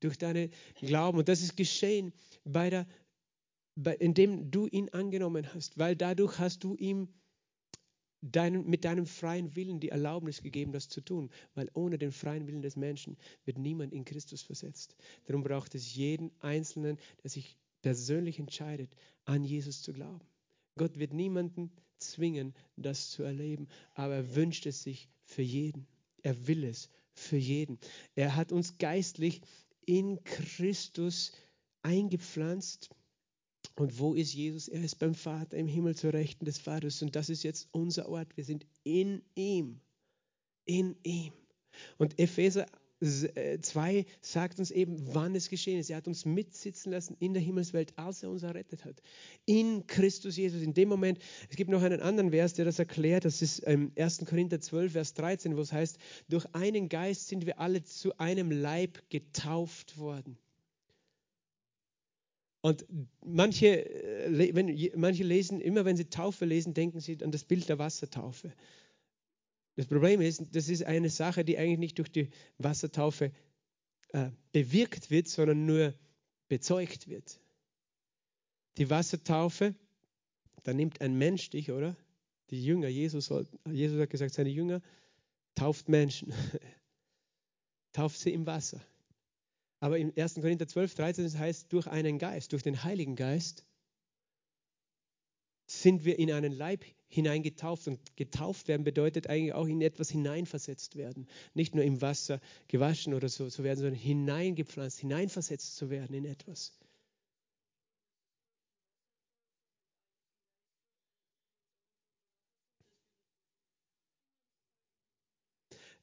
durch 0.01 0.19
deinen 0.19 0.51
Glauben. 0.81 1.19
Und 1.19 1.29
das 1.29 1.43
ist 1.43 1.57
geschehen 1.57 2.13
bei 2.45 2.71
der, 2.71 2.87
bei, 3.75 3.95
indem 3.97 4.51
du 4.51 4.67
ihn 4.67 4.89
angenommen 4.91 5.53
hast, 5.55 5.79
weil 5.79 5.97
dadurch 5.97 6.39
hast 6.39 6.65
du 6.65 6.75
ihm 6.77 7.09
deinen, 8.21 8.69
mit 8.69 8.85
deinem 8.85 9.07
freien 9.07 9.55
Willen 9.57 9.81
die 9.81 9.91
Erlaubnis 9.91 10.43
gegeben, 10.43 10.73
das 10.73 10.89
zu 10.89 11.01
tun, 11.01 11.31
weil 11.55 11.71
ohne 11.75 11.99
den 11.99 12.13
freien 12.13 12.47
Willen 12.47 12.63
des 12.63 12.77
Menschen 12.77 13.17
wird 13.45 13.59
niemand 13.59 13.93
in 13.93 14.05
Christus 14.05 14.43
versetzt. 14.43 14.97
Darum 15.25 15.43
braucht 15.43 15.75
es 15.75 15.95
jeden 15.95 16.31
Einzelnen, 16.41 16.99
der 17.23 17.31
sich 17.31 17.57
persönlich 17.83 18.39
entscheidet, 18.39 18.95
an 19.25 19.45
Jesus 19.45 19.83
zu 19.83 19.93
glauben. 19.93 20.27
Gott 20.77 20.99
wird 20.99 21.13
niemanden 21.13 21.71
zwingen, 21.99 22.55
das 22.77 23.11
zu 23.11 23.23
erleben, 23.23 23.69
aber 23.95 24.17
er 24.17 24.35
wünscht 24.35 24.67
es 24.67 24.83
sich 24.83 25.09
für 25.25 25.43
jeden. 25.43 25.87
Er 26.23 26.47
will 26.47 26.65
es 26.65 26.91
für 27.13 27.37
jeden. 27.37 27.79
Er 28.15 28.37
hat 28.37 28.53
uns 28.53 28.79
geistlich 28.79 29.41
in 29.87 30.23
Christus 30.25 31.33
eingepflanzt. 31.83 32.91
Und 33.77 33.99
wo 33.99 34.15
ist 34.15 34.33
Jesus? 34.33 34.69
Er 34.69 34.83
ist 34.83 34.99
beim 34.99 35.15
Vater 35.15 35.57
im 35.57 35.69
Himmel 35.69 35.95
zur 35.95 36.15
Rechten 36.15 36.47
des 36.47 36.59
Vaters. 36.59 37.03
Und 37.03 37.15
das 37.15 37.29
ist 37.29 37.43
jetzt 37.43 37.69
unser 37.73 38.09
Ort. 38.09 38.37
Wir 38.37 38.45
sind 38.45 38.67
in 38.85 39.23
ihm. 39.35 39.81
In 40.65 40.97
ihm. 41.03 41.33
Und 41.99 42.19
Epheser 42.19 42.67
2 43.01 43.95
äh, 43.95 44.05
sagt 44.23 44.59
uns 44.59 44.71
eben, 44.71 44.97
wann 45.15 45.35
es 45.35 45.51
geschehen 45.51 45.79
ist. 45.79 45.91
Er 45.91 45.99
hat 45.99 46.09
uns 46.09 46.25
mitsitzen 46.25 46.93
lassen 46.93 47.17
in 47.21 47.35
der 47.35 47.43
Himmelswelt, 47.43 47.93
als 47.99 48.23
er 48.23 48.31
uns 48.31 48.43
errettet 48.43 48.87
hat. 48.87 49.03
In 49.45 49.87
Christus 49.87 50.39
Jesus. 50.39 50.63
In 50.63 50.73
dem 50.73 50.89
Moment, 50.89 51.19
es 51.51 51.57
gibt 51.57 51.71
noch 51.71 51.83
einen 51.83 52.01
anderen 52.01 52.31
Vers, 52.31 52.55
der 52.55 52.65
das 52.65 52.79
erklärt. 52.79 53.27
Das 53.27 53.43
ist 53.43 53.67
1. 53.67 54.25
Korinther 54.25 54.59
12, 54.59 54.93
Vers 54.93 55.13
13, 55.13 55.55
wo 55.55 55.61
es 55.61 55.73
heißt, 55.73 55.99
durch 56.31 56.47
einen 56.55 56.89
Geist 56.89 57.29
sind 57.29 57.45
wir 57.45 57.61
alle 57.61 57.83
zu 57.83 58.17
einem 58.17 58.51
Leib 58.51 59.03
getauft 59.11 59.99
worden. 59.99 60.39
Und 62.67 62.85
manche, 63.25 63.89
äh, 63.89 64.53
wenn, 64.57 64.91
manche 65.01 65.23
lesen, 65.23 65.61
immer 65.61 65.85
wenn 65.85 65.97
sie 65.97 66.07
Taufe 66.07 66.45
lesen, 66.47 66.75
denken 66.75 66.99
sie 66.99 67.17
an 67.23 67.31
das 67.31 67.45
Bild 67.45 67.69
der 67.69 67.79
Wassertaufe. 67.79 68.53
Das 69.77 69.87
Problem 69.87 70.21
ist, 70.21 70.43
das 70.51 70.69
ist 70.69 70.83
eine 70.83 71.09
Sache, 71.09 71.45
die 71.45 71.59
eigentlich 71.59 71.79
nicht 71.79 71.99
durch 71.99 72.11
die 72.11 72.29
Wassertaufe 72.59 73.31
äh, 74.09 74.31
bewirkt 74.51 75.13
wird, 75.13 75.29
sondern 75.29 75.65
nur 75.65 75.95
bezeugt 76.49 77.07
wird. 77.07 77.39
Die 78.79 78.91
Wassertaufe, 78.91 79.77
da 80.65 80.75
nimmt 80.75 81.01
ein 81.01 81.17
Mensch 81.17 81.49
dich, 81.51 81.71
oder? 81.71 81.97
Die 82.51 82.65
Jünger, 82.65 82.89
Jesus, 82.89 83.33
Jesus 83.71 84.01
hat 84.01 84.11
gesagt, 84.11 84.35
seine 84.35 84.51
Jünger 84.51 84.83
tauft 85.55 85.89
Menschen, 85.89 86.33
tauft 87.93 88.19
sie 88.19 88.33
im 88.33 88.45
Wasser. 88.45 88.81
Aber 89.81 89.99
im 89.99 90.13
1. 90.17 90.35
Korinther 90.35 90.67
12, 90.67 90.95
13 90.95 91.39
heißt, 91.39 91.73
durch 91.73 91.87
einen 91.87 92.19
Geist, 92.19 92.53
durch 92.53 92.63
den 92.63 92.83
Heiligen 92.83 93.17
Geist 93.17 93.67
sind 95.67 96.05
wir 96.05 96.19
in 96.19 96.33
einen 96.33 96.53
Leib 96.53 96.85
hineingetauft. 97.09 97.89
Und 97.89 98.17
getauft 98.17 98.69
werden 98.69 98.85
bedeutet 98.85 99.29
eigentlich 99.29 99.53
auch 99.53 99.67
in 99.67 99.83
etwas 99.83 100.11
hineinversetzt 100.11 100.97
werden. 100.97 101.29
Nicht 101.55 101.75
nur 101.75 101.85
im 101.85 102.01
Wasser 102.01 102.41
gewaschen 102.69 103.15
oder 103.15 103.29
so 103.29 103.49
zu 103.49 103.65
werden, 103.65 103.81
sondern 103.81 103.99
hineingepflanzt, 103.99 105.01
hineinversetzt 105.01 105.77
zu 105.77 105.91
werden 105.91 106.15
in 106.15 106.25
etwas. 106.25 106.73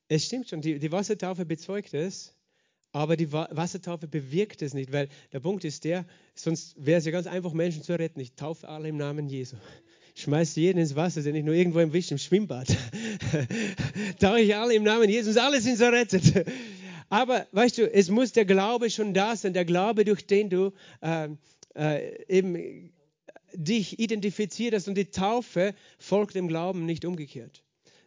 Es 0.10 0.26
stimmt 0.26 0.50
schon, 0.50 0.62
die, 0.62 0.78
die 0.80 0.92
Wassertaufe 0.92 1.46
bezeugt 1.46 1.94
es, 1.94 2.36
aber 2.94 3.18
die 3.18 3.34
Wassertaufe 3.34 4.08
bewirkt 4.08 4.62
es 4.62 4.74
nicht, 4.74 4.94
weil 4.94 5.10
der 5.34 5.42
Punkt 5.42 5.66
ist 5.66 5.84
der, 5.84 6.06
sonst 6.36 6.76
wäre 6.78 7.00
es 7.00 7.06
ja 7.06 7.12
ganz 7.12 7.28
einfach, 7.28 7.52
Menschen 7.52 7.84
zu 7.84 7.98
retten. 8.00 8.22
Ich 8.22 8.36
taufe 8.36 8.70
alle 8.70 8.88
im 8.88 8.98
Namen 8.98 9.28
Jesu 9.28 9.58
schmeißt 10.16 10.58
jeden 10.58 10.80
ins 10.80 10.96
Wasser, 10.96 11.22
der 11.22 11.34
nicht 11.34 11.46
nur 11.46 11.56
irgendwo 11.56 11.80
im 11.80 11.92
Wisch, 11.94 12.12
im 12.12 12.18
Schwimmbad. 12.18 12.68
Tauche 14.20 14.42
ich 14.42 14.56
alle 14.56 14.76
im 14.76 14.84
Namen 14.84 15.10
Jesus, 15.10 15.38
alle 15.38 15.60
sind 15.60 15.78
so 15.78 15.86
rettet. 15.86 16.46
Aber 17.10 17.48
weißt 17.52 17.80
du, 17.80 17.92
es 17.92 18.10
muss 18.10 18.32
der 18.32 18.46
Glaube 18.46 18.90
schon 18.90 19.14
da 19.14 19.36
sein, 19.36 19.54
der 19.54 19.66
Glaube, 19.66 20.06
durch 20.06 20.26
den 20.26 20.50
du 20.50 20.72
äh, 21.02 21.30
äh, 21.76 22.26
eben 22.28 22.92
dich 23.54 24.00
identifizierst 24.00 24.88
und 24.88 24.96
die 24.96 25.06
Taufe 25.06 25.76
folgt 25.98 26.36
dem 26.36 26.48
Glauben, 26.48 26.86
nicht 26.86 27.06
umgekehrt. 27.06 27.64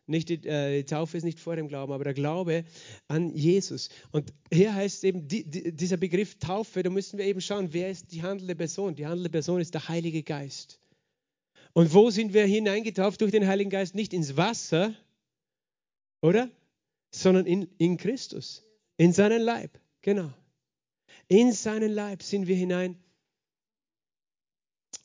Nicht 0.07 0.28
die, 0.28 0.46
äh, 0.46 0.78
die, 0.78 0.84
Taufe 0.84 1.16
ist 1.16 1.24
nicht 1.24 1.40
vor 1.40 1.57
dem 1.57 1.68
Glauben, 1.68 1.92
aber 1.92 2.04
der 2.04 2.14
Glaube 2.14 2.64
an 3.09 3.34
Jesus. 3.34 3.88
Und 4.12 4.32
hier 4.52 4.74
heißt 4.74 5.02
eben 5.04 5.26
die, 5.26 5.44
die, 5.44 5.72
dieser 5.72 5.96
Begriff 5.96 6.38
Taufe, 6.38 6.82
da 6.82 6.90
müssen 6.90 7.18
wir 7.18 7.24
eben 7.24 7.40
schauen, 7.40 7.72
wer 7.72 7.90
ist 7.90 8.12
die 8.12 8.22
handelnde 8.22 8.54
Person? 8.54 8.94
Die 8.94 9.07
handelnde 9.07 9.30
Person 9.30 9.61
ist 9.61 9.74
der 9.74 9.88
Heilige 9.88 10.22
Geist. 10.22 10.78
Und 11.72 11.92
wo 11.92 12.11
sind 12.11 12.32
wir 12.32 12.46
hineingetauft 12.46 13.20
durch 13.20 13.32
den 13.32 13.46
Heiligen 13.46 13.70
Geist? 13.70 13.94
Nicht 13.94 14.14
ins 14.14 14.36
Wasser, 14.36 14.94
oder? 16.22 16.48
Sondern 17.11 17.46
in, 17.46 17.68
in 17.78 17.96
Christus, 17.96 18.64
in 18.96 19.12
seinen 19.12 19.42
Leib. 19.42 19.78
Genau. 20.02 20.32
In 21.28 21.52
seinen 21.52 21.90
Leib 21.90 22.22
sind 22.22 22.46
wir 22.46 22.57
hinein, 22.57 22.96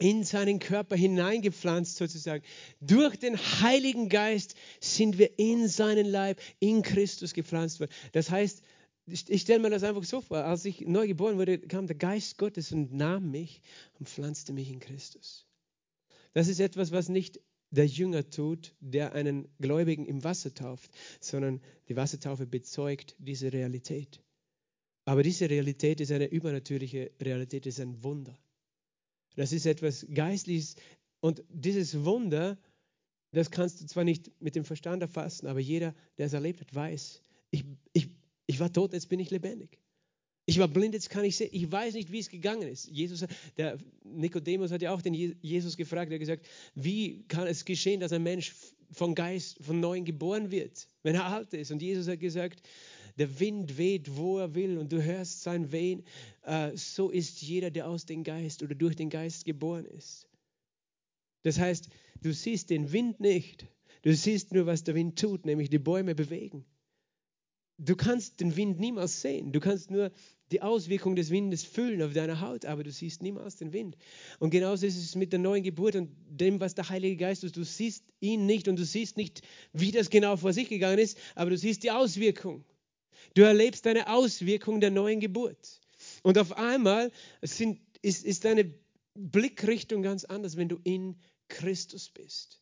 in 0.01 0.23
seinen 0.23 0.59
Körper 0.59 0.95
hineingepflanzt 0.95 1.95
sozusagen. 1.95 2.43
Durch 2.79 3.17
den 3.17 3.37
Heiligen 3.37 4.09
Geist 4.09 4.55
sind 4.79 5.19
wir 5.19 5.37
in 5.37 5.67
seinen 5.67 6.07
Leib, 6.07 6.41
in 6.59 6.81
Christus 6.81 7.33
gepflanzt 7.33 7.79
worden. 7.79 7.91
Das 8.11 8.31
heißt, 8.31 8.63
ich 9.05 9.41
stelle 9.41 9.59
mir 9.59 9.69
das 9.69 9.83
einfach 9.83 10.03
so 10.03 10.21
vor, 10.21 10.39
als 10.39 10.65
ich 10.65 10.81
neu 10.81 11.07
geboren 11.07 11.37
wurde, 11.37 11.59
kam 11.59 11.85
der 11.85 11.95
Geist 11.95 12.37
Gottes 12.37 12.71
und 12.71 12.93
nahm 12.93 13.29
mich 13.29 13.61
und 13.99 14.09
pflanzte 14.09 14.53
mich 14.53 14.71
in 14.71 14.79
Christus. 14.79 15.45
Das 16.33 16.47
ist 16.47 16.59
etwas, 16.59 16.91
was 16.91 17.09
nicht 17.09 17.39
der 17.69 17.85
Jünger 17.85 18.29
tut, 18.29 18.73
der 18.79 19.13
einen 19.13 19.47
Gläubigen 19.59 20.05
im 20.05 20.23
Wasser 20.23 20.53
tauft, 20.53 20.91
sondern 21.19 21.61
die 21.89 21.95
Wassertaufe 21.95 22.47
bezeugt 22.47 23.15
diese 23.19 23.53
Realität. 23.53 24.19
Aber 25.05 25.23
diese 25.23 25.49
Realität 25.49 26.01
ist 26.01 26.11
eine 26.11 26.27
übernatürliche 26.27 27.11
Realität, 27.21 27.65
ist 27.65 27.79
ein 27.79 28.03
Wunder. 28.03 28.37
Das 29.35 29.51
ist 29.53 29.65
etwas 29.65 30.05
Geistliches 30.13 30.75
und 31.21 31.43
dieses 31.49 32.03
Wunder, 32.03 32.57
das 33.31 33.51
kannst 33.51 33.81
du 33.81 33.85
zwar 33.85 34.03
nicht 34.03 34.31
mit 34.41 34.55
dem 34.55 34.65
Verstand 34.65 35.01
erfassen, 35.01 35.47
aber 35.47 35.59
jeder, 35.59 35.95
der 36.17 36.25
es 36.25 36.33
erlebt 36.33 36.61
hat, 36.61 36.73
weiß, 36.73 37.21
ich, 37.51 37.63
ich, 37.93 38.09
ich 38.47 38.59
war 38.59 38.71
tot, 38.71 38.93
jetzt 38.93 39.09
bin 39.09 39.19
ich 39.19 39.29
lebendig. 39.29 39.79
Ich 40.45 40.57
war 40.57 40.67
blind, 40.67 40.93
jetzt 40.93 41.09
kann 41.09 41.23
ich 41.23 41.37
sehen. 41.37 41.49
Ich 41.51 41.71
weiß 41.71 41.93
nicht, 41.93 42.11
wie 42.11 42.19
es 42.19 42.29
gegangen 42.29 42.67
ist. 42.67 42.89
Jesus, 42.89 43.25
der 43.57 43.77
Nikodemus 44.03 44.71
hat 44.71 44.81
ja 44.81 44.91
auch 44.91 45.01
den 45.01 45.13
Jesus 45.13 45.77
gefragt, 45.77 46.11
er 46.11 46.15
hat 46.15 46.19
gesagt, 46.19 46.47
wie 46.75 47.23
kann 47.27 47.47
es 47.47 47.63
geschehen, 47.63 47.99
dass 47.99 48.11
ein 48.11 48.23
Mensch 48.23 48.53
von 48.91 49.15
Geist, 49.15 49.63
von 49.63 49.79
Neuem 49.79 50.03
geboren 50.03 50.49
wird, 50.49 50.87
wenn 51.03 51.15
er 51.15 51.27
alt 51.27 51.53
ist? 51.53 51.71
Und 51.71 51.81
Jesus 51.81 52.07
hat 52.07 52.19
gesagt, 52.19 52.67
der 53.17 53.39
Wind 53.39 53.77
weht, 53.77 54.15
wo 54.15 54.39
er 54.39 54.55
will, 54.55 54.77
und 54.77 54.91
du 54.91 55.03
hörst 55.03 55.41
sein 55.43 55.71
Wehen. 55.71 56.03
Äh, 56.43 56.75
so 56.75 57.09
ist 57.09 57.41
jeder, 57.41 57.71
der 57.71 57.87
aus 57.87 58.05
dem 58.05 58.23
Geist 58.23 58.63
oder 58.63 58.75
durch 58.75 58.95
den 58.95 59.09
Geist 59.09 59.45
geboren 59.45 59.85
ist. 59.85 60.27
Das 61.43 61.59
heißt, 61.59 61.89
du 62.21 62.33
siehst 62.33 62.69
den 62.69 62.91
Wind 62.91 63.19
nicht. 63.19 63.67
Du 64.03 64.13
siehst 64.15 64.53
nur, 64.53 64.65
was 64.65 64.83
der 64.83 64.95
Wind 64.95 65.19
tut, 65.19 65.45
nämlich 65.45 65.69
die 65.69 65.79
Bäume 65.79 66.15
bewegen. 66.15 66.65
Du 67.77 67.95
kannst 67.95 68.39
den 68.39 68.55
Wind 68.55 68.79
niemals 68.79 69.21
sehen. 69.21 69.51
Du 69.51 69.59
kannst 69.59 69.89
nur 69.89 70.11
die 70.51 70.61
Auswirkung 70.61 71.15
des 71.15 71.31
Windes 71.31 71.63
fühlen 71.63 72.01
auf 72.01 72.13
deiner 72.13 72.41
Haut, 72.41 72.65
aber 72.65 72.83
du 72.83 72.91
siehst 72.91 73.23
niemals 73.23 73.55
den 73.55 73.73
Wind. 73.73 73.97
Und 74.39 74.51
genauso 74.51 74.85
ist 74.85 74.97
es 74.97 75.15
mit 75.15 75.31
der 75.31 75.39
neuen 75.39 75.63
Geburt 75.63 75.95
und 75.95 76.11
dem, 76.29 76.59
was 76.59 76.75
der 76.75 76.89
Heilige 76.89 77.17
Geist 77.17 77.41
tut. 77.41 77.55
Du 77.55 77.63
siehst 77.63 78.03
ihn 78.19 78.45
nicht 78.45 78.67
und 78.67 78.77
du 78.77 78.85
siehst 78.85 79.17
nicht, 79.17 79.41
wie 79.73 79.91
das 79.91 80.09
genau 80.09 80.35
vor 80.37 80.53
sich 80.53 80.69
gegangen 80.69 80.99
ist, 80.99 81.17
aber 81.35 81.49
du 81.49 81.57
siehst 81.57 81.83
die 81.83 81.91
Auswirkung. 81.91 82.65
Du 83.33 83.43
erlebst 83.43 83.85
eine 83.87 84.11
Auswirkung 84.11 84.81
der 84.81 84.91
neuen 84.91 85.19
Geburt. 85.19 85.79
Und 86.23 86.37
auf 86.37 86.57
einmal 86.57 87.11
sind, 87.41 87.79
ist, 88.01 88.25
ist 88.25 88.45
deine 88.45 88.73
Blickrichtung 89.15 90.01
ganz 90.01 90.25
anders, 90.25 90.57
wenn 90.57 90.69
du 90.69 90.79
in 90.83 91.19
Christus 91.47 92.09
bist. 92.09 92.61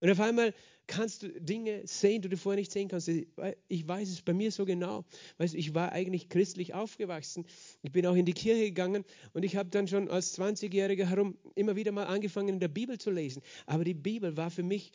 Und 0.00 0.10
auf 0.10 0.20
einmal 0.20 0.54
kannst 0.86 1.22
du 1.22 1.28
Dinge 1.40 1.86
sehen, 1.86 2.22
die 2.22 2.28
du 2.28 2.36
vorher 2.36 2.58
nicht 2.58 2.72
sehen 2.72 2.88
kannst. 2.88 3.08
Ich 3.08 3.88
weiß 3.88 4.08
es 4.08 4.22
bei 4.22 4.32
mir 4.32 4.50
so 4.50 4.64
genau. 4.64 5.04
Weißt, 5.36 5.54
ich 5.54 5.74
war 5.74 5.92
eigentlich 5.92 6.28
christlich 6.28 6.72
aufgewachsen. 6.74 7.46
Ich 7.82 7.92
bin 7.92 8.06
auch 8.06 8.14
in 8.14 8.24
die 8.24 8.32
Kirche 8.32 8.64
gegangen 8.64 9.04
und 9.34 9.44
ich 9.44 9.56
habe 9.56 9.68
dann 9.68 9.86
schon 9.86 10.08
als 10.08 10.38
20-Jähriger 10.38 11.04
herum 11.04 11.36
immer 11.54 11.76
wieder 11.76 11.92
mal 11.92 12.06
angefangen, 12.06 12.48
in 12.48 12.60
der 12.60 12.68
Bibel 12.68 12.98
zu 12.98 13.10
lesen. 13.10 13.42
Aber 13.66 13.84
die 13.84 13.94
Bibel 13.94 14.36
war 14.36 14.50
für 14.50 14.62
mich, 14.62 14.92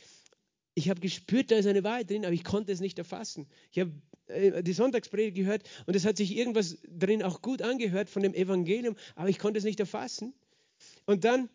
ich 0.73 0.89
habe 0.89 0.99
gespürt, 0.99 1.51
da 1.51 1.57
ist 1.57 1.67
eine 1.67 1.83
Wahrheit 1.83 2.09
drin, 2.09 2.25
aber 2.25 2.33
ich 2.33 2.43
konnte 2.43 2.71
es 2.71 2.79
nicht 2.79 2.97
erfassen. 2.97 3.47
Ich 3.71 3.79
habe 3.79 3.91
die 4.27 4.73
Sonntagspredigt 4.73 5.35
gehört 5.35 5.63
und 5.85 5.95
es 5.95 6.05
hat 6.05 6.17
sich 6.17 6.35
irgendwas 6.35 6.77
drin 6.87 7.23
auch 7.23 7.41
gut 7.41 7.61
angehört 7.61 8.09
von 8.09 8.23
dem 8.23 8.33
Evangelium, 8.33 8.95
aber 9.15 9.29
ich 9.29 9.39
konnte 9.39 9.57
es 9.57 9.63
nicht 9.63 9.79
erfassen. 9.79 10.33
Und 11.05 11.23
dann 11.23 11.49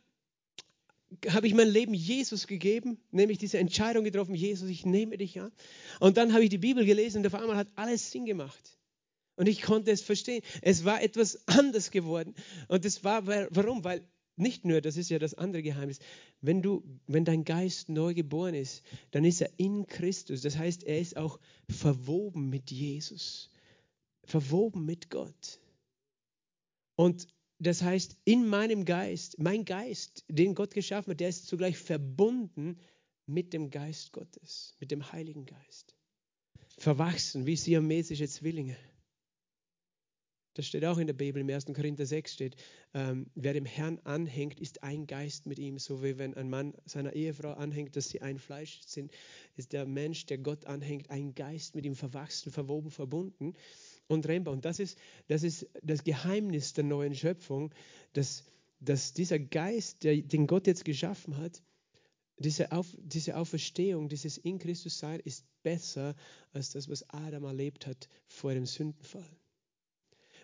habe 1.31 1.47
ich 1.47 1.55
mein 1.55 1.69
Leben 1.69 1.95
Jesus 1.95 2.47
gegeben, 2.47 2.99
nämlich 3.11 3.39
diese 3.39 3.59
Entscheidung 3.59 4.05
getroffen, 4.05 4.35
Jesus, 4.35 4.69
ich 4.69 4.85
nehme 4.85 5.17
dich 5.17 5.41
an. 5.41 5.53
Und 6.01 6.17
dann 6.17 6.33
habe 6.33 6.45
ich 6.45 6.51
die 6.51 6.59
Bibel 6.59 6.85
gelesen 6.85 7.19
und 7.19 7.27
auf 7.27 7.41
einmal 7.41 7.57
hat 7.57 7.69
alles 7.77 8.11
Sinn 8.11 8.27
gemacht. 8.27 8.77
Und 9.37 9.49
ich 9.49 9.63
konnte 9.63 9.91
es 9.91 10.03
verstehen. 10.03 10.43
Es 10.63 10.85
war 10.85 11.01
etwas 11.03 11.41
anders 11.47 11.91
geworden. 11.91 12.35
Und 12.67 12.85
das 12.85 13.05
war, 13.05 13.27
warum? 13.27 13.85
Weil 13.85 14.03
nicht 14.39 14.65
nur, 14.65 14.81
das 14.81 14.97
ist 14.97 15.11
ja 15.11 15.19
das 15.19 15.35
andere 15.35 15.63
Geheimnis, 15.63 15.99
wenn, 16.41 16.63
du, 16.63 16.83
wenn 17.07 17.25
dein 17.25 17.45
Geist 17.45 17.89
neu 17.89 18.15
geboren 18.15 18.55
ist, 18.55 18.83
dann 19.11 19.25
ist 19.25 19.41
er 19.41 19.51
in 19.57 19.87
Christus. 19.87 20.43
Das 20.43 20.57
heißt, 20.57 20.85
er 20.85 20.99
ist 20.99 21.17
auch 21.17 21.39
verwoben 21.69 22.49
mit 22.49 22.71
Jesus, 22.71 23.51
verwoben 24.25 24.85
mit 24.85 25.11
Gott. 25.11 25.61
Und 26.97 27.29
das 27.59 27.83
heißt, 27.83 28.17
in 28.25 28.47
meinem 28.47 28.85
Geist, 28.85 29.39
mein 29.39 29.65
Geist, 29.65 30.25
den 30.29 30.55
Gott 30.55 30.75
geschaffen 30.75 31.13
hat, 31.13 31.21
der 31.21 31.29
ist 31.29 31.47
zugleich 31.47 31.77
verbunden 31.77 32.79
mit 33.27 33.53
dem 33.53 33.71
Geist 33.71 34.13
Gottes, 34.13 34.75
mit 34.81 34.91
dem 34.91 35.13
Heiligen 35.13 35.45
Geist. 35.45 35.95
Verwachsen 36.79 37.47
wie 37.47 37.57
siamesische 37.57 38.29
Zwillinge. 38.29 38.77
Das 40.59 40.67
steht 40.67 40.85
auch 40.85 40.99
in 40.99 41.07
der 41.07 41.15
Bibel, 41.15 41.41
im 41.41 41.49
1. 41.49 41.67
Korinther 41.67 42.05
6 42.05 42.33
steht, 42.33 42.57
ähm, 42.93 43.31
wer 43.37 43.53
dem 43.53 43.65
Herrn 43.65 44.01
anhängt, 44.03 44.59
ist 44.59 44.83
ein 44.83 45.07
Geist 45.07 45.47
mit 45.47 45.57
ihm. 45.61 45.79
So 45.79 46.03
wie 46.03 46.19
wenn 46.19 46.35
ein 46.35 46.51
Mann 46.51 46.75
seiner 46.85 47.13
Ehefrau 47.13 47.53
anhängt, 47.53 47.95
dass 47.95 48.09
sie 48.09 48.23
ein 48.23 48.41
Fleisch 48.41 48.81
sind, 48.85 49.13
ist 49.55 49.73
der 49.73 49.87
Mensch, 49.87 50.27
der 50.27 50.39
Gott 50.39 50.67
anhängt, 50.67 51.11
ein 51.11 51.37
Geist 51.37 51.77
mit 51.77 51.87
ihm 51.87 51.95
verwachsen, 51.95 52.51
verwoben, 52.51 52.91
verbunden 52.91 53.55
und 54.09 54.23
trennbar. 54.23 54.53
Und 54.53 54.65
das 54.65 54.81
ist, 54.81 54.99
das 55.29 55.45
ist 55.45 55.69
das 55.85 56.03
Geheimnis 56.03 56.73
der 56.73 56.83
neuen 56.83 57.15
Schöpfung, 57.15 57.73
dass, 58.15 58.43
dass 58.81 59.13
dieser 59.13 59.39
Geist, 59.39 60.03
der, 60.03 60.17
den 60.17 60.49
Gott 60.49 60.67
jetzt 60.67 60.85
geschaffen 60.85 61.37
hat, 61.37 61.63
diese, 62.37 62.73
Auf, 62.73 62.97
diese 62.99 63.37
Auferstehung, 63.37 64.09
dieses 64.09 64.39
in 64.39 64.59
Christus 64.59 64.99
sein, 64.99 65.21
ist 65.21 65.45
besser 65.63 66.17
als 66.53 66.71
das, 66.71 66.89
was 66.89 67.09
Adam 67.11 67.45
erlebt 67.45 67.87
hat 67.87 68.09
vor 68.27 68.55
dem 68.55 68.67
Sündenfall. 68.67 69.39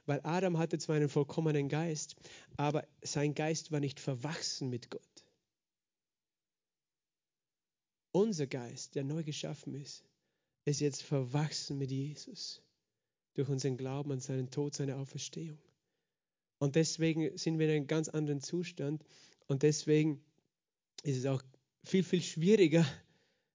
Weil 0.07 0.21
Adam 0.23 0.59
hatte 0.59 0.79
zwar 0.79 0.97
einen 0.97 1.09
vollkommenen 1.09 1.69
Geist, 1.69 2.17
aber 2.57 2.87
sein 3.03 3.35
Geist 3.35 3.73
war 3.73 3.81
nicht 3.81 4.01
verwachsen 4.01 4.69
mit 4.69 4.91
Gott. 4.91 5.25
Unser 8.13 8.47
Geist, 8.47 8.95
der 8.95 9.05
neu 9.05 9.25
geschaffen 9.25 9.75
ist, 9.75 10.05
ist 10.65 10.81
jetzt 10.81 11.03
verwachsen 11.03 11.79
mit 11.79 11.91
Jesus 11.91 12.63
durch 13.35 13.49
unseren 13.49 13.77
Glauben 13.77 14.13
an 14.13 14.21
seinen 14.21 14.51
Tod, 14.51 14.75
seine 14.75 14.97
Auferstehung. 14.97 15.59
Und 16.59 16.77
deswegen 16.77 17.37
sind 17.37 17.59
wir 17.59 17.67
in 17.69 17.77
einem 17.77 17.87
ganz 17.87 18.09
anderen 18.09 18.41
Zustand 18.41 19.05
und 19.47 19.63
deswegen 19.63 20.23
ist 21.03 21.19
es 21.19 21.27
auch 21.27 21.43
viel, 21.83 22.05
viel 22.05 22.23
schwieriger, 22.23 22.87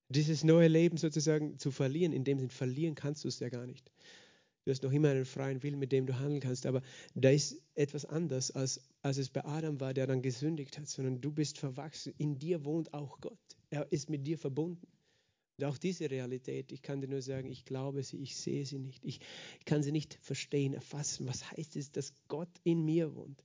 dieses 0.10 0.44
neue 0.44 0.68
Leben 0.68 0.98
sozusagen 0.98 1.58
zu 1.58 1.72
verlieren. 1.72 2.14
In 2.14 2.24
dem 2.24 2.40
Sinn, 2.40 2.50
verlieren 2.50 2.96
kannst 2.96 3.24
du 3.24 3.28
es 3.28 3.40
ja 3.40 3.50
gar 3.50 3.66
nicht. 3.66 3.92
Du 4.66 4.72
hast 4.72 4.84
noch 4.84 4.92
immer 4.92 5.10
einen 5.10 5.26
freien 5.26 5.64
Willen, 5.64 5.80
mit 5.80 5.92
dem 5.92 6.06
du 6.06 6.20
handeln 6.20 6.42
kannst. 6.42 6.66
Aber 6.66 6.82
da 7.16 7.30
ist 7.30 7.62
etwas 7.76 8.06
anders, 8.06 8.52
als, 8.52 8.82
als 9.02 9.18
es 9.18 9.30
bei 9.30 9.44
Adam 9.46 9.80
war, 9.80 9.94
der 9.94 10.08
dann 10.08 10.22
gesündigt 10.22 10.78
hat, 10.78 10.88
sondern 10.88 11.22
du 11.22 11.32
bist 11.32 11.58
verwachsen. 11.58 12.14
In 12.18 12.38
dir 12.38 12.66
wohnt 12.66 12.94
auch 12.94 13.20
Gott. 13.22 13.40
Er 13.70 13.92
ist 13.92 14.10
mit 14.10 14.28
dir 14.28 14.38
verbunden. 14.38 14.88
Und 15.58 15.66
auch 15.66 15.78
diese 15.78 16.10
Realität, 16.10 16.72
ich 16.72 16.82
kann 16.82 17.02
dir 17.02 17.08
nur 17.08 17.22
sagen, 17.22 17.50
ich 17.50 17.66
glaube 17.66 18.02
sie, 18.04 18.18
ich 18.18 18.38
sehe 18.38 18.66
sie 18.66 18.80
nicht. 18.80 19.04
Ich, 19.04 19.20
ich 19.60 19.66
kann 19.66 19.84
sie 19.84 19.92
nicht 19.92 20.18
verstehen, 20.22 20.74
erfassen. 20.74 21.28
Was 21.28 21.52
heißt 21.52 21.76
es, 21.76 21.92
dass 21.92 22.14
Gott 22.28 22.50
in 22.64 22.86
mir 22.86 23.14
wohnt? 23.16 23.44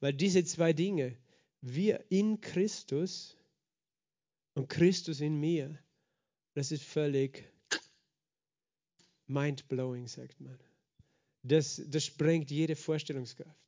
Weil 0.00 0.12
diese 0.12 0.44
zwei 0.44 0.72
Dinge, 0.72 1.16
wir 1.62 2.04
in 2.08 2.40
Christus 2.40 3.36
und 4.54 4.68
Christus 4.68 5.20
in 5.20 5.40
mir, 5.40 5.78
das 6.54 6.70
ist 6.70 6.84
völlig 6.84 7.44
mind-blowing, 9.28 10.06
sagt 10.08 10.40
man. 10.40 10.58
Das, 11.42 11.80
das 11.86 12.04
sprengt 12.04 12.50
jede 12.50 12.76
Vorstellungskraft. 12.76 13.66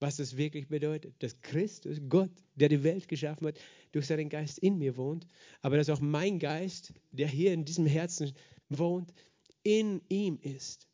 Was 0.00 0.16
das 0.16 0.36
wirklich 0.36 0.68
bedeutet, 0.68 1.22
dass 1.22 1.40
Christus, 1.40 1.98
Gott, 2.08 2.32
der 2.56 2.68
die 2.68 2.82
Welt 2.82 3.06
geschaffen 3.06 3.46
hat, 3.46 3.60
durch 3.92 4.06
seinen 4.06 4.28
Geist 4.28 4.58
in 4.58 4.76
mir 4.78 4.96
wohnt, 4.96 5.26
aber 5.60 5.76
dass 5.76 5.88
auch 5.90 6.00
mein 6.00 6.38
Geist, 6.38 6.92
der 7.12 7.28
hier 7.28 7.52
in 7.52 7.64
diesem 7.64 7.86
Herzen 7.86 8.32
wohnt, 8.68 9.14
in 9.62 10.02
ihm 10.08 10.38
ist. 10.42 10.88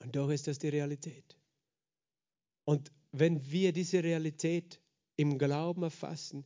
Und 0.00 0.16
doch 0.16 0.30
ist 0.30 0.46
das 0.48 0.58
die 0.58 0.68
Realität. 0.68 1.36
Und 2.64 2.90
wenn 3.12 3.50
wir 3.50 3.72
diese 3.72 4.02
Realität 4.02 4.80
im 5.16 5.38
Glauben 5.38 5.82
erfassen, 5.82 6.44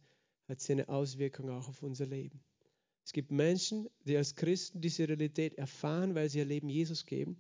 hat 0.48 0.60
sie 0.60 0.72
eine 0.72 0.88
Auswirkung 0.88 1.50
auch 1.50 1.68
auf 1.68 1.82
unser 1.82 2.06
Leben. 2.06 2.40
Es 3.04 3.12
gibt 3.12 3.30
Menschen, 3.30 3.88
die 4.06 4.16
als 4.16 4.34
Christen 4.34 4.80
diese 4.80 5.06
Realität 5.06 5.58
erfahren, 5.58 6.14
weil 6.14 6.30
sie 6.30 6.38
ihr 6.38 6.46
Leben 6.46 6.70
Jesus 6.70 7.04
geben, 7.04 7.36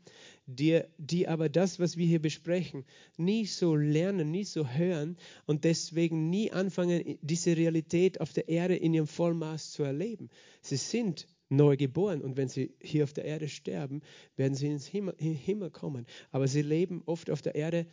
die, 0.46 0.82
die 0.98 1.26
aber 1.26 1.48
das, 1.48 1.80
was 1.80 1.96
wir 1.96 2.06
hier 2.06 2.20
besprechen, 2.20 2.84
nie 3.16 3.46
so 3.46 3.74
lernen, 3.74 4.30
nie 4.30 4.44
so 4.44 4.68
hören 4.68 5.16
und 5.46 5.64
deswegen 5.64 6.28
nie 6.28 6.52
anfangen, 6.52 7.18
diese 7.22 7.56
Realität 7.56 8.20
auf 8.20 8.34
der 8.34 8.48
Erde 8.50 8.76
in 8.76 8.92
ihrem 8.92 9.06
Vollmaß 9.06 9.72
zu 9.72 9.82
erleben. 9.82 10.28
Sie 10.60 10.76
sind 10.76 11.26
neu 11.48 11.78
geboren 11.78 12.20
und 12.20 12.36
wenn 12.36 12.48
sie 12.48 12.74
hier 12.80 13.04
auf 13.04 13.14
der 13.14 13.24
Erde 13.24 13.48
sterben, 13.48 14.02
werden 14.36 14.54
sie 14.54 14.66
ins 14.66 14.86
Himmel, 14.86 15.14
in 15.18 15.34
Himmel 15.34 15.70
kommen. 15.70 16.06
Aber 16.30 16.46
sie 16.46 16.62
leben 16.62 17.02
oft 17.06 17.30
auf 17.30 17.40
der 17.40 17.54
Erde 17.54 17.86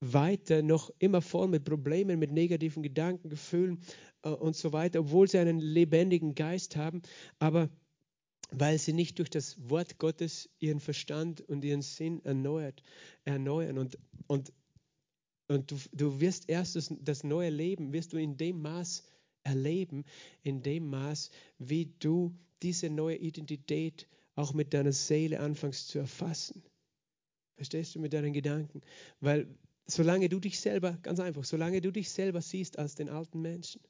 weiter 0.00 0.62
noch 0.62 0.90
immer 0.98 1.22
voll 1.22 1.48
mit 1.48 1.64
Problemen, 1.64 2.18
mit 2.18 2.30
negativen 2.30 2.82
Gedanken, 2.82 3.28
Gefühlen 3.28 3.80
äh, 4.22 4.30
und 4.30 4.56
so 4.56 4.72
weiter, 4.72 5.00
obwohl 5.00 5.28
sie 5.28 5.38
einen 5.38 5.58
lebendigen 5.58 6.34
Geist 6.34 6.76
haben, 6.76 7.02
aber 7.38 7.70
weil 8.50 8.78
sie 8.78 8.92
nicht 8.92 9.18
durch 9.18 9.30
das 9.30 9.68
Wort 9.68 9.98
Gottes 9.98 10.48
ihren 10.58 10.80
Verstand 10.80 11.40
und 11.40 11.64
ihren 11.64 11.82
Sinn 11.82 12.24
erneuert, 12.24 12.82
erneuern. 13.24 13.78
Und, 13.78 13.98
und, 14.28 14.52
und 15.48 15.70
du, 15.70 15.76
du 15.92 16.20
wirst 16.20 16.48
erst 16.48 16.76
das, 16.76 16.94
das 17.00 17.24
neue 17.24 17.50
Leben, 17.50 17.92
wirst 17.92 18.12
du 18.12 18.18
in 18.18 18.36
dem 18.36 18.62
Maß 18.62 19.02
erleben, 19.42 20.04
in 20.42 20.62
dem 20.62 20.88
Maß, 20.88 21.30
wie 21.58 21.86
du 21.98 22.36
diese 22.62 22.88
neue 22.88 23.16
Identität 23.16 24.06
auch 24.34 24.52
mit 24.52 24.74
deiner 24.74 24.92
Seele 24.92 25.40
anfängst 25.40 25.88
zu 25.88 25.98
erfassen. 25.98 26.62
Verstehst 27.56 27.94
du 27.94 28.00
mit 28.00 28.12
deinen 28.12 28.32
Gedanken? 28.32 28.82
Weil 29.20 29.48
solange 29.86 30.28
du 30.28 30.40
dich 30.40 30.60
selber, 30.60 30.98
ganz 31.02 31.20
einfach, 31.20 31.44
solange 31.44 31.80
du 31.80 31.90
dich 31.90 32.10
selber 32.10 32.42
siehst 32.42 32.78
als 32.78 32.94
den 32.94 33.08
alten 33.08 33.40
Menschen, 33.40 33.80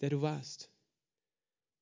der 0.00 0.10
du 0.10 0.20
warst, 0.20 0.70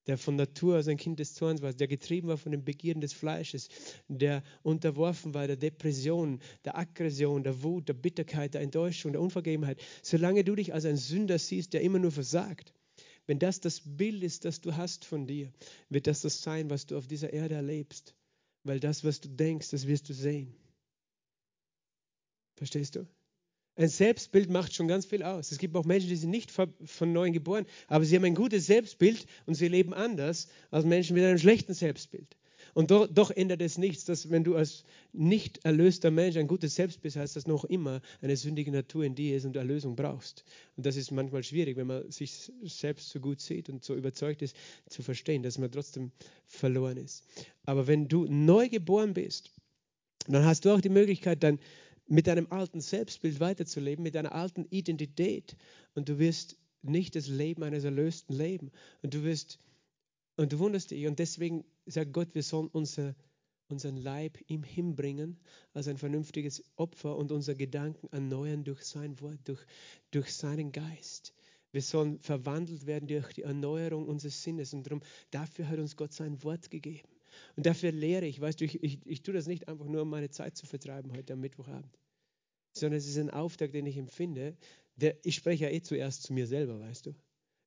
der 0.07 0.17
von 0.17 0.35
Natur 0.35 0.77
aus 0.77 0.87
ein 0.87 0.97
Kind 0.97 1.19
des 1.19 1.33
Zorns 1.33 1.61
war, 1.61 1.73
der 1.73 1.87
getrieben 1.87 2.27
war 2.27 2.37
von 2.37 2.51
den 2.51 2.63
Begierden 2.63 3.01
des 3.01 3.13
Fleisches, 3.13 3.69
der 4.07 4.43
unterworfen 4.61 5.33
war 5.33 5.47
der 5.47 5.57
Depression, 5.57 6.39
der 6.63 6.77
Aggression, 6.77 7.43
der 7.43 7.63
Wut, 7.63 7.89
der 7.89 7.93
Bitterkeit, 7.93 8.53
der 8.53 8.61
Enttäuschung, 8.61 9.13
der 9.13 9.21
Unvergebenheit, 9.21 9.81
solange 10.03 10.43
du 10.43 10.55
dich 10.55 10.73
als 10.73 10.85
ein 10.85 10.97
Sünder 10.97 11.39
siehst, 11.39 11.73
der 11.73 11.81
immer 11.81 11.99
nur 11.99 12.11
versagt, 12.11 12.73
wenn 13.27 13.39
das 13.39 13.59
das 13.59 13.81
Bild 13.83 14.23
ist, 14.23 14.45
das 14.45 14.61
du 14.61 14.75
hast 14.75 15.03
von 15.05 15.25
dir, 15.25 15.51
wird 15.89 16.05
das 16.05 16.21
das 16.21 16.41
sein, 16.43 16.69
was 16.69 16.85
du 16.85 16.97
auf 16.97 17.07
dieser 17.07 17.33
Erde 17.33 17.55
erlebst, 17.55 18.13
weil 18.63 18.79
das, 18.79 19.03
was 19.03 19.19
du 19.19 19.29
denkst, 19.29 19.71
das 19.71 19.87
wirst 19.87 20.07
du 20.09 20.13
sehen. 20.13 20.55
Verstehst 22.55 22.95
du? 22.95 23.07
Ein 23.77 23.89
Selbstbild 23.89 24.49
macht 24.49 24.73
schon 24.73 24.87
ganz 24.87 25.05
viel 25.05 25.21
aus. 25.21 25.51
Es 25.51 25.57
gibt 25.57 25.75
auch 25.75 25.83
Menschen, 25.83 26.07
die 26.07 26.15
sind 26.15 26.29
nicht 26.29 26.51
von 26.51 27.13
neuem 27.13 27.33
geboren, 27.33 27.65
aber 27.87 28.05
sie 28.05 28.15
haben 28.15 28.23
ein 28.23 28.35
gutes 28.35 28.67
Selbstbild 28.67 29.25
und 29.45 29.55
sie 29.55 29.67
leben 29.67 29.93
anders 29.93 30.47
als 30.71 30.85
Menschen 30.85 31.15
mit 31.15 31.25
einem 31.25 31.37
schlechten 31.37 31.73
Selbstbild. 31.73 32.37
Und 32.73 32.91
doch, 32.91 33.07
doch 33.07 33.31
ändert 33.31 33.61
es 33.61 33.77
nichts, 33.77 34.03
dass 34.03 34.29
wenn 34.29 34.43
du 34.43 34.55
als 34.55 34.83
nicht 35.13 35.63
erlöster 35.63 36.11
Mensch 36.11 36.35
ein 36.35 36.47
gutes 36.47 36.75
Selbstbild 36.75 37.15
hast, 37.15 37.35
dass 37.35 37.47
noch 37.47 37.63
immer 37.63 38.01
eine 38.21 38.35
sündige 38.35 38.71
Natur 38.71 39.05
in 39.05 39.15
dir 39.15 39.37
ist 39.37 39.45
und 39.45 39.55
Erlösung 39.55 39.95
brauchst. 39.95 40.43
Und 40.75 40.85
das 40.85 40.97
ist 40.97 41.09
manchmal 41.11 41.43
schwierig, 41.43 41.77
wenn 41.77 41.87
man 41.87 42.11
sich 42.11 42.51
selbst 42.63 43.09
so 43.09 43.21
gut 43.21 43.39
sieht 43.39 43.69
und 43.69 43.85
so 43.85 43.95
überzeugt 43.95 44.41
ist, 44.41 44.57
zu 44.89 45.03
verstehen, 45.03 45.41
dass 45.41 45.57
man 45.57 45.71
trotzdem 45.71 46.11
verloren 46.47 46.97
ist. 46.97 47.23
Aber 47.65 47.87
wenn 47.87 48.09
du 48.09 48.25
neu 48.25 48.67
geboren 48.67 49.13
bist, 49.13 49.51
dann 50.27 50.43
hast 50.43 50.65
du 50.65 50.71
auch 50.71 50.81
die 50.81 50.89
Möglichkeit, 50.89 51.43
dann 51.43 51.59
mit 52.07 52.27
deinem 52.27 52.47
alten 52.51 52.81
Selbstbild 52.81 53.39
weiterzuleben, 53.39 54.03
mit 54.03 54.15
deiner 54.15 54.33
alten 54.33 54.65
Identität. 54.69 55.55
Und 55.93 56.09
du 56.09 56.19
wirst 56.19 56.57
nicht 56.81 57.15
das 57.15 57.27
Leben 57.27 57.63
eines 57.63 57.83
Erlösten 57.83 58.35
leben. 58.35 58.71
Und 59.01 59.13
du 59.13 59.23
wirst, 59.23 59.59
und 60.37 60.51
du 60.53 60.59
wunderst 60.59 60.91
dich. 60.91 61.07
Und 61.07 61.19
deswegen 61.19 61.65
sagt 61.85 62.13
Gott, 62.13 62.35
wir 62.35 62.43
sollen 62.43 62.67
unser, 62.67 63.15
unseren 63.69 63.97
Leib 63.97 64.37
ihm 64.47 64.63
hinbringen 64.63 65.39
als 65.73 65.87
ein 65.87 65.97
vernünftiges 65.97 66.63
Opfer 66.75 67.15
und 67.15 67.31
unsere 67.31 67.57
Gedanken 67.57 68.07
erneuern 68.11 68.63
durch 68.63 68.83
sein 68.83 69.19
Wort, 69.21 69.39
durch, 69.45 69.65
durch 70.11 70.33
seinen 70.33 70.71
Geist. 70.71 71.33
Wir 71.71 71.81
sollen 71.81 72.19
verwandelt 72.19 72.85
werden 72.85 73.07
durch 73.07 73.33
die 73.33 73.41
Erneuerung 73.41 74.07
unseres 74.07 74.41
Sinnes. 74.43 74.73
Und 74.73 74.85
darum, 74.85 75.01
dafür 75.31 75.67
hat 75.67 75.79
uns 75.79 75.97
Gott 75.97 76.13
sein 76.13 76.41
Wort 76.43 76.69
gegeben. 76.69 77.09
Und 77.55 77.65
dafür 77.65 77.91
lehre 77.91 78.25
ich, 78.25 78.41
weißt 78.41 78.59
du, 78.59 78.65
ich, 78.65 78.83
ich, 78.83 78.99
ich 79.05 79.23
tue 79.23 79.33
das 79.33 79.47
nicht 79.47 79.67
einfach 79.67 79.85
nur, 79.85 80.01
um 80.01 80.09
meine 80.09 80.29
Zeit 80.29 80.57
zu 80.57 80.65
vertreiben 80.65 81.13
heute 81.15 81.33
am 81.33 81.39
Mittwochabend, 81.39 81.97
sondern 82.73 82.97
es 82.97 83.07
ist 83.07 83.17
ein 83.17 83.29
Auftrag, 83.29 83.71
den 83.71 83.85
ich 83.85 83.97
empfinde. 83.97 84.57
Der, 84.97 85.15
ich 85.23 85.35
spreche 85.35 85.65
ja 85.65 85.71
eh 85.71 85.81
zuerst 85.81 86.23
zu 86.23 86.33
mir 86.33 86.47
selber, 86.47 86.79
weißt 86.79 87.05
du. 87.05 87.15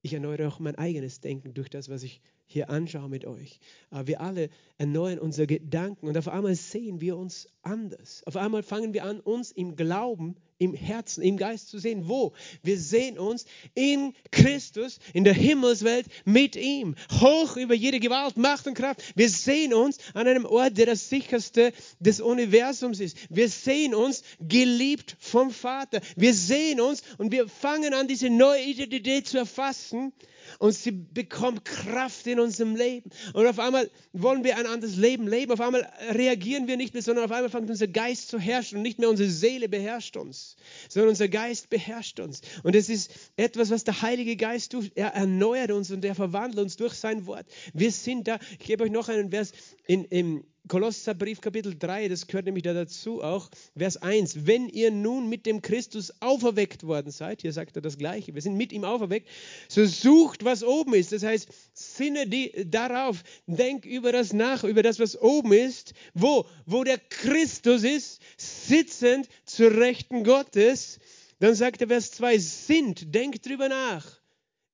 ich 0.02 0.12
erneuere 0.12 0.48
auch 0.48 0.60
mein 0.60 0.76
eigenes 0.76 1.20
Denken 1.20 1.54
durch 1.54 1.68
das, 1.68 1.88
was 1.88 2.02
ich 2.02 2.20
hier 2.46 2.70
anschaue 2.70 3.08
mit 3.08 3.24
euch. 3.24 3.60
Aber 3.90 4.06
wir 4.06 4.20
alle 4.20 4.48
erneuern 4.78 5.18
unsere 5.18 5.46
Gedanken 5.46 6.06
und 6.06 6.16
auf 6.16 6.28
einmal 6.28 6.54
sehen 6.54 7.00
wir 7.00 7.16
uns 7.16 7.48
anders. 7.62 8.22
Auf 8.26 8.36
einmal 8.36 8.62
fangen 8.62 8.94
wir 8.94 9.04
an, 9.04 9.20
uns 9.20 9.50
im 9.52 9.76
Glauben, 9.76 10.36
im 10.58 10.74
Herzen, 10.74 11.22
im 11.22 11.36
Geist 11.36 11.68
zu 11.68 11.78
sehen. 11.78 12.08
Wo? 12.08 12.32
Wir 12.62 12.78
sehen 12.78 13.18
uns 13.18 13.46
in 13.74 14.14
Christus, 14.30 14.98
in 15.12 15.24
der 15.24 15.34
Himmelswelt 15.34 16.06
mit 16.24 16.56
ihm, 16.56 16.96
hoch 17.20 17.56
über 17.56 17.74
jede 17.74 18.00
Gewalt, 18.00 18.36
Macht 18.36 18.66
und 18.66 18.74
Kraft. 18.74 19.02
Wir 19.14 19.28
sehen 19.28 19.72
uns 19.72 19.98
an 20.14 20.26
einem 20.26 20.44
Ort, 20.44 20.76
der 20.76 20.86
das 20.86 21.08
sicherste 21.08 21.72
des 22.00 22.20
Universums 22.20 23.00
ist. 23.00 23.16
Wir 23.30 23.48
sehen 23.48 23.94
uns 23.94 24.22
geliebt 24.40 25.16
vom 25.20 25.50
Vater. 25.50 26.00
Wir 26.16 26.34
sehen 26.34 26.80
uns 26.80 27.02
und 27.18 27.32
wir 27.32 27.48
fangen 27.48 27.94
an, 27.94 28.08
diese 28.08 28.30
neue 28.30 28.62
Identität 28.62 29.28
zu 29.28 29.38
erfassen 29.38 30.12
und 30.58 30.72
sie 30.72 30.90
bekommt 30.90 31.64
Kraft 31.64 32.26
in 32.26 32.40
unserem 32.40 32.74
Leben. 32.74 33.10
Und 33.32 33.46
auf 33.46 33.58
einmal 33.58 33.90
wollen 34.12 34.42
wir 34.42 34.56
ein 34.56 34.66
anderes 34.66 34.96
Leben 34.96 35.28
leben. 35.28 35.52
Auf 35.52 35.60
einmal 35.60 35.88
reagieren 36.10 36.66
wir 36.66 36.76
nicht 36.76 36.94
mehr, 36.94 37.02
sondern 37.02 37.24
auf 37.24 37.30
einmal 37.30 37.48
fängt 37.48 37.70
unser 37.70 37.86
Geist 37.86 38.28
zu 38.28 38.38
herrschen 38.38 38.78
und 38.78 38.82
nicht 38.82 38.98
mehr 38.98 39.08
unsere 39.08 39.30
Seele 39.30 39.68
beherrscht 39.68 40.16
uns, 40.16 40.56
sondern 40.88 41.10
unser 41.10 41.28
Geist 41.28 41.70
beherrscht 41.70 42.18
uns. 42.18 42.42
Und 42.64 42.74
es 42.74 42.88
ist 42.88 43.12
etwas, 43.36 43.70
was 43.70 43.84
der 43.84 44.02
Heilige 44.02 44.36
Geist 44.36 44.72
tut. 44.72 44.90
Er 44.96 45.14
erneuert 45.14 45.70
uns 45.70 45.90
und 45.92 46.04
er 46.04 46.16
verwandelt 46.16 46.58
uns 46.58 46.76
durch 46.76 46.94
sein 46.94 47.26
Wort. 47.26 47.46
Wir 47.72 47.92
sind 47.92 48.26
da. 48.26 48.38
Ich 48.58 48.66
gebe 48.66 48.84
euch 48.84 48.90
noch 48.90 49.08
einen 49.08 49.30
Vers 49.30 49.52
in, 49.86 50.04
im 50.06 50.44
Kolosserbrief 50.66 51.40
Kapitel 51.40 51.78
3, 51.78 52.08
das 52.08 52.26
gehört 52.26 52.44
nämlich 52.44 52.64
da 52.64 52.74
dazu 52.74 53.22
auch, 53.22 53.48
Vers 53.76 53.96
1. 53.96 54.46
Wenn 54.46 54.68
ihr 54.68 54.90
nun 54.90 55.28
mit 55.28 55.46
dem 55.46 55.62
Christus 55.62 56.12
auferweckt 56.20 56.84
worden 56.84 57.10
seid, 57.10 57.42
hier 57.42 57.52
sagt 57.52 57.76
er 57.76 57.82
das 57.82 57.96
Gleiche, 57.96 58.34
wir 58.34 58.42
sind 58.42 58.56
mit 58.56 58.72
ihm 58.72 58.84
auferweckt, 58.84 59.28
so 59.68 59.86
sucht, 59.86 60.44
was 60.44 60.62
oben 60.62 60.94
ist. 60.94 61.12
Das 61.12 61.22
heißt, 61.22 61.48
sinne 61.72 62.26
die 62.26 62.52
darauf, 62.66 63.22
denk 63.46 63.86
über 63.86 64.12
das 64.12 64.32
nach, 64.32 64.64
über 64.64 64.82
das, 64.82 64.98
was 64.98 65.18
oben 65.20 65.52
ist. 65.52 65.94
Wo? 66.12 66.44
Wo 66.66 66.84
der 66.84 66.98
Christus 66.98 67.82
ist, 67.84 68.20
sitzend 68.36 69.28
zur 69.44 69.70
Rechten 69.70 70.24
Gottes. 70.24 70.98
Dann 71.38 71.54
sagt 71.54 71.80
er 71.80 71.88
Vers 71.88 72.12
2, 72.12 72.38
sind, 72.38 73.14
denk 73.14 73.42
drüber 73.42 73.68
nach. 73.68 74.18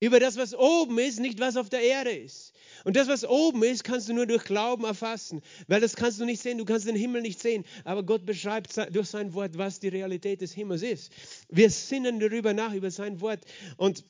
Über 0.00 0.18
das, 0.18 0.36
was 0.36 0.54
oben 0.54 0.98
ist, 0.98 1.20
nicht 1.20 1.38
was 1.38 1.56
auf 1.56 1.68
der 1.68 1.82
Erde 1.82 2.10
ist. 2.10 2.53
Und 2.84 2.96
das, 2.96 3.08
was 3.08 3.24
oben 3.24 3.62
ist, 3.64 3.82
kannst 3.82 4.08
du 4.08 4.14
nur 4.14 4.26
durch 4.26 4.44
Glauben 4.44 4.84
erfassen, 4.84 5.42
weil 5.66 5.80
das 5.80 5.96
kannst 5.96 6.20
du 6.20 6.24
nicht 6.24 6.42
sehen, 6.42 6.58
du 6.58 6.64
kannst 6.64 6.86
den 6.86 6.96
Himmel 6.96 7.22
nicht 7.22 7.40
sehen, 7.40 7.64
aber 7.84 8.02
Gott 8.02 8.24
beschreibt 8.26 8.76
durch 8.94 9.08
sein 9.08 9.34
Wort, 9.34 9.58
was 9.58 9.80
die 9.80 9.88
Realität 9.88 10.40
des 10.40 10.52
Himmels 10.52 10.82
ist. 10.82 11.12
Wir 11.48 11.70
sinnen 11.70 12.20
darüber 12.20 12.52
nach, 12.52 12.74
über 12.74 12.90
sein 12.90 13.20
Wort 13.20 13.40
und 13.76 14.04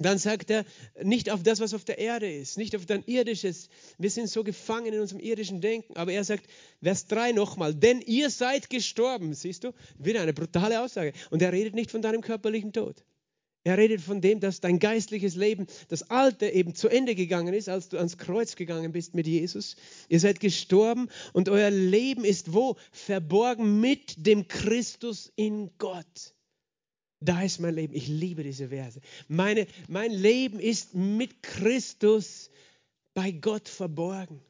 dann 0.00 0.18
sagt 0.18 0.50
er, 0.50 0.64
nicht 1.02 1.30
auf 1.30 1.42
das, 1.42 1.60
was 1.60 1.74
auf 1.74 1.84
der 1.84 1.98
Erde 1.98 2.32
ist, 2.32 2.56
nicht 2.56 2.74
auf 2.74 2.86
dein 2.86 3.04
irdisches. 3.04 3.68
Wir 3.98 4.10
sind 4.10 4.28
so 4.28 4.42
gefangen 4.42 4.94
in 4.94 5.00
unserem 5.00 5.20
irdischen 5.20 5.60
Denken. 5.60 5.94
Aber 5.96 6.10
er 6.12 6.24
sagt, 6.24 6.46
Vers 6.82 7.06
3 7.06 7.32
nochmal, 7.32 7.74
denn 7.74 8.00
ihr 8.00 8.30
seid 8.30 8.70
gestorben. 8.70 9.34
Siehst 9.34 9.64
du? 9.64 9.72
Wieder 9.98 10.22
eine 10.22 10.32
brutale 10.32 10.82
Aussage. 10.82 11.12
Und 11.30 11.42
er 11.42 11.52
redet 11.52 11.74
nicht 11.74 11.90
von 11.90 12.00
deinem 12.00 12.22
körperlichen 12.22 12.72
Tod. 12.72 13.04
Er 13.62 13.76
redet 13.76 14.00
von 14.00 14.22
dem, 14.22 14.40
dass 14.40 14.60
dein 14.60 14.78
geistliches 14.78 15.34
Leben, 15.34 15.66
das 15.88 16.08
alte 16.08 16.48
eben 16.48 16.74
zu 16.74 16.88
Ende 16.88 17.14
gegangen 17.14 17.52
ist, 17.52 17.68
als 17.68 17.90
du 17.90 17.98
ans 17.98 18.16
Kreuz 18.16 18.56
gegangen 18.56 18.92
bist 18.92 19.14
mit 19.14 19.26
Jesus. 19.26 19.76
Ihr 20.08 20.18
seid 20.18 20.40
gestorben 20.40 21.10
und 21.34 21.50
euer 21.50 21.70
Leben 21.70 22.24
ist 22.24 22.54
wo? 22.54 22.76
Verborgen 22.90 23.80
mit 23.80 24.26
dem 24.26 24.48
Christus 24.48 25.30
in 25.36 25.70
Gott. 25.76 26.34
Da 27.22 27.42
ist 27.42 27.60
mein 27.60 27.74
Leben. 27.74 27.94
Ich 27.94 28.08
liebe 28.08 28.42
diese 28.42 28.68
Verse. 28.68 28.98
Meine, 29.28 29.66
mein 29.88 30.10
Leben 30.10 30.58
ist 30.58 30.94
mit 30.94 31.42
Christus 31.42 32.50
bei 33.12 33.30
Gott 33.30 33.68
verborgen. 33.68 34.40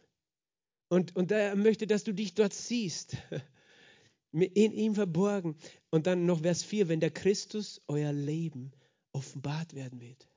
Und, 0.89 1.17
und 1.17 1.33
er 1.33 1.57
möchte, 1.57 1.89
dass 1.89 2.05
du 2.05 2.13
dich 2.13 2.35
dort 2.35 2.55
siehst. 2.55 3.17
In 4.33 4.73
ihm 4.73 4.95
verborgen. 4.95 5.57
Und 5.91 6.07
dann 6.07 6.25
noch 6.25 6.43
Vers 6.43 6.63
4, 6.63 6.89
wenn 6.89 7.01
der 7.01 7.11
Christus 7.11 7.81
euer 7.89 8.13
Leben 8.13 8.73
offenbart 9.13 9.75
werden 9.75 10.01
wird. 10.01 10.29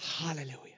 Halleluja. 0.00 0.76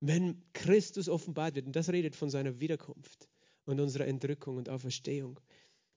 Wenn 0.00 0.42
Christus 0.52 1.08
offenbart 1.08 1.54
wird, 1.54 1.66
und 1.66 1.76
das 1.76 1.88
redet 1.88 2.14
von 2.14 2.30
seiner 2.30 2.60
Wiederkunft 2.60 3.28
und 3.64 3.80
unserer 3.80 4.06
Entrückung 4.06 4.56
und 4.56 4.68
Auferstehung, 4.68 5.40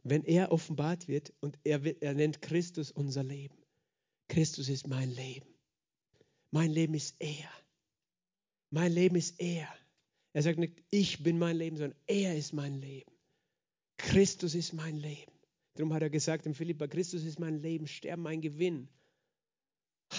wenn 0.03 0.23
er 0.23 0.51
offenbart 0.51 1.07
wird 1.07 1.34
und 1.41 1.59
er, 1.63 1.84
er 2.01 2.13
nennt 2.13 2.41
Christus 2.41 2.91
unser 2.91 3.23
Leben. 3.23 3.55
Christus 4.27 4.69
ist 4.69 4.88
mein 4.88 5.11
Leben. 5.11 5.47
Mein 6.49 6.71
Leben 6.71 6.95
ist 6.95 7.15
er. 7.19 7.49
Mein 8.71 8.91
Leben 8.91 9.15
ist 9.15 9.39
er. 9.39 9.67
Er 10.34 10.41
sagt 10.41 10.57
nicht, 10.57 10.82
ich 10.89 11.21
bin 11.23 11.38
mein 11.38 11.57
Leben, 11.57 11.77
sondern 11.77 11.97
er 12.07 12.36
ist 12.36 12.53
mein 12.53 12.73
Leben. 12.73 13.11
Christus 13.97 14.55
ist 14.55 14.73
mein 14.73 14.95
Leben. 14.95 15.32
Darum 15.75 15.93
hat 15.93 16.01
er 16.01 16.09
gesagt 16.09 16.45
im 16.45 16.53
Philippa, 16.53 16.88
Christus 16.88 17.23
ist 17.23 17.39
mein 17.39 17.61
Leben, 17.61 17.88
Sterben 17.88 18.23
mein 18.23 18.41
Gewinn. 18.41 18.89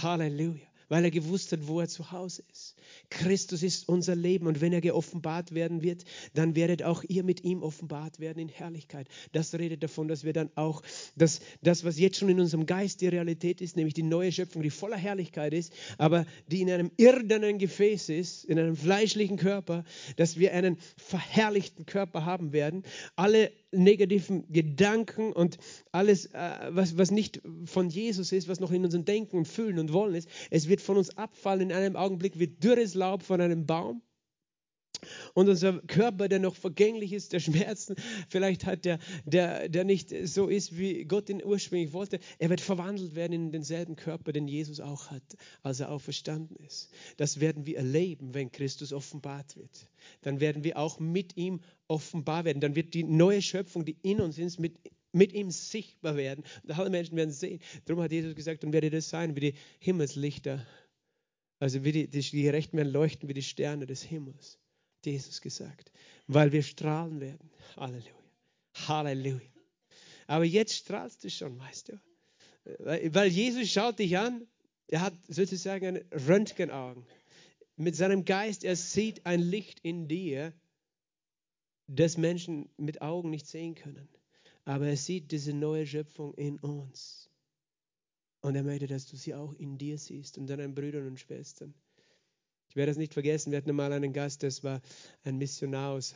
Halleluja 0.03 0.73
weil 0.93 1.05
er 1.05 1.11
gewusst 1.11 1.53
hat, 1.53 1.69
wo 1.69 1.81
er 1.81 1.89
zu 1.89 2.13
Hause 2.13 2.45
ist. 2.53 2.77
Christus 3.09 3.63
ist 3.63 3.89
unser 3.89 4.15
Leben 4.15 4.47
und 4.47 4.61
wenn 4.61 4.75
er 4.75 4.83
geoffenbart 4.83 5.55
werden 5.55 5.81
wird, 5.81 6.05
dann 6.35 6.55
werdet 6.55 6.83
auch 6.83 7.03
ihr 7.09 7.25
mit 7.25 7.45
ihm 7.45 7.63
offenbart 7.63 8.21
werden 8.21 8.41
in 8.41 8.51
Herrlichkeit. 8.51 9.09
Das 9.33 9.55
redet 9.55 9.83
davon, 9.83 10.07
dass 10.07 10.25
wir 10.25 10.35
dann 10.35 10.51
auch 10.55 10.83
das, 11.17 11.41
das, 11.63 11.85
was 11.85 11.99
jetzt 11.99 12.19
schon 12.19 12.29
in 12.29 12.39
unserem 12.39 12.67
Geist 12.67 13.01
die 13.01 13.09
Realität 13.09 13.63
ist, 13.63 13.75
nämlich 13.75 13.95
die 13.95 14.03
neue 14.03 14.33
Schöpfung, 14.33 14.63
die 14.63 14.69
voller 14.69 14.99
Herrlichkeit 14.99 15.55
ist, 15.55 15.73
aber 15.97 16.27
die 16.49 16.61
in 16.61 16.71
einem 16.71 16.91
irdenen 16.99 17.57
Gefäß 17.57 18.11
ist, 18.11 18.45
in 18.45 18.59
einem 18.59 18.77
fleischlichen 18.77 19.39
Körper, 19.39 19.85
dass 20.17 20.39
wir 20.39 20.53
einen 20.53 20.77
verherrlichten 20.99 21.87
Körper 21.87 22.27
haben 22.27 22.53
werden. 22.53 22.83
Alle 23.17 23.51
negativen 23.73 24.45
Gedanken 24.53 25.33
und 25.33 25.59
alles, 25.91 26.27
äh, 26.27 26.71
was, 26.71 26.97
was 26.99 27.11
nicht 27.11 27.41
von 27.65 27.89
Jesus 27.89 28.33
ist, 28.33 28.49
was 28.49 28.61
noch 28.61 28.71
in 28.71 28.85
unserem 28.85 29.05
Denken 29.05 29.39
und 29.39 29.49
Fühlen 29.49 29.79
und 29.79 29.93
Wollen 29.93 30.15
ist, 30.15 30.29
es 30.51 30.69
wird 30.69 30.81
von 30.81 30.97
uns 30.97 31.17
abfallen 31.17 31.71
in 31.71 31.77
einem 31.77 31.97
Augenblick 31.97 32.39
wie 32.39 32.49
dürres 32.49 32.95
Laub 32.95 33.23
von 33.23 33.41
einem 33.41 33.67
Baum. 33.67 34.03
Und 35.35 35.49
unser 35.49 35.81
Körper, 35.83 36.29
der 36.29 36.39
noch 36.39 36.55
vergänglich 36.55 37.13
ist, 37.13 37.33
der 37.33 37.41
Schmerzen, 37.41 37.97
vielleicht 38.29 38.65
hat 38.65 38.85
der, 38.85 38.99
der, 39.25 39.69
der 39.69 39.85
nicht 39.85 40.11
so 40.27 40.49
ist, 40.49 40.77
wie 40.77 41.05
Gott 41.05 41.29
ihn 41.29 41.43
ursprünglich 41.45 41.93
wollte, 41.93 42.21
er 42.39 42.51
wird 42.51 42.61
verwandelt 42.61 43.15
werden 43.15 43.33
in 43.33 43.53
denselben 43.53 43.97
Körper, 43.97 44.33
den 44.33 44.49
Jesus 44.49 44.81
auch 44.81 45.11
hat, 45.11 45.23
als 45.63 45.81
er 45.81 45.91
auferstanden 45.91 46.57
ist. 46.57 46.91
Das 47.17 47.41
werden 47.41 47.67
wir 47.67 47.79
erleben, 47.79 48.35
wenn 48.35 48.53
Christus 48.53 48.93
offenbart 48.93 49.57
wird. 49.57 49.89
Dann 50.23 50.41
werden 50.41 50.65
wir 50.65 50.79
auch 50.79 51.01
mit 51.01 51.37
ihm 51.37 51.61
offenbar 51.89 52.45
werden. 52.45 52.61
Dann 52.61 52.77
wird 52.77 52.95
die 52.95 53.05
neue 53.05 53.43
Schöpfung, 53.43 53.85
die 53.85 53.97
in 54.03 54.21
uns 54.21 54.39
ist, 54.39 54.59
mit, 54.59 54.79
mit 55.13 55.33
ihm 55.33 55.51
sichtbar 55.51 56.17
werden. 56.17 56.45
Und 56.63 56.79
alle 56.79 56.91
Menschen 56.91 57.17
werden 57.17 57.33
sehen. 57.33 57.61
Darum 57.85 58.03
hat 58.03 58.13
Jesus 58.13 58.35
gesagt, 58.35 58.65
und 58.65 58.73
werde 58.73 58.91
das 58.91 59.09
sein 59.09 59.37
wie 59.37 59.41
die 59.41 59.55
Himmelslichter. 59.81 60.65
Also 61.59 61.85
wie 61.85 61.93
die, 61.93 62.09
die 62.09 62.43
Gerechten 62.43 62.77
werden 62.77 62.93
leuchten 62.93 63.29
wie 63.29 63.35
die 63.35 63.43
Sterne 63.43 63.87
des 63.87 64.03
Himmels. 64.03 64.59
Jesus 65.11 65.41
gesagt, 65.41 65.91
weil 66.27 66.53
wir 66.53 66.63
strahlen 66.63 67.21
werden. 67.21 67.51
Halleluja. 67.77 68.13
Halleluja. 68.87 69.41
Aber 70.27 70.45
jetzt 70.45 70.75
strahlst 70.75 71.25
du 71.25 71.31
schon, 71.31 71.59
weißt 71.59 71.91
du. 71.91 72.01
Weil 73.13 73.29
Jesus 73.29 73.69
schaut 73.71 73.99
dich 73.99 74.17
an, 74.17 74.47
er 74.87 75.01
hat 75.01 75.15
sozusagen 75.29 75.99
Röntgenaugen. 76.13 77.05
Mit 77.77 77.97
seinem 77.97 78.25
Geist, 78.25 78.65
er 78.65 78.77
sieht 78.77 79.27
ein 79.27 79.41
Licht 79.41 79.81
in 79.81 80.07
dir, 80.07 80.53
das 81.87 82.17
Menschen 82.17 82.69
mit 82.77 83.03
Augen 83.03 83.31
nicht 83.31 83.47
sehen 83.47 83.75
können. 83.75 84.09
Aber 84.65 84.87
er 84.87 84.97
sieht 84.97 85.33
diese 85.33 85.53
neue 85.53 85.87
Schöpfung 85.87 86.35
in 86.35 86.59
uns. 86.61 87.31
Und 88.41 88.55
er 88.55 88.63
möchte, 88.63 88.87
dass 88.87 89.07
du 89.07 89.17
sie 89.17 89.35
auch 89.35 89.53
in 89.55 89.79
dir 89.79 89.99
siehst 89.99 90.39
und 90.39 90.47
deinen 90.47 90.75
Brüdern 90.75 91.07
und 91.07 91.19
Schwestern. 91.19 91.75
Ich 92.73 92.77
werde 92.77 92.91
es 92.91 92.97
nicht 92.97 93.13
vergessen, 93.13 93.51
wir 93.51 93.59
hatten 93.59 93.77
mal 93.77 93.93
einen 93.93 94.15
Gast, 94.15 94.43
das 94.43 94.65
war 94.65 94.81
ein 95.25 95.37
Missionar 95.37 95.91
aus, 95.91 96.15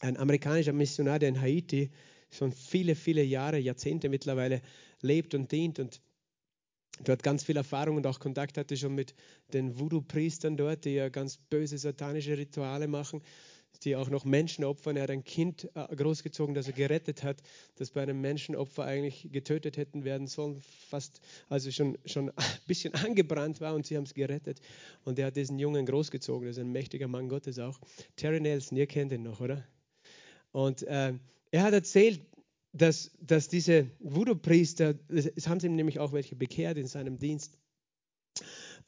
ein 0.00 0.18
amerikanischer 0.18 0.74
Missionar, 0.74 1.18
der 1.18 1.30
in 1.30 1.40
Haiti 1.40 1.90
schon 2.30 2.52
viele, 2.52 2.94
viele 2.94 3.22
Jahre, 3.22 3.56
Jahrzehnte 3.56 4.10
mittlerweile 4.10 4.60
lebt 5.00 5.34
und 5.34 5.50
dient 5.50 5.78
und 5.78 6.02
dort 7.02 7.22
ganz 7.22 7.42
viel 7.42 7.56
Erfahrung 7.56 7.96
und 7.96 8.06
auch 8.06 8.20
Kontakt 8.20 8.58
hatte 8.58 8.76
schon 8.76 8.94
mit 8.94 9.14
den 9.54 9.80
Voodoo-Priestern 9.80 10.58
dort, 10.58 10.84
die 10.84 10.90
ja 10.90 11.08
ganz 11.08 11.38
böse 11.38 11.78
satanische 11.78 12.36
Rituale 12.36 12.86
machen 12.86 13.22
die 13.82 13.96
auch 13.96 14.10
noch 14.10 14.24
Menschen 14.24 14.64
opfern. 14.64 14.96
Er 14.96 15.04
hat 15.04 15.10
ein 15.10 15.24
Kind 15.24 15.68
äh, 15.74 15.94
großgezogen, 15.94 16.54
das 16.54 16.66
er 16.66 16.72
gerettet 16.72 17.22
hat, 17.22 17.42
das 17.76 17.90
bei 17.90 18.02
einem 18.02 18.20
Menschenopfer 18.20 18.84
eigentlich 18.84 19.28
getötet 19.32 19.76
hätten 19.76 20.04
werden 20.04 20.26
sollen, 20.26 20.62
fast 20.88 21.20
also 21.48 21.70
schon, 21.70 21.96
schon 22.04 22.30
ein 22.36 22.44
bisschen 22.66 22.94
angebrannt 22.94 23.60
war 23.60 23.74
und 23.74 23.86
sie 23.86 23.96
haben 23.96 24.04
es 24.04 24.14
gerettet. 24.14 24.60
Und 25.04 25.18
er 25.18 25.26
hat 25.26 25.36
diesen 25.36 25.58
Jungen 25.58 25.86
großgezogen, 25.86 26.46
das 26.46 26.56
ist 26.56 26.62
ein 26.62 26.72
mächtiger 26.72 27.08
Mann 27.08 27.28
Gottes 27.28 27.58
auch. 27.58 27.78
Terry 28.16 28.40
Nelson, 28.40 28.76
ihr 28.76 28.86
kennt 28.86 29.12
ihn 29.12 29.22
noch, 29.22 29.40
oder? 29.40 29.64
Und 30.52 30.82
äh, 30.82 31.12
er 31.50 31.62
hat 31.62 31.72
erzählt, 31.72 32.20
dass, 32.72 33.10
dass 33.20 33.48
diese 33.48 33.90
Voodoo-Priester, 34.00 34.94
es 35.08 35.48
haben 35.48 35.60
sie 35.60 35.68
nämlich 35.68 35.98
auch 35.98 36.12
welche 36.12 36.36
bekehrt 36.36 36.76
in 36.76 36.86
seinem 36.86 37.18
Dienst, 37.18 37.58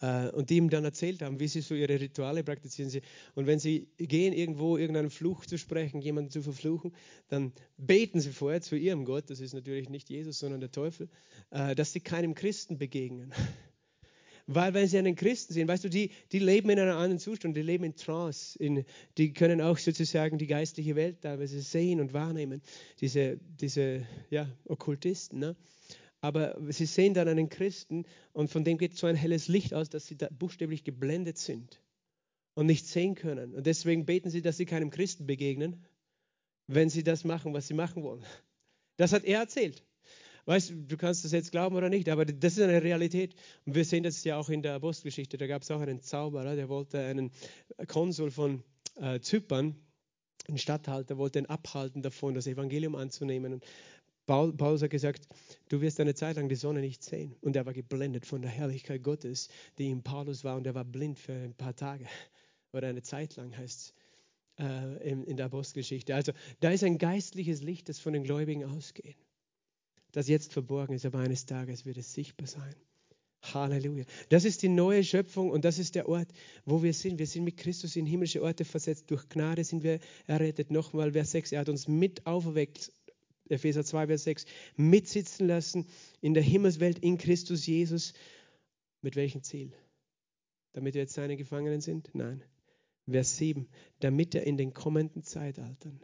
und 0.01 0.51
die 0.51 0.57
ihm 0.57 0.71
dann 0.71 0.85
erzählt 0.85 1.23
haben, 1.23 1.41
wie 1.41 1.49
sie 1.49 1.61
so 1.61 1.75
ihre 1.75 2.01
Rituale 2.01 2.45
praktizieren. 2.45 2.91
Sie. 2.91 3.03
Und 3.35 3.47
wenn 3.47 3.59
sie 3.59 3.89
gehen, 3.99 4.33
irgendwo 4.33 4.77
irgendeinen 4.77 5.11
Fluch 5.11 5.45
zu 5.47 5.59
sprechen, 5.59 6.01
jemanden 6.01 6.31
zu 6.31 6.43
verfluchen, 6.43 6.93
dann 7.29 7.53
beten 7.77 8.21
sie 8.21 8.31
vorher 8.31 8.61
zu 8.61 8.77
ihrem 8.77 9.05
Gott, 9.05 9.29
das 9.29 9.41
ist 9.41 9.55
natürlich 9.55 9.89
nicht 9.89 10.09
Jesus, 10.09 10.39
sondern 10.39 10.61
der 10.61 10.71
Teufel, 10.71 11.09
äh, 11.51 11.75
dass 11.75 11.93
sie 11.93 12.01
keinem 12.01 12.35
Christen 12.35 12.79
begegnen. 12.79 13.33
Weil 14.51 14.73
wenn 14.73 14.89
sie 14.89 14.97
einen 14.97 15.15
Christen 15.15 15.53
sehen, 15.53 15.69
weißt 15.69 15.85
du, 15.85 15.91
die, 15.91 16.11
die 16.33 16.39
leben 16.39 16.71
in 16.71 16.79
einem 16.79 16.97
anderen 16.97 17.19
Zustand, 17.19 17.55
die 17.55 17.63
leben 17.63 17.85
in 17.85 17.97
Trance, 17.97 18.59
in, 18.59 18.87
die 19.19 19.35
können 19.35 19.61
auch 19.61 19.77
sozusagen 19.77 20.39
die 20.39 20.47
geistliche 20.47 20.97
Welt 20.97 21.21
teilweise 21.21 21.61
sehen 21.61 22.01
und 22.01 22.15
wahrnehmen, 22.15 22.63
diese, 22.99 23.39
diese 23.61 24.07
ja, 24.31 24.49
Okkultisten. 24.65 25.39
Ne? 25.39 25.55
Aber 26.21 26.57
sie 26.69 26.87
sehen 26.87 27.15
dann 27.15 27.29
einen 27.29 27.49
Christen 27.49 28.05
und 28.33 28.51
von 28.51 28.65
dem 28.65 28.79
geht 28.79 28.97
so 28.97 29.07
ein 29.07 29.17
helles 29.17 29.49
Licht 29.49 29.73
aus, 29.73 29.89
dass 29.89 30.07
sie 30.07 30.17
da 30.17 30.29
buchstäblich 30.31 30.83
geblendet 30.85 31.39
sind 31.39 31.81
und 32.55 32.67
nicht 32.67 32.87
sehen 32.87 33.15
können. 33.15 33.55
Und 33.55 33.67
deswegen 33.67 34.05
beten 34.05 34.31
sie, 34.31 34.43
dass 34.43 34.57
sie 34.57 34.67
keinem 34.67 34.91
Christen 34.91 35.27
begegnen, 35.27 35.85
wenn 36.67 36.91
sie 36.91 37.05
das 37.05 37.25
machen, 37.25 37.55
was 37.55 37.69
sie 37.69 37.75
machen 37.75 38.03
wollen. 38.03 38.25
Das 38.97 39.13
hat 39.13 39.25
er 39.25 39.41
erzählt. 39.41 39.85
Weißt 40.49 40.71
du, 40.71 40.75
du 40.77 40.97
kannst 40.97 41.25
das 41.25 41.33
jetzt 41.33 41.53
glauben 41.53 41.77
oder 41.77 41.91
nicht, 41.91 42.09
aber 42.09 42.25
das 42.25 42.57
ist 42.57 42.63
eine 42.63 42.83
Realität. 42.83 43.35
Und 43.67 43.75
wir 43.75 43.85
sehen 43.85 44.03
das 44.03 44.25
ja 44.25 44.39
auch 44.39 44.49
in 44.49 44.63
der 44.63 44.75
Apostelgeschichte. 44.75 45.37
Da 45.37 45.47
gab 45.47 45.63
es 45.63 45.71
auch 45.71 45.81
einen 45.81 46.01
Zauberer, 46.01 46.57
der 46.57 46.69
wollte 46.69 46.99
einen 47.01 47.31
Konsul 47.87 48.31
von 48.31 48.65
äh, 48.97 49.21
Zypern, 49.21 49.77
einen 50.49 50.59
Statthalter, 50.59 51.19
wollte 51.19 51.39
ihn 51.39 51.47
abhalten 51.47 52.01
davon, 52.01 52.35
das 52.35 52.47
Evangelium 52.47 52.95
anzunehmen. 52.95 53.53
Und 53.53 53.65
Paul, 54.29 54.53
Paulus 54.53 54.83
hat 54.83 54.91
gesagt, 54.91 55.27
du 55.69 55.81
wirst 55.81 55.99
eine 55.99 56.15
Zeit 56.15 56.37
lang 56.37 56.49
die 56.49 56.55
Sonne 56.55 56.81
nicht 56.81 57.03
sehen. 57.03 57.35
Und 57.41 57.57
er 57.57 57.67
war 57.67 57.73
geblendet 57.73 58.27
von 58.27 58.41
der 58.41 58.53
Herrlichkeit 58.53 59.03
Gottes, 59.03 59.49
die 59.79 59.91
in 59.91 60.05
Paulus 60.05 60.45
war. 60.45 60.57
Und 60.57 60.69
er 60.69 60.77
war 60.77 60.85
blind 60.85 61.19
für 61.19 61.33
ein 61.33 61.55
paar 61.55 61.75
Tage 61.75 62.07
oder 62.73 62.87
eine 62.87 63.03
Zeit 63.03 63.35
lang, 63.35 63.57
heißt 63.57 63.95
es 64.59 64.65
äh, 64.65 65.11
in, 65.11 65.25
in 65.25 65.37
der 65.37 65.47
Apostelgeschichte. 65.47 66.15
Also 66.15 66.31
da 66.61 66.71
ist 66.71 66.85
ein 66.85 66.99
geistliches 66.99 67.61
Licht, 67.63 67.89
das 67.89 67.99
von 67.99 68.13
den 68.13 68.23
Gläubigen 68.23 68.65
ausgeht 68.65 69.17
das 70.13 70.29
jetzt 70.29 70.53
verborgen 70.53 70.95
ist, 70.95 71.07
aber 71.07 71.19
eines 71.19 71.47
Tages 71.47 71.85
wird 71.85 71.97
es 71.97 72.13
sichtbar 72.13 72.47
sein. 72.47 72.75
Halleluja. 73.43 74.05
Das 74.31 74.45
ist 74.45 74.63
die 74.63 74.69
neue 74.69 75.05
Schöpfung 75.05 75.51
und 75.51 75.65
das 75.65 75.79
ist 75.79 75.95
der 75.95 76.09
Ort, 76.09 76.29
wo 76.65 76.83
wir 76.83 76.93
sind. 76.93 77.21
Wir 77.21 77.27
sind 77.27 77.45
mit 77.45 77.57
Christus 77.57 77.95
in 77.95 78.05
himmlische 78.05 78.43
Orte 78.43 78.65
versetzt. 78.65 79.11
Durch 79.11 79.29
Gnade 79.29 79.63
sind 79.63 79.85
wir 79.85 80.01
errettet. 80.27 80.73
Nochmal 80.73 81.13
Vers 81.13 81.31
6. 81.31 81.53
Er 81.53 81.61
hat 81.61 81.69
uns 81.69 81.87
mit 81.87 82.27
auferweckt. 82.27 82.93
Epheser 83.51 83.85
2, 83.85 84.07
Vers 84.07 84.25
6. 84.25 84.45
Mitsitzen 84.77 85.47
lassen 85.47 85.87
in 86.21 86.35
der 86.35 86.43
Himmelswelt 86.43 86.99
in 86.99 87.19
Christus 87.19 87.67
Jesus. 87.67 88.13
Mit 89.03 89.17
welchem 89.17 89.43
Ziel? 89.43 89.73
Damit 90.73 90.95
wir 90.95 91.03
jetzt 91.03 91.15
seine 91.15 91.37
Gefangenen 91.37 91.81
sind? 91.81 92.11
Nein. 92.15 92.43
Vers 93.09 93.37
7. 93.39 93.69
Damit 94.01 94.35
er 94.35 94.47
in 94.47 94.57
den 94.57 94.75
kommenden 94.75 95.23
Zeitaltern, 95.23 96.01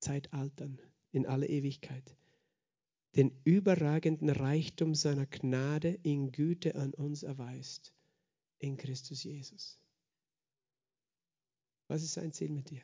Zeitaltern, 0.00 0.80
in 1.10 1.26
alle 1.26 1.46
Ewigkeit, 1.46 2.16
den 3.16 3.38
überragenden 3.44 4.30
Reichtum 4.30 4.94
seiner 4.94 5.26
Gnade 5.26 5.98
in 6.02 6.32
Güte 6.32 6.74
an 6.74 6.94
uns 6.94 7.22
erweist, 7.22 7.92
in 8.58 8.76
Christus 8.76 9.22
Jesus. 9.22 9.78
Was 11.88 12.02
ist 12.02 12.14
sein 12.14 12.32
Ziel 12.32 12.50
mit 12.50 12.70
dir? 12.70 12.82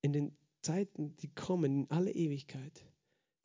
In 0.00 0.12
den 0.14 0.36
Zeiten, 0.68 1.16
die 1.16 1.28
kommen, 1.28 1.84
in 1.84 1.90
alle 1.90 2.12
Ewigkeit, 2.12 2.84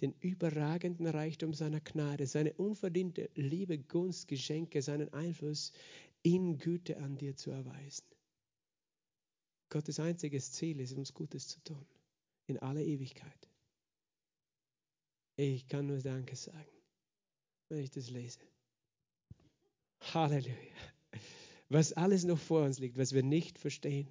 den 0.02 0.12
überragenden 0.20 1.08
Reichtum 1.08 1.54
seiner 1.54 1.80
Gnade, 1.80 2.28
seine 2.28 2.52
unverdiente 2.52 3.30
Liebe, 3.36 3.80
Gunst, 3.80 4.28
Geschenke, 4.28 4.82
seinen 4.82 5.08
Einfluss 5.14 5.72
in 6.22 6.58
Güte 6.58 6.98
an 6.98 7.18
dir 7.18 7.34
zu 7.38 7.52
erweisen. 7.52 8.04
Gottes 9.70 10.02
einziges 10.02 10.52
Ziel 10.52 10.82
ist, 10.82 10.98
uns 10.98 11.14
Gutes 11.14 11.48
zu 11.48 11.64
tun, 11.64 11.86
in 12.48 12.60
aller 12.60 12.82
Ewigkeit. 12.82 13.50
Ich 15.38 15.66
kann 15.70 15.86
nur 15.86 16.00
Danke 16.00 16.36
sagen, 16.36 16.76
wenn 17.70 17.80
ich 17.80 17.92
das 17.92 18.10
lese. 18.10 18.40
Halleluja. 20.14 20.76
Was 21.70 21.94
alles 21.94 22.26
noch 22.26 22.38
vor 22.40 22.66
uns 22.66 22.80
liegt, 22.80 22.98
was 22.98 23.14
wir 23.14 23.24
nicht 23.24 23.58
verstehen, 23.58 24.10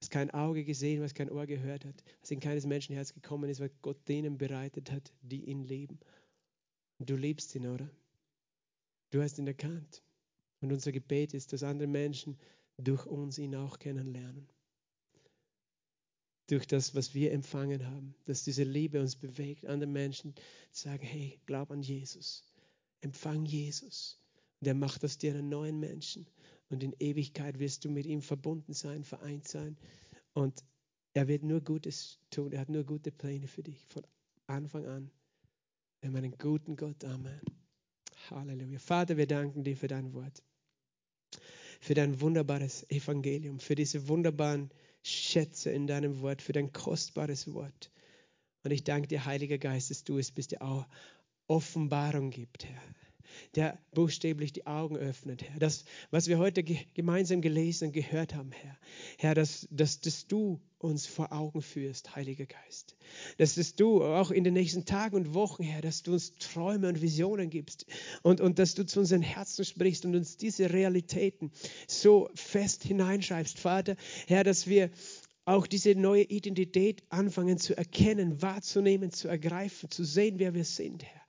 was 0.00 0.10
kein 0.10 0.30
Auge 0.30 0.64
gesehen, 0.64 1.02
was 1.02 1.14
kein 1.14 1.30
Ohr 1.30 1.46
gehört 1.46 1.84
hat, 1.84 2.04
was 2.20 2.30
in 2.30 2.40
keines 2.40 2.66
Menschenherz 2.66 3.14
gekommen 3.14 3.50
ist, 3.50 3.60
was 3.60 3.70
Gott 3.82 4.08
denen 4.08 4.38
bereitet 4.38 4.90
hat, 4.90 5.12
die 5.22 5.44
ihn 5.44 5.64
lieben. 5.64 5.98
Du 6.98 7.16
liebst 7.16 7.54
ihn, 7.54 7.66
oder? 7.66 7.90
Du 9.10 9.22
hast 9.22 9.38
ihn 9.38 9.46
erkannt. 9.46 10.02
Und 10.60 10.72
unser 10.72 10.92
Gebet 10.92 11.34
ist, 11.34 11.52
dass 11.52 11.62
andere 11.62 11.88
Menschen 11.88 12.38
durch 12.78 13.06
uns 13.06 13.38
ihn 13.38 13.54
auch 13.54 13.78
kennenlernen 13.78 14.48
durch 16.46 16.66
das, 16.66 16.94
was 16.94 17.14
wir 17.14 17.32
empfangen 17.32 17.84
haben, 17.86 18.14
dass 18.24 18.44
diese 18.44 18.62
Liebe 18.62 19.00
uns 19.00 19.16
bewegt, 19.16 19.66
andere 19.66 19.90
Menschen 19.90 20.34
sagen, 20.70 21.04
hey, 21.04 21.40
glaub 21.46 21.70
an 21.70 21.82
Jesus, 21.82 22.44
empfang 23.00 23.44
Jesus. 23.44 24.20
Und 24.60 24.68
er 24.68 24.74
macht 24.74 25.04
aus 25.04 25.18
dir 25.18 25.34
einen 25.34 25.48
neuen 25.48 25.80
Menschen. 25.80 26.26
Und 26.68 26.82
in 26.82 26.94
Ewigkeit 26.98 27.58
wirst 27.58 27.84
du 27.84 27.90
mit 27.90 28.06
ihm 28.06 28.22
verbunden 28.22 28.72
sein, 28.72 29.04
vereint 29.04 29.46
sein. 29.46 29.76
Und 30.32 30.64
er 31.14 31.28
wird 31.28 31.42
nur 31.42 31.60
Gutes 31.60 32.18
tun. 32.30 32.52
Er 32.52 32.60
hat 32.60 32.68
nur 32.68 32.84
gute 32.84 33.12
Pläne 33.12 33.46
für 33.46 33.62
dich 33.62 33.86
von 33.88 34.02
Anfang 34.46 34.86
an. 34.86 35.10
Wir 36.00 36.08
haben 36.08 36.16
einen 36.16 36.36
guten 36.38 36.76
Gott. 36.76 37.04
Amen. 37.04 37.40
Halleluja. 38.30 38.78
Vater, 38.78 39.16
wir 39.16 39.26
danken 39.26 39.64
dir 39.64 39.76
für 39.76 39.88
dein 39.88 40.12
Wort, 40.12 40.42
für 41.80 41.94
dein 41.94 42.20
wunderbares 42.20 42.88
Evangelium, 42.90 43.60
für 43.60 43.74
diese 43.74 44.08
wunderbaren 44.08 44.70
Schätze 45.02 45.70
in 45.70 45.86
deinem 45.86 46.20
Wort, 46.20 46.42
für 46.42 46.52
dein 46.52 46.72
kostbares 46.72 47.52
Wort. 47.54 47.90
Und 48.64 48.72
ich 48.72 48.82
danke 48.82 49.08
dir, 49.08 49.24
Heiliger 49.24 49.58
Geist, 49.58 49.90
dass 49.90 50.02
du 50.02 50.18
es 50.18 50.32
bist, 50.32 50.50
der 50.50 50.62
auch 50.62 50.86
Offenbarung 51.46 52.30
gibt, 52.30 52.64
Herr 52.64 52.82
der 53.54 53.78
buchstäblich 53.92 54.52
die 54.52 54.66
Augen 54.66 54.96
öffnet, 54.96 55.42
Herr. 55.42 55.58
Das, 55.58 55.84
was 56.10 56.28
wir 56.28 56.38
heute 56.38 56.62
ge 56.62 56.78
gemeinsam 56.94 57.40
gelesen 57.40 57.88
und 57.88 57.92
gehört 57.92 58.34
haben, 58.34 58.52
Herr. 58.52 58.76
Herr, 59.18 59.34
dass, 59.34 59.66
dass, 59.70 60.00
dass 60.00 60.26
du 60.26 60.60
uns 60.78 61.06
vor 61.06 61.32
Augen 61.32 61.62
führst, 61.62 62.14
Heiliger 62.14 62.46
Geist. 62.46 62.96
Dass, 63.38 63.54
dass 63.54 63.74
du 63.74 64.04
auch 64.04 64.30
in 64.30 64.44
den 64.44 64.54
nächsten 64.54 64.84
Tagen 64.84 65.16
und 65.16 65.34
Wochen, 65.34 65.62
Herr, 65.62 65.80
dass 65.80 66.02
du 66.02 66.12
uns 66.12 66.34
Träume 66.38 66.88
und 66.88 67.00
Visionen 67.00 67.50
gibst 67.50 67.86
und, 68.22 68.40
und 68.40 68.58
dass 68.58 68.74
du 68.74 68.84
zu 68.84 69.00
unseren 69.00 69.22
Herzen 69.22 69.64
sprichst 69.64 70.04
und 70.04 70.14
uns 70.14 70.36
diese 70.36 70.72
Realitäten 70.72 71.50
so 71.88 72.28
fest 72.34 72.84
hineinschreibst, 72.84 73.58
Vater. 73.58 73.96
Herr, 74.26 74.44
dass 74.44 74.66
wir 74.66 74.90
auch 75.46 75.66
diese 75.66 75.94
neue 75.94 76.24
Identität 76.24 77.04
anfangen 77.08 77.56
zu 77.56 77.76
erkennen, 77.76 78.42
wahrzunehmen, 78.42 79.12
zu 79.12 79.28
ergreifen, 79.28 79.90
zu 79.90 80.04
sehen, 80.04 80.38
wer 80.38 80.54
wir 80.54 80.64
sind, 80.64 81.04
Herr. 81.04 81.22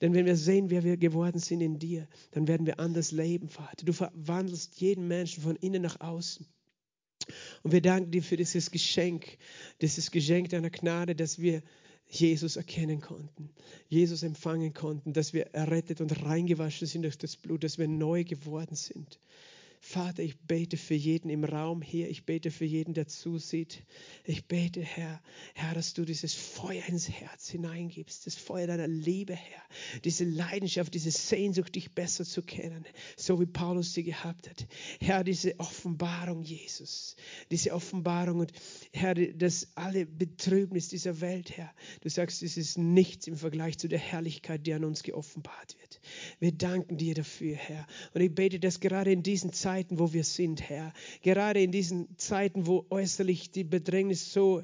Denn 0.00 0.14
wenn 0.14 0.26
wir 0.26 0.36
sehen, 0.36 0.70
wer 0.70 0.84
wir 0.84 0.96
geworden 0.96 1.40
sind 1.40 1.60
in 1.60 1.78
dir, 1.78 2.06
dann 2.30 2.46
werden 2.46 2.66
wir 2.66 2.78
anders 2.78 3.10
leben, 3.10 3.48
Vater. 3.48 3.84
Du 3.84 3.92
verwandelst 3.92 4.80
jeden 4.80 5.08
Menschen 5.08 5.42
von 5.42 5.56
innen 5.56 5.82
nach 5.82 6.00
außen. 6.00 6.46
Und 7.62 7.72
wir 7.72 7.82
danken 7.82 8.12
dir 8.12 8.22
für 8.22 8.36
dieses 8.36 8.70
Geschenk, 8.70 9.38
dieses 9.80 10.10
Geschenk 10.10 10.50
deiner 10.50 10.70
Gnade, 10.70 11.16
dass 11.16 11.40
wir 11.40 11.62
Jesus 12.06 12.56
erkennen 12.56 13.00
konnten, 13.00 13.50
Jesus 13.88 14.22
empfangen 14.22 14.72
konnten, 14.72 15.12
dass 15.12 15.32
wir 15.32 15.46
errettet 15.54 16.00
und 16.00 16.24
reingewaschen 16.24 16.86
sind 16.86 17.02
durch 17.02 17.18
das 17.18 17.36
Blut, 17.36 17.64
dass 17.64 17.78
wir 17.78 17.88
neu 17.88 18.24
geworden 18.24 18.76
sind. 18.76 19.18
Vater, 19.86 20.22
ich 20.22 20.38
bete 20.38 20.78
für 20.78 20.94
jeden 20.94 21.28
im 21.28 21.44
Raum 21.44 21.82
hier. 21.82 22.08
Ich 22.08 22.24
bete 22.24 22.50
für 22.50 22.64
jeden, 22.64 22.94
der 22.94 23.06
zusieht. 23.06 23.84
Ich 24.24 24.46
bete, 24.46 24.80
Herr, 24.80 25.20
Herr, 25.52 25.74
dass 25.74 25.92
du 25.92 26.06
dieses 26.06 26.32
Feuer 26.32 26.82
ins 26.86 27.10
Herz 27.10 27.50
hineingibst, 27.50 28.26
das 28.26 28.34
Feuer 28.34 28.66
deiner 28.66 28.88
Liebe, 28.88 29.34
Herr, 29.34 29.62
diese 30.02 30.24
Leidenschaft, 30.24 30.94
diese 30.94 31.10
Sehnsucht, 31.10 31.74
dich 31.74 31.92
besser 31.92 32.24
zu 32.24 32.40
kennen, 32.40 32.86
so 33.18 33.38
wie 33.40 33.46
Paulus 33.46 33.92
sie 33.92 34.04
gehabt 34.04 34.48
hat. 34.48 34.66
Herr, 35.00 35.22
diese 35.22 35.60
Offenbarung, 35.60 36.42
Jesus, 36.42 37.14
diese 37.50 37.74
Offenbarung 37.74 38.40
und 38.40 38.52
Herr, 38.90 39.14
das 39.14 39.68
alle 39.74 40.06
Betrübnis 40.06 40.88
dieser 40.88 41.20
Welt, 41.20 41.58
Herr, 41.58 41.70
du 42.00 42.08
sagst, 42.08 42.42
es 42.42 42.56
ist 42.56 42.78
nichts 42.78 43.26
im 43.26 43.36
Vergleich 43.36 43.76
zu 43.76 43.86
der 43.86 43.98
Herrlichkeit, 43.98 44.66
die 44.66 44.72
an 44.72 44.84
uns 44.84 45.02
geoffenbart 45.02 45.76
wird. 45.78 45.93
Wir 46.38 46.52
danken 46.52 46.96
dir 46.96 47.14
dafür, 47.14 47.56
Herr. 47.56 47.86
Und 48.12 48.20
ich 48.20 48.34
bete, 48.34 48.58
dass 48.60 48.80
gerade 48.80 49.12
in 49.12 49.22
diesen 49.22 49.52
Zeiten, 49.52 49.98
wo 49.98 50.12
wir 50.12 50.24
sind, 50.24 50.68
Herr. 50.68 50.92
Gerade 51.22 51.62
in 51.62 51.72
diesen 51.72 52.16
Zeiten, 52.18 52.66
wo 52.66 52.86
äußerlich 52.90 53.50
die 53.50 53.64
Bedrängnis 53.64 54.32
so, 54.32 54.62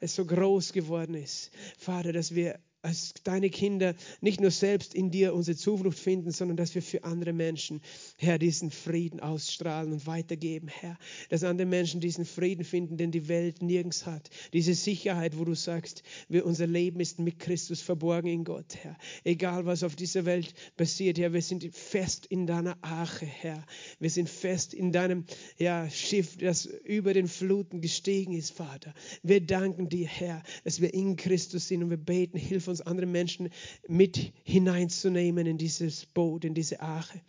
so 0.00 0.24
groß 0.24 0.72
geworden 0.72 1.14
ist. 1.14 1.50
Vater, 1.78 2.12
dass 2.12 2.34
wir 2.34 2.58
als 2.84 3.14
deine 3.24 3.48
Kinder 3.48 3.94
nicht 4.20 4.40
nur 4.40 4.50
selbst 4.50 4.94
in 4.94 5.10
dir 5.10 5.34
unsere 5.34 5.56
Zuflucht 5.56 5.98
finden, 5.98 6.30
sondern 6.30 6.56
dass 6.56 6.74
wir 6.74 6.82
für 6.82 7.04
andere 7.04 7.32
Menschen, 7.32 7.80
Herr, 8.18 8.38
diesen 8.38 8.70
Frieden 8.70 9.20
ausstrahlen 9.20 9.92
und 9.92 10.06
weitergeben, 10.06 10.68
Herr. 10.68 10.98
Dass 11.30 11.44
andere 11.44 11.66
Menschen 11.66 12.00
diesen 12.00 12.26
Frieden 12.26 12.64
finden, 12.64 12.96
den 12.96 13.10
die 13.10 13.28
Welt 13.28 13.62
nirgends 13.62 14.04
hat. 14.06 14.28
Diese 14.52 14.74
Sicherheit, 14.74 15.38
wo 15.38 15.44
du 15.44 15.54
sagst, 15.54 16.02
wir, 16.28 16.44
unser 16.44 16.66
Leben 16.66 17.00
ist 17.00 17.18
mit 17.18 17.38
Christus 17.38 17.80
verborgen 17.80 18.28
in 18.28 18.44
Gott, 18.44 18.76
Herr. 18.82 18.96
Egal 19.24 19.64
was 19.64 19.82
auf 19.82 19.96
dieser 19.96 20.26
Welt 20.26 20.52
passiert, 20.76 21.18
Herr, 21.18 21.32
wir 21.32 21.42
sind 21.42 21.74
fest 21.74 22.26
in 22.26 22.46
deiner 22.46 22.76
Arche, 22.82 23.26
Herr. 23.26 23.64
Wir 23.98 24.10
sind 24.10 24.28
fest 24.28 24.74
in 24.74 24.92
deinem 24.92 25.24
ja, 25.58 25.88
Schiff, 25.88 26.36
das 26.36 26.66
über 26.66 27.14
den 27.14 27.28
Fluten 27.28 27.80
gestiegen 27.80 28.34
ist, 28.34 28.50
Vater. 28.50 28.92
Wir 29.22 29.40
danken 29.40 29.88
dir, 29.88 30.06
Herr, 30.06 30.42
dass 30.64 30.82
wir 30.82 30.92
in 30.92 31.16
Christus 31.16 31.68
sind 31.68 31.82
und 31.82 31.88
wir 31.90 31.96
beten, 31.96 32.36
hilf 32.36 32.68
uns 32.68 32.73
uns 32.74 32.80
andere 32.80 33.06
Menschen 33.06 33.50
mit 33.88 34.32
hineinzunehmen 34.42 35.46
in 35.46 35.58
dieses 35.58 36.06
Boot, 36.06 36.44
in 36.44 36.54
diese 36.54 36.80
Arche. 36.80 37.20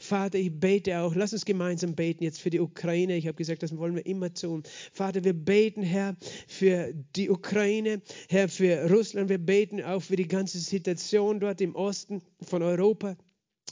Vater, 0.00 0.38
ich 0.38 0.52
bete 0.52 0.98
auch, 1.00 1.14
lass 1.14 1.32
uns 1.32 1.44
gemeinsam 1.44 1.94
beten 1.94 2.24
jetzt 2.24 2.40
für 2.40 2.50
die 2.50 2.60
Ukraine. 2.60 3.16
Ich 3.16 3.26
habe 3.26 3.36
gesagt, 3.36 3.62
das 3.62 3.76
wollen 3.76 3.94
wir 3.94 4.06
immer 4.06 4.32
tun. 4.32 4.62
Vater, 4.92 5.24
wir 5.24 5.34
beten, 5.34 5.82
Herr, 5.82 6.16
für 6.48 6.92
die 7.16 7.30
Ukraine, 7.30 8.00
Herr, 8.28 8.48
für 8.48 8.90
Russland. 8.90 9.28
Wir 9.28 9.38
beten 9.38 9.82
auch 9.82 10.00
für 10.00 10.16
die 10.16 10.28
ganze 10.28 10.58
Situation 10.58 11.40
dort 11.40 11.60
im 11.60 11.74
Osten 11.74 12.22
von 12.42 12.62
Europa. 12.62 13.16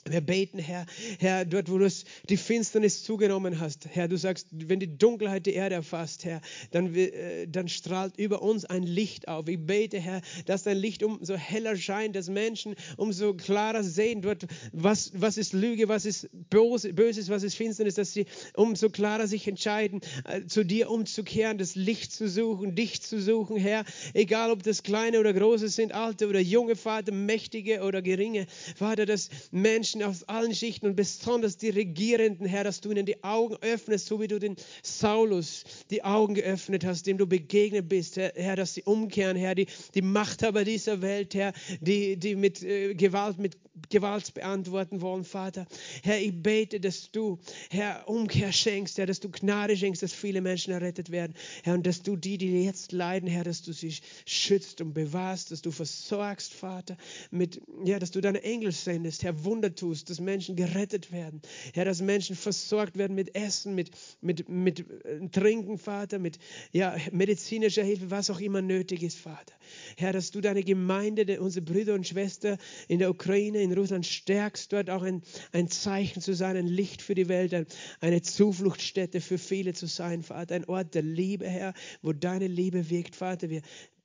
Wir 0.04 0.20
beten, 0.20 0.58
Herr, 0.58 0.84
Herr, 1.20 1.44
dort, 1.44 1.70
wo 1.70 1.78
du 1.78 1.88
die 2.28 2.36
Finsternis 2.36 3.04
zugenommen 3.04 3.60
hast, 3.60 3.86
Herr, 3.88 4.08
du 4.08 4.16
sagst, 4.16 4.48
wenn 4.50 4.80
die 4.80 4.98
Dunkelheit 4.98 5.46
die 5.46 5.54
Erde 5.54 5.76
erfasst, 5.76 6.24
Herr, 6.24 6.40
dann, 6.72 6.92
äh, 6.96 7.46
dann 7.46 7.68
strahlt 7.68 8.18
über 8.18 8.42
uns 8.42 8.64
ein 8.64 8.82
Licht 8.82 9.28
auf. 9.28 9.46
Ich 9.46 9.60
bete, 9.64 10.00
Herr, 10.00 10.20
dass 10.46 10.64
dein 10.64 10.78
Licht 10.78 11.04
umso 11.04 11.36
heller 11.36 11.76
scheint, 11.76 12.16
dass 12.16 12.28
Menschen 12.28 12.74
umso 12.96 13.34
klarer 13.34 13.84
sehen, 13.84 14.22
dort, 14.22 14.46
was, 14.72 15.12
was 15.14 15.36
ist 15.36 15.52
Lüge, 15.52 15.88
was 15.88 16.04
ist 16.04 16.28
Böses, 16.50 17.28
was 17.28 17.44
ist 17.44 17.54
Finsternis, 17.54 17.94
dass 17.94 18.12
sie 18.12 18.26
umso 18.56 18.90
klarer 18.90 19.28
sich 19.28 19.46
entscheiden, 19.46 20.00
äh, 20.24 20.46
zu 20.46 20.64
dir 20.64 20.90
umzukehren, 20.90 21.58
das 21.58 21.76
Licht 21.76 22.12
zu 22.12 22.28
suchen, 22.28 22.74
dich 22.74 23.02
zu 23.02 23.20
suchen, 23.20 23.56
Herr, 23.56 23.84
egal 24.14 24.50
ob 24.50 24.64
das 24.64 24.82
kleine 24.82 25.20
oder 25.20 25.32
große 25.32 25.68
sind, 25.68 25.92
alte 25.92 26.28
oder 26.28 26.40
junge, 26.40 26.74
Vater, 26.74 27.12
mächtige 27.12 27.82
oder 27.82 28.02
geringe, 28.02 28.46
Vater, 28.74 29.06
dass 29.06 29.30
Menschen 29.52 29.91
Menschen 29.94 30.02
aus 30.02 30.24
allen 30.28 30.54
Schichten 30.54 30.86
und 30.86 30.96
besonders 30.96 31.56
die 31.56 31.68
Regierenden, 31.68 32.46
Herr, 32.46 32.64
dass 32.64 32.80
du 32.80 32.90
ihnen 32.90 33.04
die 33.04 33.22
Augen 33.22 33.56
öffnest, 33.60 34.06
so 34.06 34.20
wie 34.20 34.28
du 34.28 34.38
den 34.38 34.56
Saulus 34.82 35.64
die 35.90 36.02
Augen 36.02 36.34
geöffnet 36.34 36.84
hast, 36.84 37.06
dem 37.06 37.18
du 37.18 37.26
begegnet 37.26 37.88
bist, 37.88 38.16
Herr, 38.16 38.56
dass 38.56 38.74
sie 38.74 38.82
umkehren, 38.82 39.36
Herr, 39.36 39.54
die, 39.54 39.66
die 39.94 40.02
Machthaber 40.02 40.64
dieser 40.64 41.02
Welt, 41.02 41.34
Herr, 41.34 41.52
die, 41.80 42.16
die 42.16 42.36
mit 42.36 42.62
äh, 42.62 42.94
Gewalt, 42.94 43.38
mit 43.38 43.58
Gewalt 43.88 44.34
beantworten 44.34 45.00
wollen, 45.00 45.24
Vater. 45.24 45.66
Herr, 46.02 46.20
ich 46.20 46.42
bete, 46.42 46.78
dass 46.78 47.10
du, 47.10 47.38
Herr, 47.70 48.06
Umkehr 48.06 48.52
schenkst, 48.52 48.98
Herr, 48.98 49.06
dass 49.06 49.20
du 49.20 49.30
Gnade 49.30 49.76
schenkst, 49.76 50.02
dass 50.02 50.12
viele 50.12 50.42
Menschen 50.42 50.72
errettet 50.72 51.10
werden, 51.10 51.34
Herr, 51.62 51.74
und 51.74 51.86
dass 51.86 52.02
du 52.02 52.16
die, 52.16 52.36
die 52.36 52.64
jetzt 52.64 52.92
leiden, 52.92 53.28
Herr, 53.28 53.44
dass 53.44 53.62
du 53.62 53.72
sie 53.72 53.94
schützt 54.26 54.82
und 54.82 54.92
bewahrst, 54.92 55.50
dass 55.50 55.62
du 55.62 55.70
versorgst, 55.70 56.52
Vater, 56.52 56.98
mit, 57.30 57.62
ja, 57.84 57.98
dass 57.98 58.10
du 58.10 58.20
deine 58.20 58.42
Engel 58.42 58.72
sendest, 58.72 59.22
Herr, 59.22 59.42
Wunder 59.44 59.74
tust, 59.74 60.10
dass 60.10 60.20
Menschen 60.20 60.54
gerettet 60.54 61.10
werden, 61.10 61.40
Herr, 61.72 61.86
dass 61.86 62.02
Menschen 62.02 62.36
versorgt 62.36 62.98
werden 62.98 63.14
mit 63.14 63.34
Essen, 63.34 63.74
mit, 63.74 63.90
mit, 64.20 64.48
mit 64.50 64.80
äh, 65.04 65.28
Trinken, 65.30 65.78
Vater, 65.78 66.18
mit, 66.18 66.38
ja, 66.72 66.94
medizinischer 67.10 67.84
Hilfe, 67.84 68.10
was 68.10 68.28
auch 68.28 68.40
immer 68.40 68.60
nötig 68.60 69.02
ist, 69.02 69.18
Vater. 69.18 69.54
Herr, 69.96 70.12
dass 70.12 70.30
du 70.30 70.42
deine 70.42 70.62
Gemeinde, 70.62 71.40
unsere 71.40 71.64
Brüder 71.64 71.94
und 71.94 72.06
Schwestern 72.06 72.58
in 72.88 72.98
der 72.98 73.08
Ukraine, 73.08 73.61
in 73.62 73.72
Russland 73.72 74.06
stärkst, 74.06 74.72
dort 74.72 74.90
auch 74.90 75.02
ein, 75.02 75.22
ein 75.52 75.68
Zeichen 75.68 76.20
zu 76.20 76.34
sein, 76.34 76.56
ein 76.56 76.66
Licht 76.66 77.02
für 77.02 77.14
die 77.14 77.28
Welt, 77.28 77.54
ein, 77.54 77.66
eine 78.00 78.22
Zufluchtsstätte 78.22 79.20
für 79.20 79.38
viele 79.38 79.72
zu 79.72 79.86
sein, 79.86 80.22
Vater, 80.22 80.54
ein 80.54 80.64
Ort 80.66 80.94
der 80.94 81.02
Liebe, 81.02 81.48
Herr, 81.48 81.74
wo 82.02 82.12
deine 82.12 82.46
Liebe 82.46 82.90
wirkt, 82.90 83.16
Vater. 83.16 83.50
Wir 83.50 83.62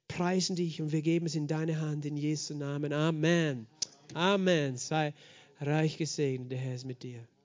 preisen 0.07 0.55
dich 0.55 0.81
und 0.81 0.91
wir 0.91 1.01
geben 1.01 1.25
es 1.25 1.35
in 1.35 1.47
deine 1.47 1.81
Hand, 1.81 2.05
in 2.05 2.17
Jesu 2.17 2.53
Namen. 2.53 2.93
Amen. 2.93 3.67
Amen. 4.13 4.77
Sei 4.77 5.13
reich 5.59 5.97
gesegnet, 5.97 6.51
der 6.51 6.59
Herr 6.59 6.75
ist 6.75 6.85
mit 6.85 7.03
dir. 7.03 7.27